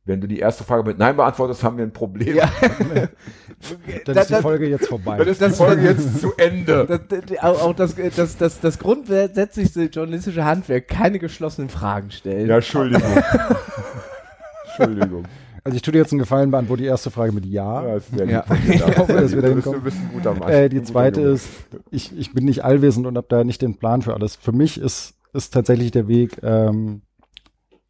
[0.07, 2.37] Wenn du die erste Frage mit Nein beantwortest, haben wir ein Problem.
[2.37, 2.51] Ja.
[4.05, 5.17] dann Da- ist die Folge jetzt vorbei.
[5.17, 6.85] Dann ist die Folge jetzt zu Ende.
[6.87, 12.49] Das, das, auch das, das, das, das grundsätzlichste journalistische Handwerk, keine geschlossenen Fragen stellen.
[12.49, 13.03] Ja, Entschuldigung.
[14.77, 15.25] Entschuldigung.
[15.67, 17.83] Also ich tue dir jetzt einen Gefallen, beantworte die erste Frage mit Ja.
[17.97, 18.43] Ja, Ja.
[18.43, 18.75] dir.
[18.75, 19.79] Ich hoffe, dass wir da hinkommen.
[19.79, 20.51] Du bist ein guter Mann.
[20.51, 21.49] Äh, die zweite ist,
[21.91, 24.37] ich, ich bin nicht allwissend und habe da nicht den Plan für alles.
[24.37, 27.01] Für mich ist, ist tatsächlich der Weg ähm,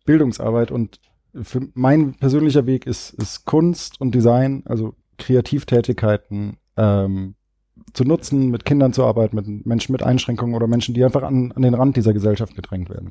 [0.05, 1.01] Bildungsarbeit und
[1.43, 7.35] für mein persönlicher Weg ist, ist Kunst und Design, also Kreativtätigkeiten ähm,
[7.93, 11.53] zu nutzen, mit Kindern zu arbeiten, mit Menschen mit Einschränkungen oder Menschen, die einfach an,
[11.53, 13.11] an den Rand dieser Gesellschaft gedrängt werden.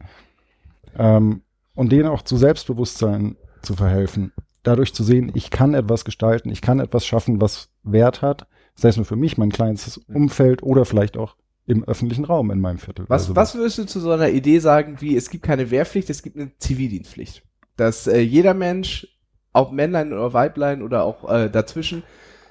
[0.98, 1.42] Ähm,
[1.76, 4.32] und denen auch zu Selbstbewusstsein zu verhelfen.
[4.62, 8.90] Dadurch zu sehen, ich kann etwas gestalten, ich kann etwas schaffen, was Wert hat, sei
[8.90, 12.78] es nur für mich, mein kleines Umfeld oder vielleicht auch im öffentlichen Raum in meinem
[12.78, 13.06] Viertel.
[13.08, 16.10] Was, Also was würdest du zu so einer Idee sagen, wie es gibt keine Wehrpflicht,
[16.10, 17.44] es gibt eine Zivildienstpflicht?
[17.76, 19.08] Dass äh, jeder Mensch,
[19.54, 22.04] ob Männlein oder Weiblein oder auch äh, dazwischen,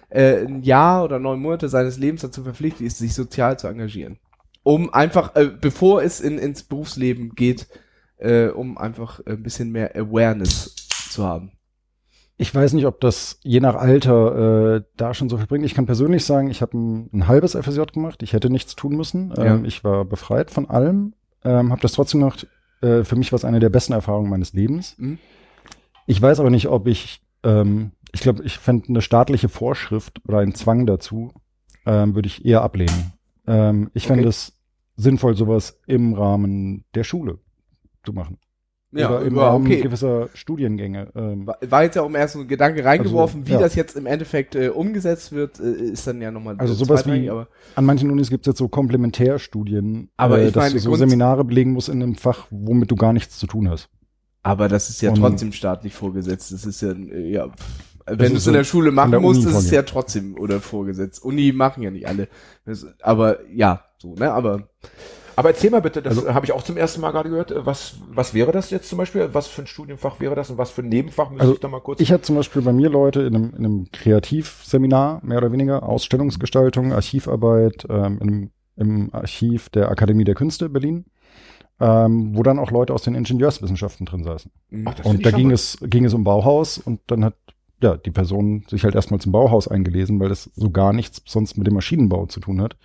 [0.08, 4.18] äh, ein Jahr oder neun Monate seines Lebens dazu verpflichtet ist, sich sozial zu engagieren.
[4.62, 7.66] Um einfach, äh, bevor es in, ins Berufsleben geht,
[8.18, 10.74] äh, um einfach ein bisschen mehr Awareness
[11.10, 11.52] zu haben.
[12.36, 15.64] Ich weiß nicht, ob das je nach Alter äh, da schon so viel bringt.
[15.64, 18.22] Ich kann persönlich sagen, ich habe ein, ein halbes FSJ gemacht.
[18.22, 19.32] Ich hätte nichts tun müssen.
[19.36, 19.44] Ja.
[19.44, 21.14] Ähm, ich war befreit von allem.
[21.44, 22.36] Ähm, habe das trotzdem noch.
[22.82, 24.96] Äh, für mich war es eine der besten Erfahrungen meines Lebens.
[24.98, 25.18] Mhm.
[26.06, 27.22] Ich weiß aber nicht, ob ich.
[27.42, 31.32] Ähm, ich glaube, ich fände eine staatliche Vorschrift oder einen Zwang dazu
[31.86, 33.12] ähm, würde ich eher ablehnen.
[33.46, 34.28] Ähm, ich fände Okay.
[34.28, 34.58] es
[34.96, 37.38] sinnvoll, sowas im Rahmen der Schule
[38.04, 38.38] zu machen.
[38.92, 39.80] Oder im ja, Rahmen okay.
[39.80, 41.08] gewisser Studiengänge.
[41.16, 43.60] Ähm, War- jetzt ja auch im ersten Gedanke reingeworfen, Also, wie ja.
[43.60, 47.06] das jetzt im Endeffekt äh, umgesetzt wird, äh, ist dann ja nochmal Also äh, sowas
[47.06, 50.74] wie- aber An manchen Unis gibt es jetzt so Komplementärstudien, Aber äh, ich dass meine,
[50.74, 53.70] du so Grund- Seminare belegen musst in einem Fach, womit du gar nichts zu tun
[53.70, 53.88] hast.
[54.42, 56.52] Aber das ist ja Und- trotzdem staatlich vorgesetzt.
[56.52, 57.48] Das ist ja, äh, ja,
[58.06, 60.60] wenn du es in so der Schule machen der musst, ist es ja trotzdem oder
[60.60, 61.22] vorgesetzt.
[61.24, 62.26] Uni machen ja nicht alle.
[62.66, 64.68] Das, aber ja, so, ne, aber
[65.36, 67.50] Aber erzähl mal bitte, das Also- habe ich auch zum ersten Mal gerade gehört.
[67.50, 69.30] äh, Was, was wäre das jetzt zum Beispiel?
[69.32, 71.30] Was für ein Studienfach wäre das und was für ein Nebenfach?
[71.30, 72.00] Müsste Also ich da mal kurz.
[72.00, 75.82] Ich hatte zum Beispiel bei mir Leute in einem, in einem Kreativseminar, mehr oder weniger,
[75.88, 81.04] Ausstellungsgestaltung, Archivarbeit, ähm, in einem, im Archiv der Akademie der Künste Berlin,
[81.80, 84.50] ähm, wo dann auch Leute aus den Ingenieurswissenschaften drin saßen.
[84.70, 87.34] mh, Ach, Und da ging es, ging es um Bauhaus und dann hat
[87.82, 91.56] ja die Person sich halt erstmal zum Bauhaus eingelesen, weil das so gar nichts sonst
[91.58, 92.76] mit dem Maschinenbau zu tun hat,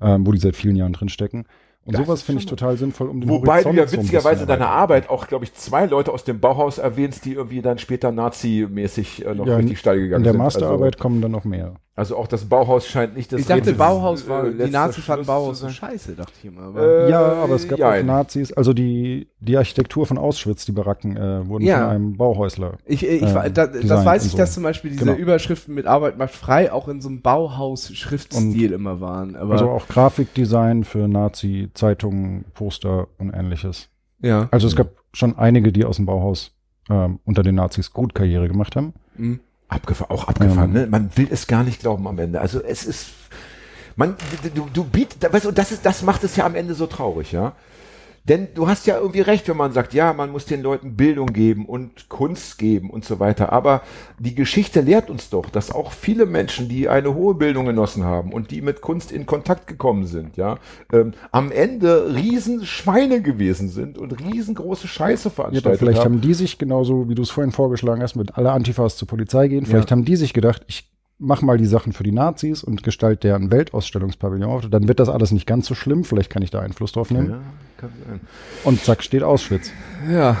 [0.00, 1.46] ähm, wo die seit vielen Jahren drin stecken.
[1.86, 4.02] Und Das sowas finde ich total sinnvoll, um den Wobei du Horizont ja so ein
[4.02, 4.70] witzigerweise in bisschen deiner.
[4.70, 9.24] Arbeit auch, glaube ich, zwei Leute aus dem Bauhaus erwähnst, die irgendwie dann später Nazi-mäßig
[9.24, 10.38] äh, noch Ja, richtig steil gegangen In der sind.
[10.42, 11.76] Masterarbeit kommen dann noch mehr.
[11.96, 15.04] Also, auch das Bauhaus scheint nicht das ich dachte, Bauhaus äh, war, die letzter Nazis
[15.04, 16.60] fanden Schluss Bauhaus so scheiße, dachte ich immer.
[16.64, 18.02] Aber Äh, ja, aber es gab jein.
[18.02, 21.78] auch Nazis, also die, die Architektur von Auschwitz, die Baracken, äh, wurden Ja.
[21.78, 22.74] von einem Bauhäusler.
[22.84, 24.36] ich, ich, äh, da, das weiß ich, so.
[24.38, 25.16] dass zum Beispiel diese Genau.
[25.16, 29.34] Überschriften mit Arbeit macht frei auch in so einem Bauhaus-Schriftstil immer waren.
[29.34, 33.88] Aber Also auch Grafikdesign für Nazi-Zeitungen, Poster und ähnliches.
[34.20, 34.48] ja.
[34.50, 36.52] Also es gab schon einige, die aus dem Bauhaus
[36.90, 38.92] ähm, unter den Nazis gut Karriere gemacht haben.
[39.16, 39.38] mh.
[39.68, 40.82] Abgefahren, auch abgefahren, Ähm.
[40.82, 40.86] ne?
[40.86, 42.40] Man will es gar nicht glauben am Ende.
[42.40, 43.06] Also es ist,
[43.96, 44.16] man,
[44.54, 47.32] du, du bietest, weißt du, das ist, das macht es ja am Ende so traurig,
[47.32, 47.52] ja?
[48.28, 51.28] Denn du hast ja irgendwie recht, wenn man sagt, ja, man muss den Leuten Bildung
[51.32, 53.52] geben und Kunst geben und so weiter.
[53.52, 53.82] Aber
[54.18, 58.32] die Geschichte lehrt uns doch, dass auch viele Menschen, die eine hohe Bildung genossen haben
[58.32, 60.58] und die mit Kunst in Kontakt gekommen sind, ja,
[60.92, 66.14] ähm, am Ende Riesenschweine gewesen sind und riesengroße Scheiße Ja, veranstaltet aber vielleicht haben.
[66.16, 69.48] haben die sich genauso, wie du es vorhin vorgeschlagen hast, mit alle Antifas zur Polizei
[69.48, 69.96] gehen, vielleicht Ja.
[69.96, 73.50] haben die sich gedacht, ich mach mal die Sachen für die Nazis und gestalt deren
[73.50, 74.68] Weltausstellungspavillon auf.
[74.68, 76.04] Dann wird das alles nicht ganz so schlimm.
[76.04, 77.30] Vielleicht kann ich da Einfluss drauf nehmen.
[77.30, 77.40] Ja,
[77.78, 78.20] kann sein.
[78.64, 79.70] Und zack, steht Auschwitz.
[80.10, 80.36] Ja.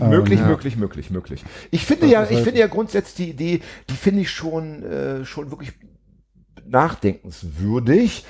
[0.00, 0.46] möglich, ja.
[0.46, 1.44] möglich, möglich, möglich.
[1.70, 4.82] Ich finde Das ja, ich halt- finde ja grundsätzlich die Idee, die finde ich schon,
[4.82, 5.72] äh, schon wirklich
[6.66, 8.24] nachdenkenswürdig.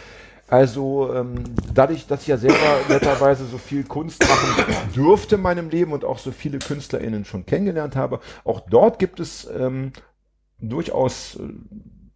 [0.46, 1.44] Also ähm,
[1.74, 2.57] dadurch, dass ich ja selber
[2.88, 7.44] netterweise so viel Kunst machen durfte in meinem Leben und auch so viele KünstlerInnen schon
[7.44, 9.92] kennengelernt habe, auch dort gibt es ähm,
[10.61, 11.48] durchaus äh,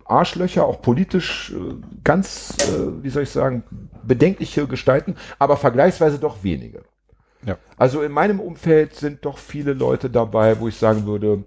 [0.05, 1.74] Arschlöcher, auch politisch äh,
[2.05, 3.64] ganz, äh, wie soll ich sagen,
[4.03, 6.82] bedenkliche Gestalten, aber vergleichsweise doch wenige.
[7.45, 7.59] Ja.
[7.76, 11.43] Also in meinem Umfeld sind doch viele Leute dabei, wo ich sagen würde,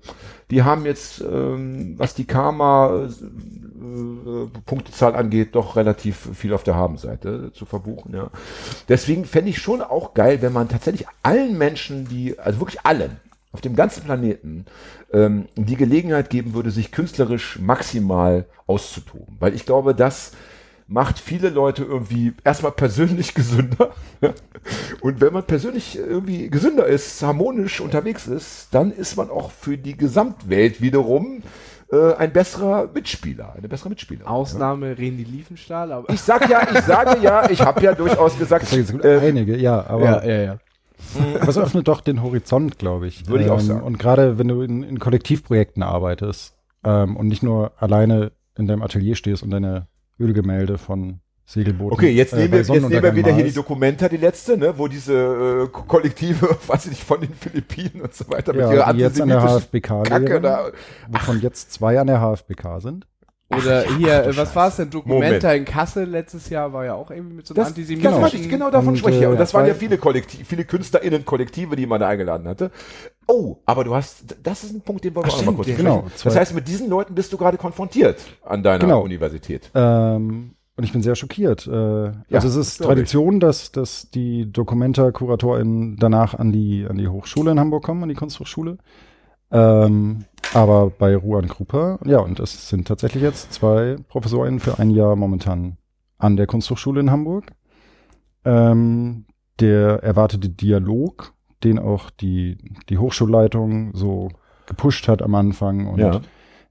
[0.52, 7.66] die haben jetzt, ähm, was die Karma-Punktezahl angeht, doch relativ viel auf der Habenseite zu
[7.66, 8.14] verbuchen.
[8.14, 8.30] Ja.
[8.90, 13.22] Deswegen fände ich schon auch geil, wenn man tatsächlich allen Menschen, die, also wirklich allen,
[13.54, 14.66] auf dem ganzen Planeten,
[15.16, 19.38] ähm, die Gelegenheit geben würde, sich künstlerisch maximal auszutoben.
[19.40, 20.34] Weil ich glaube, das
[20.88, 23.92] macht viele Leute irgendwie erstmal persönlich gesünder.
[25.02, 29.78] Und wenn man persönlich irgendwie gesünder ist, harmonisch unterwegs ist, dann ist man auch für
[29.78, 31.42] die Gesamtwelt wiederum
[31.92, 34.30] äh, ein besserer Mitspieler, eine bessere Mitspieler.
[34.30, 36.12] Ausnahme René Liefenstahl, aber.
[36.14, 39.56] Ich sag ja, ich sage ja, ich habe ja durchaus gesagt, ist jetzt äh, einige,
[39.58, 40.58] ja, aber ja, ja, ja.
[41.40, 43.28] Aber es öffnet doch den Horizont, glaube ich.
[43.28, 43.82] Würde ich auch sagen.
[43.84, 48.82] Und gerade wenn du in, in Kollektivprojekten arbeitest ähm, und nicht nur alleine in deinem
[48.82, 49.88] Atelier stehst und deine
[50.20, 51.94] Ölgemälde von Segelbooten.
[51.94, 53.52] Okay, jetzt äh, nehmen wir, jetzt nehmen wir wieder hier die.
[53.54, 58.02] Dokumenta, die letzte, ne, wo diese äh, Ko- Kollektive, weiß ich nicht, von den Philippinen
[58.02, 60.70] und so weiter Ja, die jetzt an der HFBK Kacke lehren, da.
[61.08, 63.06] wovon jetzt zwei an der HFBK sind.
[63.50, 64.90] Oder hier, äh, was war es denn?
[64.90, 65.60] Documenta Moment.
[65.60, 68.12] in Kassel letztes Jahr war ja auch irgendwie mit so einem Das, antisemitischen.
[68.14, 69.24] das wollte ich, genau davon Und, spreche ich.
[69.24, 72.72] äh, Und das waren ja viele Kollektiv, viele KünstlerInnen-Kollektive, die man da eingeladen hatte.
[73.28, 75.64] Oh, aber du hast, das ist ein Punkt, den wollen wir Ach, auch noch mal
[75.64, 75.74] stimmt, kurz ja.
[75.76, 76.06] sprechen.
[76.06, 79.02] Genau, Das heißt, mit diesen Leuten bist du gerade konfrontiert an deiner Genau.
[79.02, 79.70] Universität.
[79.76, 81.68] Ähm, und ich bin sehr schockiert.
[81.68, 82.86] Äh, also es ist ich.
[82.86, 88.10] Tradition, dass, dass die Dokumenta-KuratorInnen danach an die, an die Hochschule in Hamburg kommen, an
[88.10, 88.78] die Kunsthochschule.
[89.56, 94.90] Ähm, aber bei Ruan Krupa, ja, und es sind tatsächlich jetzt zwei ProfessorInnen für ein
[94.90, 95.78] Jahr momentan
[96.18, 97.46] an der Kunsthochschule in Hamburg.
[98.44, 99.26] Ähm,
[99.60, 101.34] der erwartete Dialog,
[101.64, 102.58] den auch die,
[102.90, 104.30] die Hochschulleitung so
[104.66, 106.22] gepusht hat am Anfang und Ja.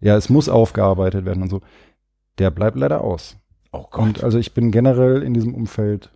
[0.00, 1.60] ja, es muss aufgearbeitet werden und so.
[2.38, 3.36] Der bleibt leider aus.
[3.72, 6.12] Oh Und also ich bin generell in diesem Umfeld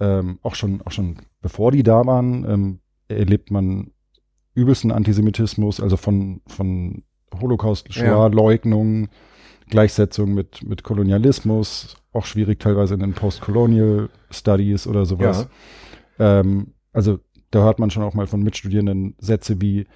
[0.00, 3.90] ähm, auch schon, auch schon bevor die da waren, ähm, erlebt man
[4.54, 7.02] übelsten Antisemitismus, also von, von
[7.40, 8.06] Holocaust, Ja.
[8.06, 9.08] Shoah-Leugnung,
[9.68, 15.48] Gleichsetzung mit, mit Kolonialismus, auch schwierig teilweise in den Post-Colonial Studies oder sowas.
[16.18, 17.18] Ähm, also
[17.50, 19.86] da hört man schon auch mal von Mitstudierenden Sätze wie,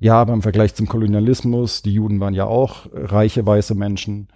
[0.00, 4.28] ja, aber im Vergleich zum Kolonialismus, die Juden waren ja auch reiche weiße Menschen.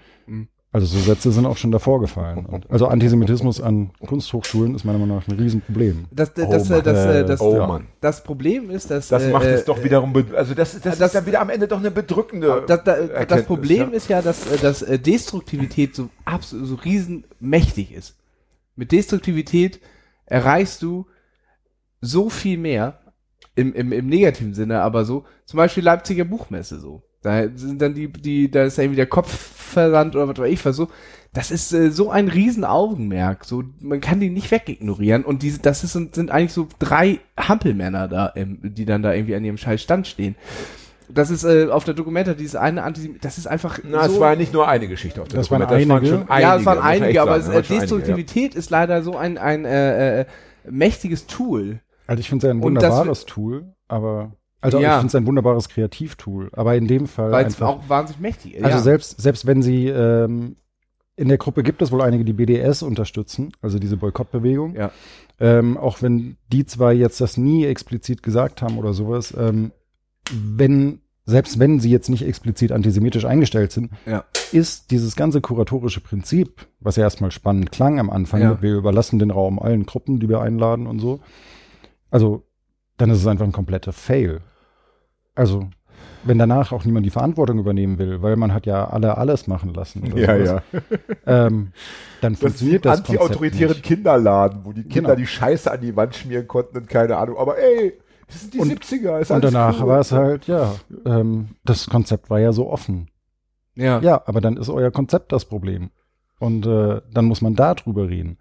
[0.70, 2.44] Also so Sätze sind auch schon davor gefallen.
[2.44, 6.04] Und also Antisemitismus an Kunsthochschulen ist meiner Meinung nach ein Riesenproblem.
[6.10, 6.82] Das, das, Oh das, Mann.
[6.84, 7.66] das, äh, das, Oh ja.
[7.66, 7.86] Mann.
[8.02, 9.08] das Problem ist, dass.
[9.08, 11.26] Das äh, macht es äh, doch wiederum, be- also das, ist- das, das- ist dann
[11.26, 13.96] wieder am Ende doch eine bedrückende Das, das, das Problem ja.
[13.96, 18.16] ist ja, dass, äh, dass äh, Destruktivität so absolut so riesenmächtig ist.
[18.76, 19.80] Mit Destruktivität
[20.26, 21.06] erreichst du
[22.02, 23.00] so viel mehr
[23.56, 27.02] im, im, im negativen Sinne, aber so, zum Beispiel Leipziger Buchmesse so.
[27.22, 30.88] Da sind dann die, die, da ist irgendwie der Kopfversand oder was weiß ich so.
[31.32, 33.44] Das ist äh, so ein riesen Augenmerk.
[33.44, 35.24] So, man kann die nicht wegignorieren.
[35.24, 39.12] Und diese, das ist, sind, sind eigentlich so drei Hampelmänner da, ähm, die dann da
[39.12, 40.36] irgendwie an ihrem scheiß Stand stehen.
[41.10, 44.20] Das ist äh, auf der Dokumenta dieses eine Antisemit, das ist einfach Na, es so
[44.20, 46.06] war ja nicht nur eine Geschichte auf der Das waren Dokumente, einige.
[46.06, 47.80] schon ja, es waren einige, aber sagen, es, das äh, waren schon einige, ja.
[47.80, 50.26] Destruktivität ist leider so ein, ein äh, äh,
[50.68, 51.80] mächtiges Tool.
[52.06, 54.90] Also ich finde es ja ein Und das wunderbares Tool, aber also Ja.
[54.94, 56.50] ich finde es ein wunderbares Kreativtool.
[56.52, 57.68] Aber in dem Fall Weil es einfach.
[57.68, 58.64] auch wahnsinnig mächtig ist.
[58.64, 58.82] Also ja.
[58.82, 60.56] selbst, selbst wenn sie ähm,
[61.16, 64.74] in der Gruppe gibt es wohl einige, die BDS unterstützen, also diese Boykottbewegung.
[64.76, 64.90] Ja.
[65.40, 69.72] Ähm, auch wenn die zwei jetzt das nie explizit gesagt haben oder sowas, ähm,
[70.32, 74.24] wenn, selbst wenn sie jetzt nicht explizit antisemitisch eingestellt sind, Ja.
[74.52, 78.62] ist dieses ganze kuratorische Prinzip, was ja erstmal spannend klang am Anfang, Ja.
[78.62, 81.20] wir überlassen den Raum allen Gruppen, die wir einladen und so.
[82.10, 82.44] Also,
[82.98, 84.40] dann ist es einfach ein kompletter Fail.
[85.34, 85.68] Also,
[86.24, 89.72] wenn danach auch niemand die Verantwortung übernehmen will, weil man hat ja alle alles machen
[89.72, 90.04] lassen.
[90.16, 90.82] Ja, sowas, ja.
[91.46, 91.72] Ähm,
[92.20, 93.82] dann Das funktioniert das Konzept anti-autoritären nicht.
[93.84, 95.14] Kinderladen, wo die Kinder Genau.
[95.14, 97.36] die Scheiße an die Wand schmieren konnten und keine Ahnung.
[97.38, 97.94] Aber ey,
[98.26, 99.20] das sind die Und- 70er.
[99.20, 99.86] Ist Und danach cool.
[99.88, 100.74] war es halt, ja,
[101.06, 103.08] ähm, das Konzept war ja so offen.
[103.76, 104.00] ja.
[104.00, 105.90] Ja, aber dann ist euer Konzept das Problem.
[106.40, 108.38] Und äh, dann muss man da drüber reden.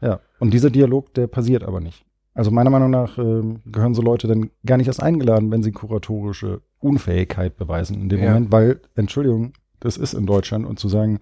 [0.00, 2.04] Ja, und dieser Dialog, der passiert aber nicht.
[2.38, 5.72] Also meiner Meinung nach ähm, gehören so Leute dann gar nicht erst eingeladen, wenn sie
[5.72, 8.28] kuratorische Unfähigkeit beweisen in dem Ja.
[8.28, 11.18] Moment, weil, Entschuldigung, das ist in Deutschland und zu sagen,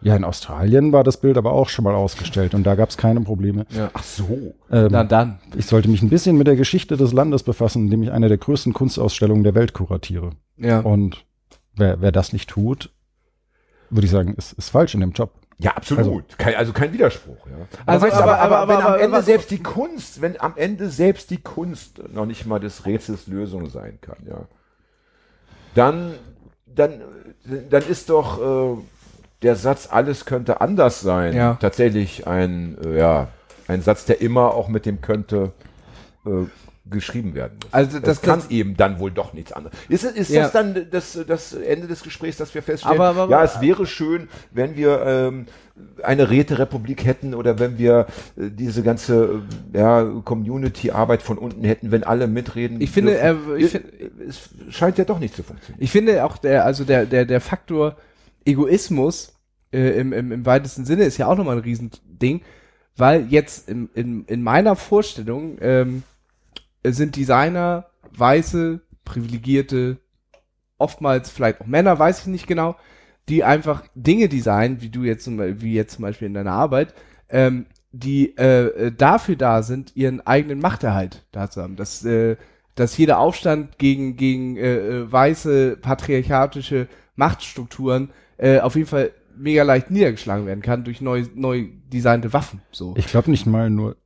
[0.00, 2.96] ja, in Australien war das Bild aber auch schon mal ausgestellt und da gab es
[2.96, 3.66] keine Probleme.
[3.70, 3.90] Ja.
[3.94, 4.54] Ach so.
[4.70, 5.40] Ähm, Na dann.
[5.56, 8.38] ich sollte mich ein bisschen mit der Geschichte des Landes befassen, indem ich eine der
[8.38, 10.30] größten Kunstausstellungen der Welt kuratiere.
[10.56, 10.78] Ja.
[10.78, 11.26] Und
[11.74, 12.94] wer, wer das nicht tut,
[13.90, 15.32] würde ich sagen, ist, ist falsch in dem Job.
[15.62, 16.38] Ja, absolut.
[16.38, 17.46] kein, also kein Widerspruch.
[17.46, 17.52] Ja.
[17.84, 20.40] Also, weißt du, aber- aber- wenn aber- am aber- Ende aber- selbst die Kunst, wenn
[20.40, 24.42] am Ende selbst die Kunst noch nicht mal des Rätsels Lösung sein kann, ja,
[25.74, 26.14] dann,
[26.66, 27.02] dann,
[27.68, 28.40] dann ist doch
[28.78, 28.82] äh,
[29.42, 31.56] der Satz, alles könnte anders sein, Ja.
[31.60, 33.28] tatsächlich ein, äh, ja,
[33.68, 35.52] ein Satz, der immer auch mit dem könnte
[36.26, 36.30] äh,
[36.90, 37.72] geschrieben werden muss.
[37.72, 39.76] Also Es das- kann das- eben dann wohl doch nichts anderes.
[39.88, 40.42] Ist, ist Ja.
[40.42, 43.86] das dann das, das Ende des Gesprächs, dass wir feststellen, Aber- aber- ja, es wäre
[43.86, 45.46] schön, wenn wir ähm,
[46.02, 48.06] eine Räterepublik hätten oder wenn wir
[48.36, 49.40] äh, diese ganze
[49.72, 52.80] äh, ja, Community-Arbeit von unten hätten, wenn alle mitreden.
[52.82, 53.86] Ich finde, äh, ich find-
[54.28, 55.82] es scheint ja doch nicht zu funktionieren.
[55.82, 57.96] Ich finde auch der, also der, der, der Faktor
[58.44, 59.32] Egoismus
[59.72, 62.42] äh, im, im, im weitesten Sinne ist ja auch nochmal ein Riesending,
[62.96, 66.02] weil jetzt in, in, in meiner Vorstellung ähm,
[66.84, 67.86] sind Designer
[68.16, 69.98] weiße, privilegierte,
[70.78, 72.76] oftmals vielleicht auch Männer, weiß ich nicht genau,
[73.28, 76.94] die einfach Dinge designen, wie du jetzt wie jetzt zum Beispiel in deiner Arbeit,
[77.28, 81.76] ähm, die äh, äh, dafür da sind, ihren eigenen Machterhalt da zu haben.
[81.76, 82.36] Dass, äh,
[82.74, 89.62] dass jeder Aufstand gegen, gegen äh, äh, weiße, patriarchatische Machtstrukturen äh, auf jeden Fall mega
[89.62, 92.62] leicht niedergeschlagen werden kann durch neu, neu designte Waffen.
[92.70, 92.94] So.
[92.96, 93.96] Ich glaube nicht mal nur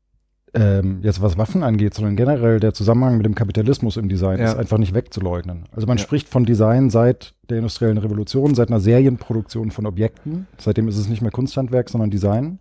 [0.55, 4.47] ähm, jetzt was Waffen angeht, sondern generell der Zusammenhang mit dem Kapitalismus im Design Ja.
[4.52, 5.64] ist einfach nicht wegzuleugnen.
[5.72, 6.02] Also man Ja.
[6.05, 10.47] spricht von Design seit der industriellen Revolution, seit einer Serienproduktion von Objekten.
[10.59, 12.59] Seitdem ist es nicht mehr Kunsthandwerk, sondern Design.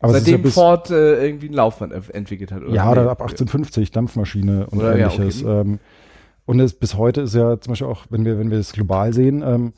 [0.00, 2.62] Aber Seitdem ja Ford äh, irgendwie ein Laufband ent- entwickelt hat.
[2.70, 2.92] ja, Nee.
[2.92, 5.44] oder ab 1850 Dampfmaschine und Oder, ja, ähnliches.
[5.44, 5.60] okay.
[5.60, 5.78] ähm,
[6.46, 9.12] und es, bis heute ist ja zum Beispiel auch, wenn wir, wenn wir es global
[9.12, 9.72] sehen, ähm,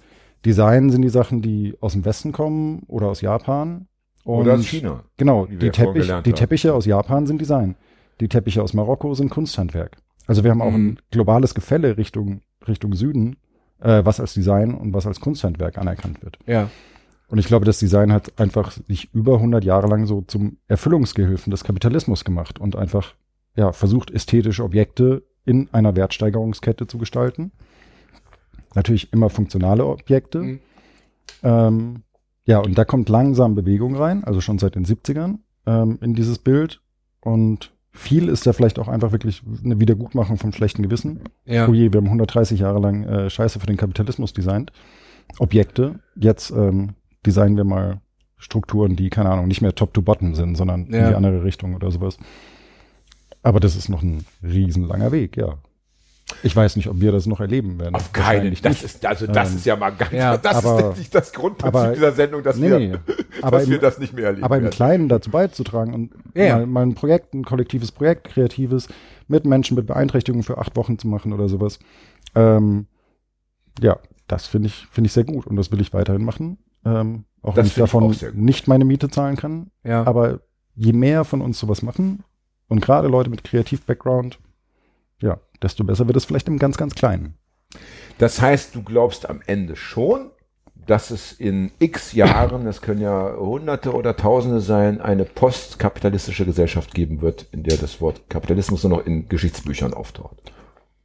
[0.46, 3.86] Design sind die Sachen, die aus dem Westen kommen oder aus Japan.
[4.24, 5.02] Und Oder aus China.
[5.16, 6.32] Genau, die, Teppich, die.
[6.32, 7.74] Teppiche aus Japan sind Design.
[8.20, 9.96] Die Teppiche aus Marokko sind Kunsthandwerk.
[10.26, 10.86] Also wir haben auch Mhm.
[10.90, 13.36] ein globales Gefälle Richtung, Richtung Süden,
[13.80, 16.38] äh, was als Design und was als Kunsthandwerk anerkannt wird.
[16.46, 16.70] Ja.
[17.28, 21.50] Und ich glaube, das Design hat einfach sich über 100 Jahre lang so zum Erfüllungsgehilfen
[21.50, 23.14] des Kapitalismus gemacht und einfach
[23.56, 27.50] ja, versucht, ästhetische Objekte in einer Wertsteigerungskette zu gestalten.
[28.74, 30.38] Natürlich immer funktionale Objekte.
[30.42, 30.60] Mhm.
[31.42, 32.02] Ähm,
[32.44, 36.38] ja, und da kommt langsam Bewegung rein, also schon seit den 70ern ähm, in dieses
[36.38, 36.80] Bild.
[37.20, 41.20] Und viel ist da vielleicht auch einfach wirklich eine Wiedergutmachung vom schlechten Gewissen.
[41.44, 41.68] Ja.
[41.68, 44.72] Oh je, wir haben 130 Jahre lang äh, Scheiße für den Kapitalismus designt.
[45.38, 46.00] Objekte.
[46.16, 46.94] Jetzt ähm,
[47.24, 48.00] designen wir mal
[48.38, 51.08] Strukturen, die, keine Ahnung, nicht mehr top to bottom sind, sondern in Ja.
[51.10, 52.18] die andere Richtung oder sowas.
[53.42, 55.58] Aber das ist noch ein riesenlanger Weg, ja.
[56.42, 57.94] Ich weiß nicht, ob wir das noch erleben werden.
[57.94, 58.50] Auf keinen.
[58.62, 58.82] Das nicht.
[58.84, 61.74] ist, also das Ähm, ist ja mal ganz, ja, das aber- ist nicht das Grundprinzip
[61.80, 62.96] aber- dieser Sendung, dass Nee, wir, nee.
[63.50, 64.72] Dass im- wir das nicht mehr erleben Aber im werden.
[64.74, 68.88] Kleinen dazu beizutragen und Ja, mal, mal ein Projekt, ein kollektives Projekt, kreatives,
[69.28, 71.78] mit Menschen mit Beeinträchtigungen für acht Wochen zu machen oder sowas.
[72.34, 72.86] Ähm,
[73.80, 76.58] ja, das finde ich, finde ich sehr gut und das will ich weiterhin machen.
[76.84, 78.32] Ähm, auch Das wenn ich ich davon gut.
[78.34, 79.70] nicht meine Miete zahlen kann.
[79.84, 80.04] Ja.
[80.06, 80.40] Aber
[80.74, 82.24] je mehr von uns sowas machen
[82.68, 84.38] und gerade Leute mit Kreativ-Background,
[85.20, 87.34] ja, desto besser wird es vielleicht im ganz, ganz Kleinen.
[88.18, 90.30] Das heißt, du glaubst am Ende schon,
[90.86, 96.92] dass es in x Jahren, das können ja Hunderte oder Tausende sein, eine postkapitalistische Gesellschaft
[96.94, 100.36] geben wird, in der das Wort Kapitalismus nur noch in Geschichtsbüchern auftaucht.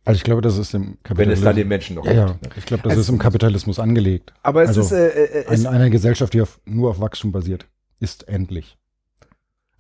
[0.04, 1.44] Also ich glaube, das ist im Wenn es Kapitalismus.
[1.46, 2.58] dann den Menschen noch ja, ja, gibt.
[2.58, 4.34] ich glaube, das Also- ist im Kapitalismus angelegt.
[4.42, 7.32] Aber es Also, ist, äh, äh, es, Ein, eine Gesellschaft, die auf, nur auf Wachstum
[7.32, 7.68] basiert,
[8.00, 8.78] ist endlich.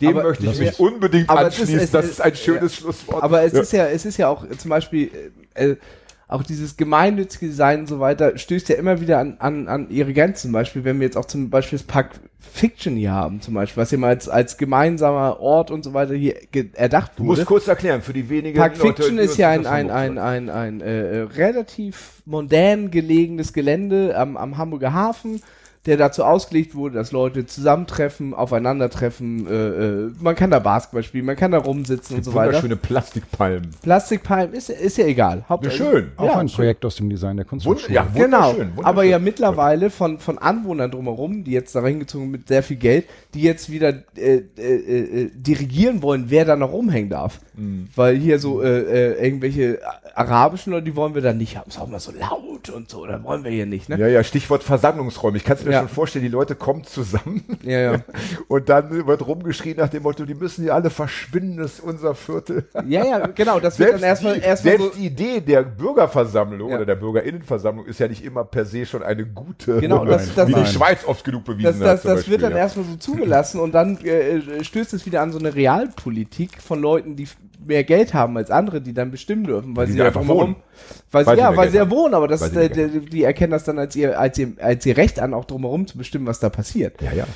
[0.01, 1.79] Dem Aber- möchte ich mich uns- unbedingt ist- anschließen.
[1.79, 2.81] es das ist- ist ein schönes ja.
[2.81, 3.23] Schlusswort.
[3.23, 3.61] aber es Ja.
[3.61, 5.09] ist ja, es ist ja auch äh, zum Beispiel
[5.55, 5.77] äh, äh,
[6.27, 10.13] auch dieses gemeinnützige Design und so weiter stößt ja immer wieder an, an, an ihre
[10.13, 10.41] Grenzen.
[10.43, 12.11] Zum Beispiel, wenn wir jetzt auch zum Beispiel das Park
[12.53, 16.13] Fiction hier haben, zum Beispiel, was ja mal als, als gemeinsamer Ort und so weiter
[16.15, 16.35] hier
[16.73, 17.37] erdacht Du wurde.
[17.39, 20.49] musst kurz erklären, für die wenigen Park Leute, Fiction ist ja ein, ein, ein, ein,
[20.49, 25.41] ein äh, relativ mondän gelegenes Gelände am, am Hamburger Hafen,
[25.85, 29.51] der dazu ausgelegt wurde, dass Leute zusammentreffen, aufeinandertreffen, äh,
[30.07, 32.47] äh, man kann da Basketball spielen, man kann da rumsitzen und so weiter.
[32.47, 33.71] Wunderschöne Plastikpalmen.
[33.81, 35.39] Plastikpalmen ist, ist ja egal.
[35.39, 36.11] Ja, Hauptsache- schön.
[36.17, 36.55] Auch Ja, ein schön.
[36.57, 37.93] Projekt aus dem Design der Wund Kunsthochschule.
[37.93, 38.85] ja, Genau, wunderschön, wunderschön.
[38.85, 43.05] aber ja mittlerweile von, von Anwohnern drumherum, die jetzt da reingezogen mit sehr viel Geld,
[43.33, 47.39] die jetzt wieder äh, äh, äh, dirigieren wollen, wer da noch rumhängen darf.
[47.55, 47.87] Mhm.
[47.95, 48.79] Weil hier so äh,
[49.13, 49.79] äh, irgendwelche
[50.15, 51.69] arabischen Leute, die wollen wir da nicht haben.
[51.69, 53.97] Ist auch mal so laut und so, das wollen wir hier nicht, ne?
[53.99, 55.37] Ja, ja, Stichwort Versammlungsräume.
[55.37, 55.79] Ich kann es mir Ja.
[55.81, 57.95] schon vorstellen, die Leute kommen zusammen Ja, ja.
[58.47, 62.15] und dann wird rumgeschrien nach dem Motto, die müssen hier alle verschwinden, das ist unser
[62.15, 62.65] Viertel.
[62.87, 65.63] Ja, ja, genau, das wird Selbst, dann erstmal die, erstmal selbst so, die Idee der
[65.63, 70.33] Bürgerversammlung oder der Bürgerinnenversammlung ist ja nicht immer per se schon eine gute, Genau, das-
[70.35, 70.65] das- wie die.
[70.65, 71.85] Schweiz oft genug bewiesen das, hat.
[71.87, 72.57] das, zum das wird Beispiel, dann ja.
[72.57, 77.15] erstmal so zugelassen und dann äh, stößt es wieder an so eine Realpolitik von Leuten,
[77.15, 77.27] die
[77.65, 80.55] mehr Geld haben als andere, die dann bestimmen dürfen, weil Die sie einfach wohnen.
[81.11, 81.91] weil sie, Weil sie ja, weil Geld sie ja haben.
[81.91, 84.53] wohnen, aber das, Weil sie äh, die, die erkennen das dann als ihr, als ihr,
[84.59, 87.01] als ihr Recht an, auch drumherum zu bestimmen, was da passiert.
[87.01, 87.27] Ja, ja.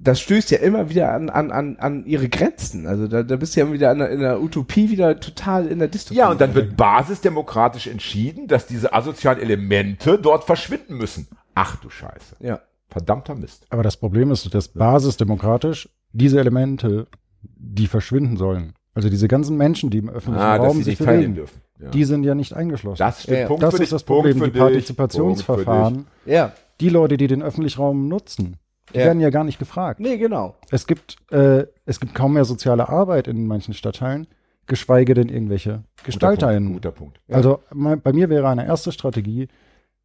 [0.00, 2.86] Das stößt ja immer wieder an, an, an, an ihre Grenzen.
[2.86, 5.78] Also da, da bist du ja wieder in der, in der Utopie wieder total in
[5.78, 6.18] der Dystopie.
[6.18, 11.28] Ja, und dann wird basisdemokratisch entschieden, dass diese asozialen Elemente dort verschwinden müssen.
[11.54, 12.36] Ach du Scheiße.
[12.40, 12.60] ja.
[12.88, 13.66] Verdammter Mist.
[13.70, 17.06] Aber das Problem ist, dass basisdemokratisch diese Elemente,
[17.42, 21.60] die verschwinden sollen, also diese ganzen Menschen, die im öffentlichen Ah, Raum sich bewegen, dürfen.
[21.80, 21.90] Ja.
[21.90, 22.98] die sind ja nicht eingeschlossen.
[22.98, 23.38] das stimmt.
[23.38, 23.46] Ja.
[23.48, 24.38] Punkt das für ist dich, das Problem.
[24.38, 26.52] Punkt Die dich, Partizipationsverfahren, Ja.
[26.80, 28.56] die Leute, die den öffentlichen Raum nutzen,
[28.94, 29.06] die Ja.
[29.06, 30.00] werden ja gar nicht gefragt.
[30.00, 30.54] Nee, genau.
[30.70, 34.26] Es gibt, äh, es gibt kaum mehr soziale Arbeit in manchen Stadtteilen,
[34.66, 36.72] geschweige denn irgendwelche GestalterInnen.
[36.74, 37.20] Guter Punkt.
[37.26, 37.34] Guter Punkt.
[37.36, 39.48] Also mein, bei mir wäre eine erste Strategie,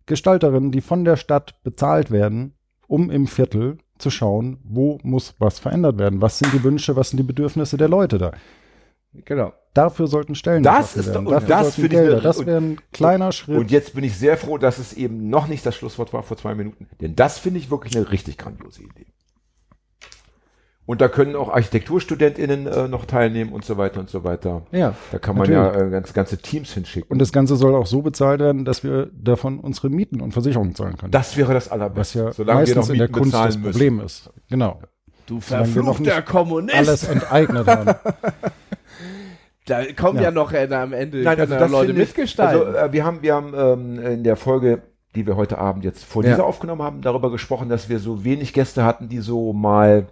[0.05, 2.53] Gestalterinnen, die von der Stadt bezahlt werden,
[2.87, 6.21] um im Viertel zu schauen, wo muss was verändert werden.
[6.21, 8.31] Was sind die Wünsche, was sind die Bedürfnisse der Leute da?
[9.13, 9.53] Genau.
[9.73, 11.25] Dafür sollten Stellen Das geschaffen ist werden.
[11.25, 12.21] doch- und Dafür das ich Gelder.
[12.21, 13.57] Das wäre ein kleiner Schritt.
[13.57, 16.37] Und jetzt bin ich sehr froh, dass es eben noch nicht das Schlusswort war vor
[16.37, 16.87] zwei Minuten.
[17.01, 19.05] Denn das finde ich wirklich eine richtig grandiose Idee.
[20.85, 24.63] Und da können auch ArchitekturstudentInnen äh, noch teilnehmen und so weiter und so weiter.
[24.71, 24.95] Ja.
[25.11, 25.81] Da kann man Natürlich.
[25.81, 27.11] ja äh, ganz, ganze Teams hinschicken.
[27.11, 30.73] Und das Ganze soll auch so bezahlt werden, dass wir davon unsere Mieten und Versicherungen
[30.73, 31.11] zahlen können.
[31.11, 32.19] das wäre das was Allerbeste.
[32.19, 33.71] ja solange wir noch meistens in der Kunst das müssen.
[33.71, 34.31] Problem ist.
[34.49, 34.81] Genau.
[35.27, 36.75] Du verfluchter Kommunist.
[36.75, 37.93] Alles enteignet haben.
[39.69, 40.31] Da kommen ja, Ja.
[40.31, 42.67] noch äh, am Ende Nein, also das Leute ich- mitgestalten.
[42.67, 44.81] Also, äh, wir haben, wir haben ähm, in der Folge,
[45.15, 46.29] die wir heute Abend jetzt vor Ja.
[46.31, 50.07] dieser aufgenommen haben, darüber gesprochen, dass wir so wenig Gäste hatten, die so mal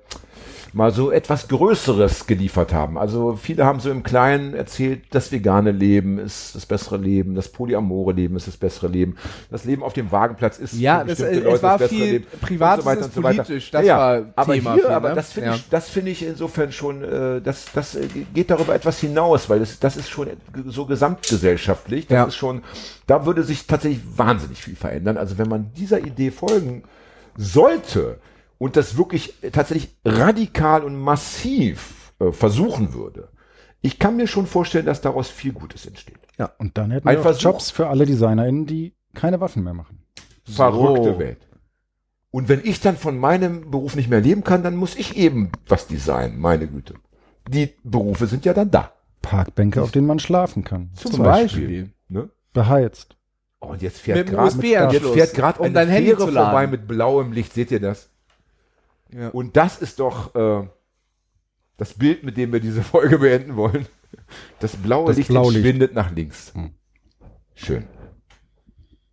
[0.73, 2.97] mal so etwas Größeres geliefert haben.
[2.97, 7.49] Also viele haben so im Kleinen erzählt, das vegane Leben ist das bessere Leben, das
[7.49, 9.15] polyamore Leben ist das bessere Leben,
[9.49, 12.11] das Leben auf dem Wagenplatz ist Ja, das, äh, Leute es war das bessere viel
[12.13, 14.83] Leben Privates und so weiter ist und so politisch, das ja, war aber Thema hier,
[14.83, 15.15] viel, aber ne?
[15.15, 15.55] das finde Ja.
[15.55, 19.59] ich, das finde ich insofern schon, äh, das, das äh, geht darüber etwas hinaus, weil
[19.59, 20.27] das, das ist schon
[20.67, 22.23] so gesamtgesellschaftlich, das Ja.
[22.25, 22.61] ist schon,
[23.07, 25.17] da würde sich tatsächlich wahnsinnig viel verändern.
[25.17, 26.83] Also wenn man dieser Idee folgen
[27.35, 28.17] sollte
[28.57, 33.29] und das wirklich tatsächlich radikal und massiv äh, versuchen würde,
[33.81, 36.17] ich kann mir schon vorstellen, dass daraus viel Gutes entsteht.
[36.57, 37.43] Und dann hätten Ein wir auch Versuch.
[37.43, 39.99] Jobs für alle DesignerInnen, die keine Waffen mehr machen.
[40.43, 41.47] Verrückte Welt.
[42.31, 45.51] Und wenn ich dann von meinem Beruf nicht mehr leben kann, dann muss ich eben
[45.67, 46.95] was designen, meine Güte.
[47.47, 48.91] Die Berufe sind ja dann da.
[49.21, 50.91] Parkbänke, auf denen man schlafen kann.
[50.95, 51.91] Zum Beispiel.
[52.09, 52.29] Ne?
[52.53, 53.15] Beheizt.
[53.59, 56.67] Oh, und jetzt fährt gerade USB-Anschluss, jetzt fährt gerade um eine dein Handy Fähre vorbei
[56.67, 57.53] mit blauem Licht.
[57.53, 58.09] Seht ihr das?
[59.13, 59.29] Ja.
[59.29, 60.67] Und das ist doch äh,
[61.77, 63.85] das Bild, mit dem wir diese Folge beenden wollen.
[64.59, 65.57] Das blaue Das Licht Blaulicht.
[65.57, 66.53] entschwindet nach links.
[66.53, 66.71] Hm.
[67.55, 67.85] Schön.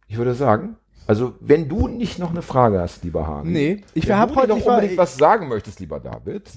[0.06, 0.76] Ich würde sagen,
[1.06, 3.50] also wenn du nicht noch eine Frage hast, lieber Hahn.
[3.50, 6.50] Nee, ich wenn habe du heute noch ich war, unbedingt was sagen möchtest, lieber David,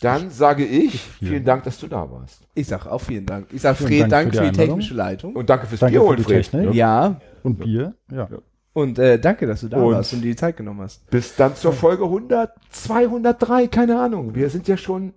[0.00, 2.42] dann sage ich vielen Dank, dass du da warst.
[2.54, 3.46] ich sag auch vielen Dank.
[3.52, 4.78] Ich sag Vielen Fred, Dank Dank für für die die Einladung.
[4.80, 5.36] technische Leitung.
[5.36, 6.50] Und danke fürs Danke Bier für holen, die Fred.
[6.50, 6.74] Technik.
[6.74, 7.94] Ja, Und Bier.
[8.10, 8.28] Ja.
[8.72, 11.08] Und äh, danke, dass du da Und- warst und dir die Zeit genommen hast.
[11.10, 14.34] Bis dann zur Folge 100, 203, keine Ahnung.
[14.34, 15.12] Wir sind ja schon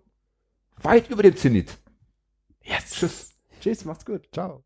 [0.81, 1.77] weit über dem Zenit.
[2.61, 2.95] Jetzt.
[2.95, 3.31] Tschüss.
[3.61, 4.27] Tschüss, macht's gut.
[4.33, 4.65] Ciao.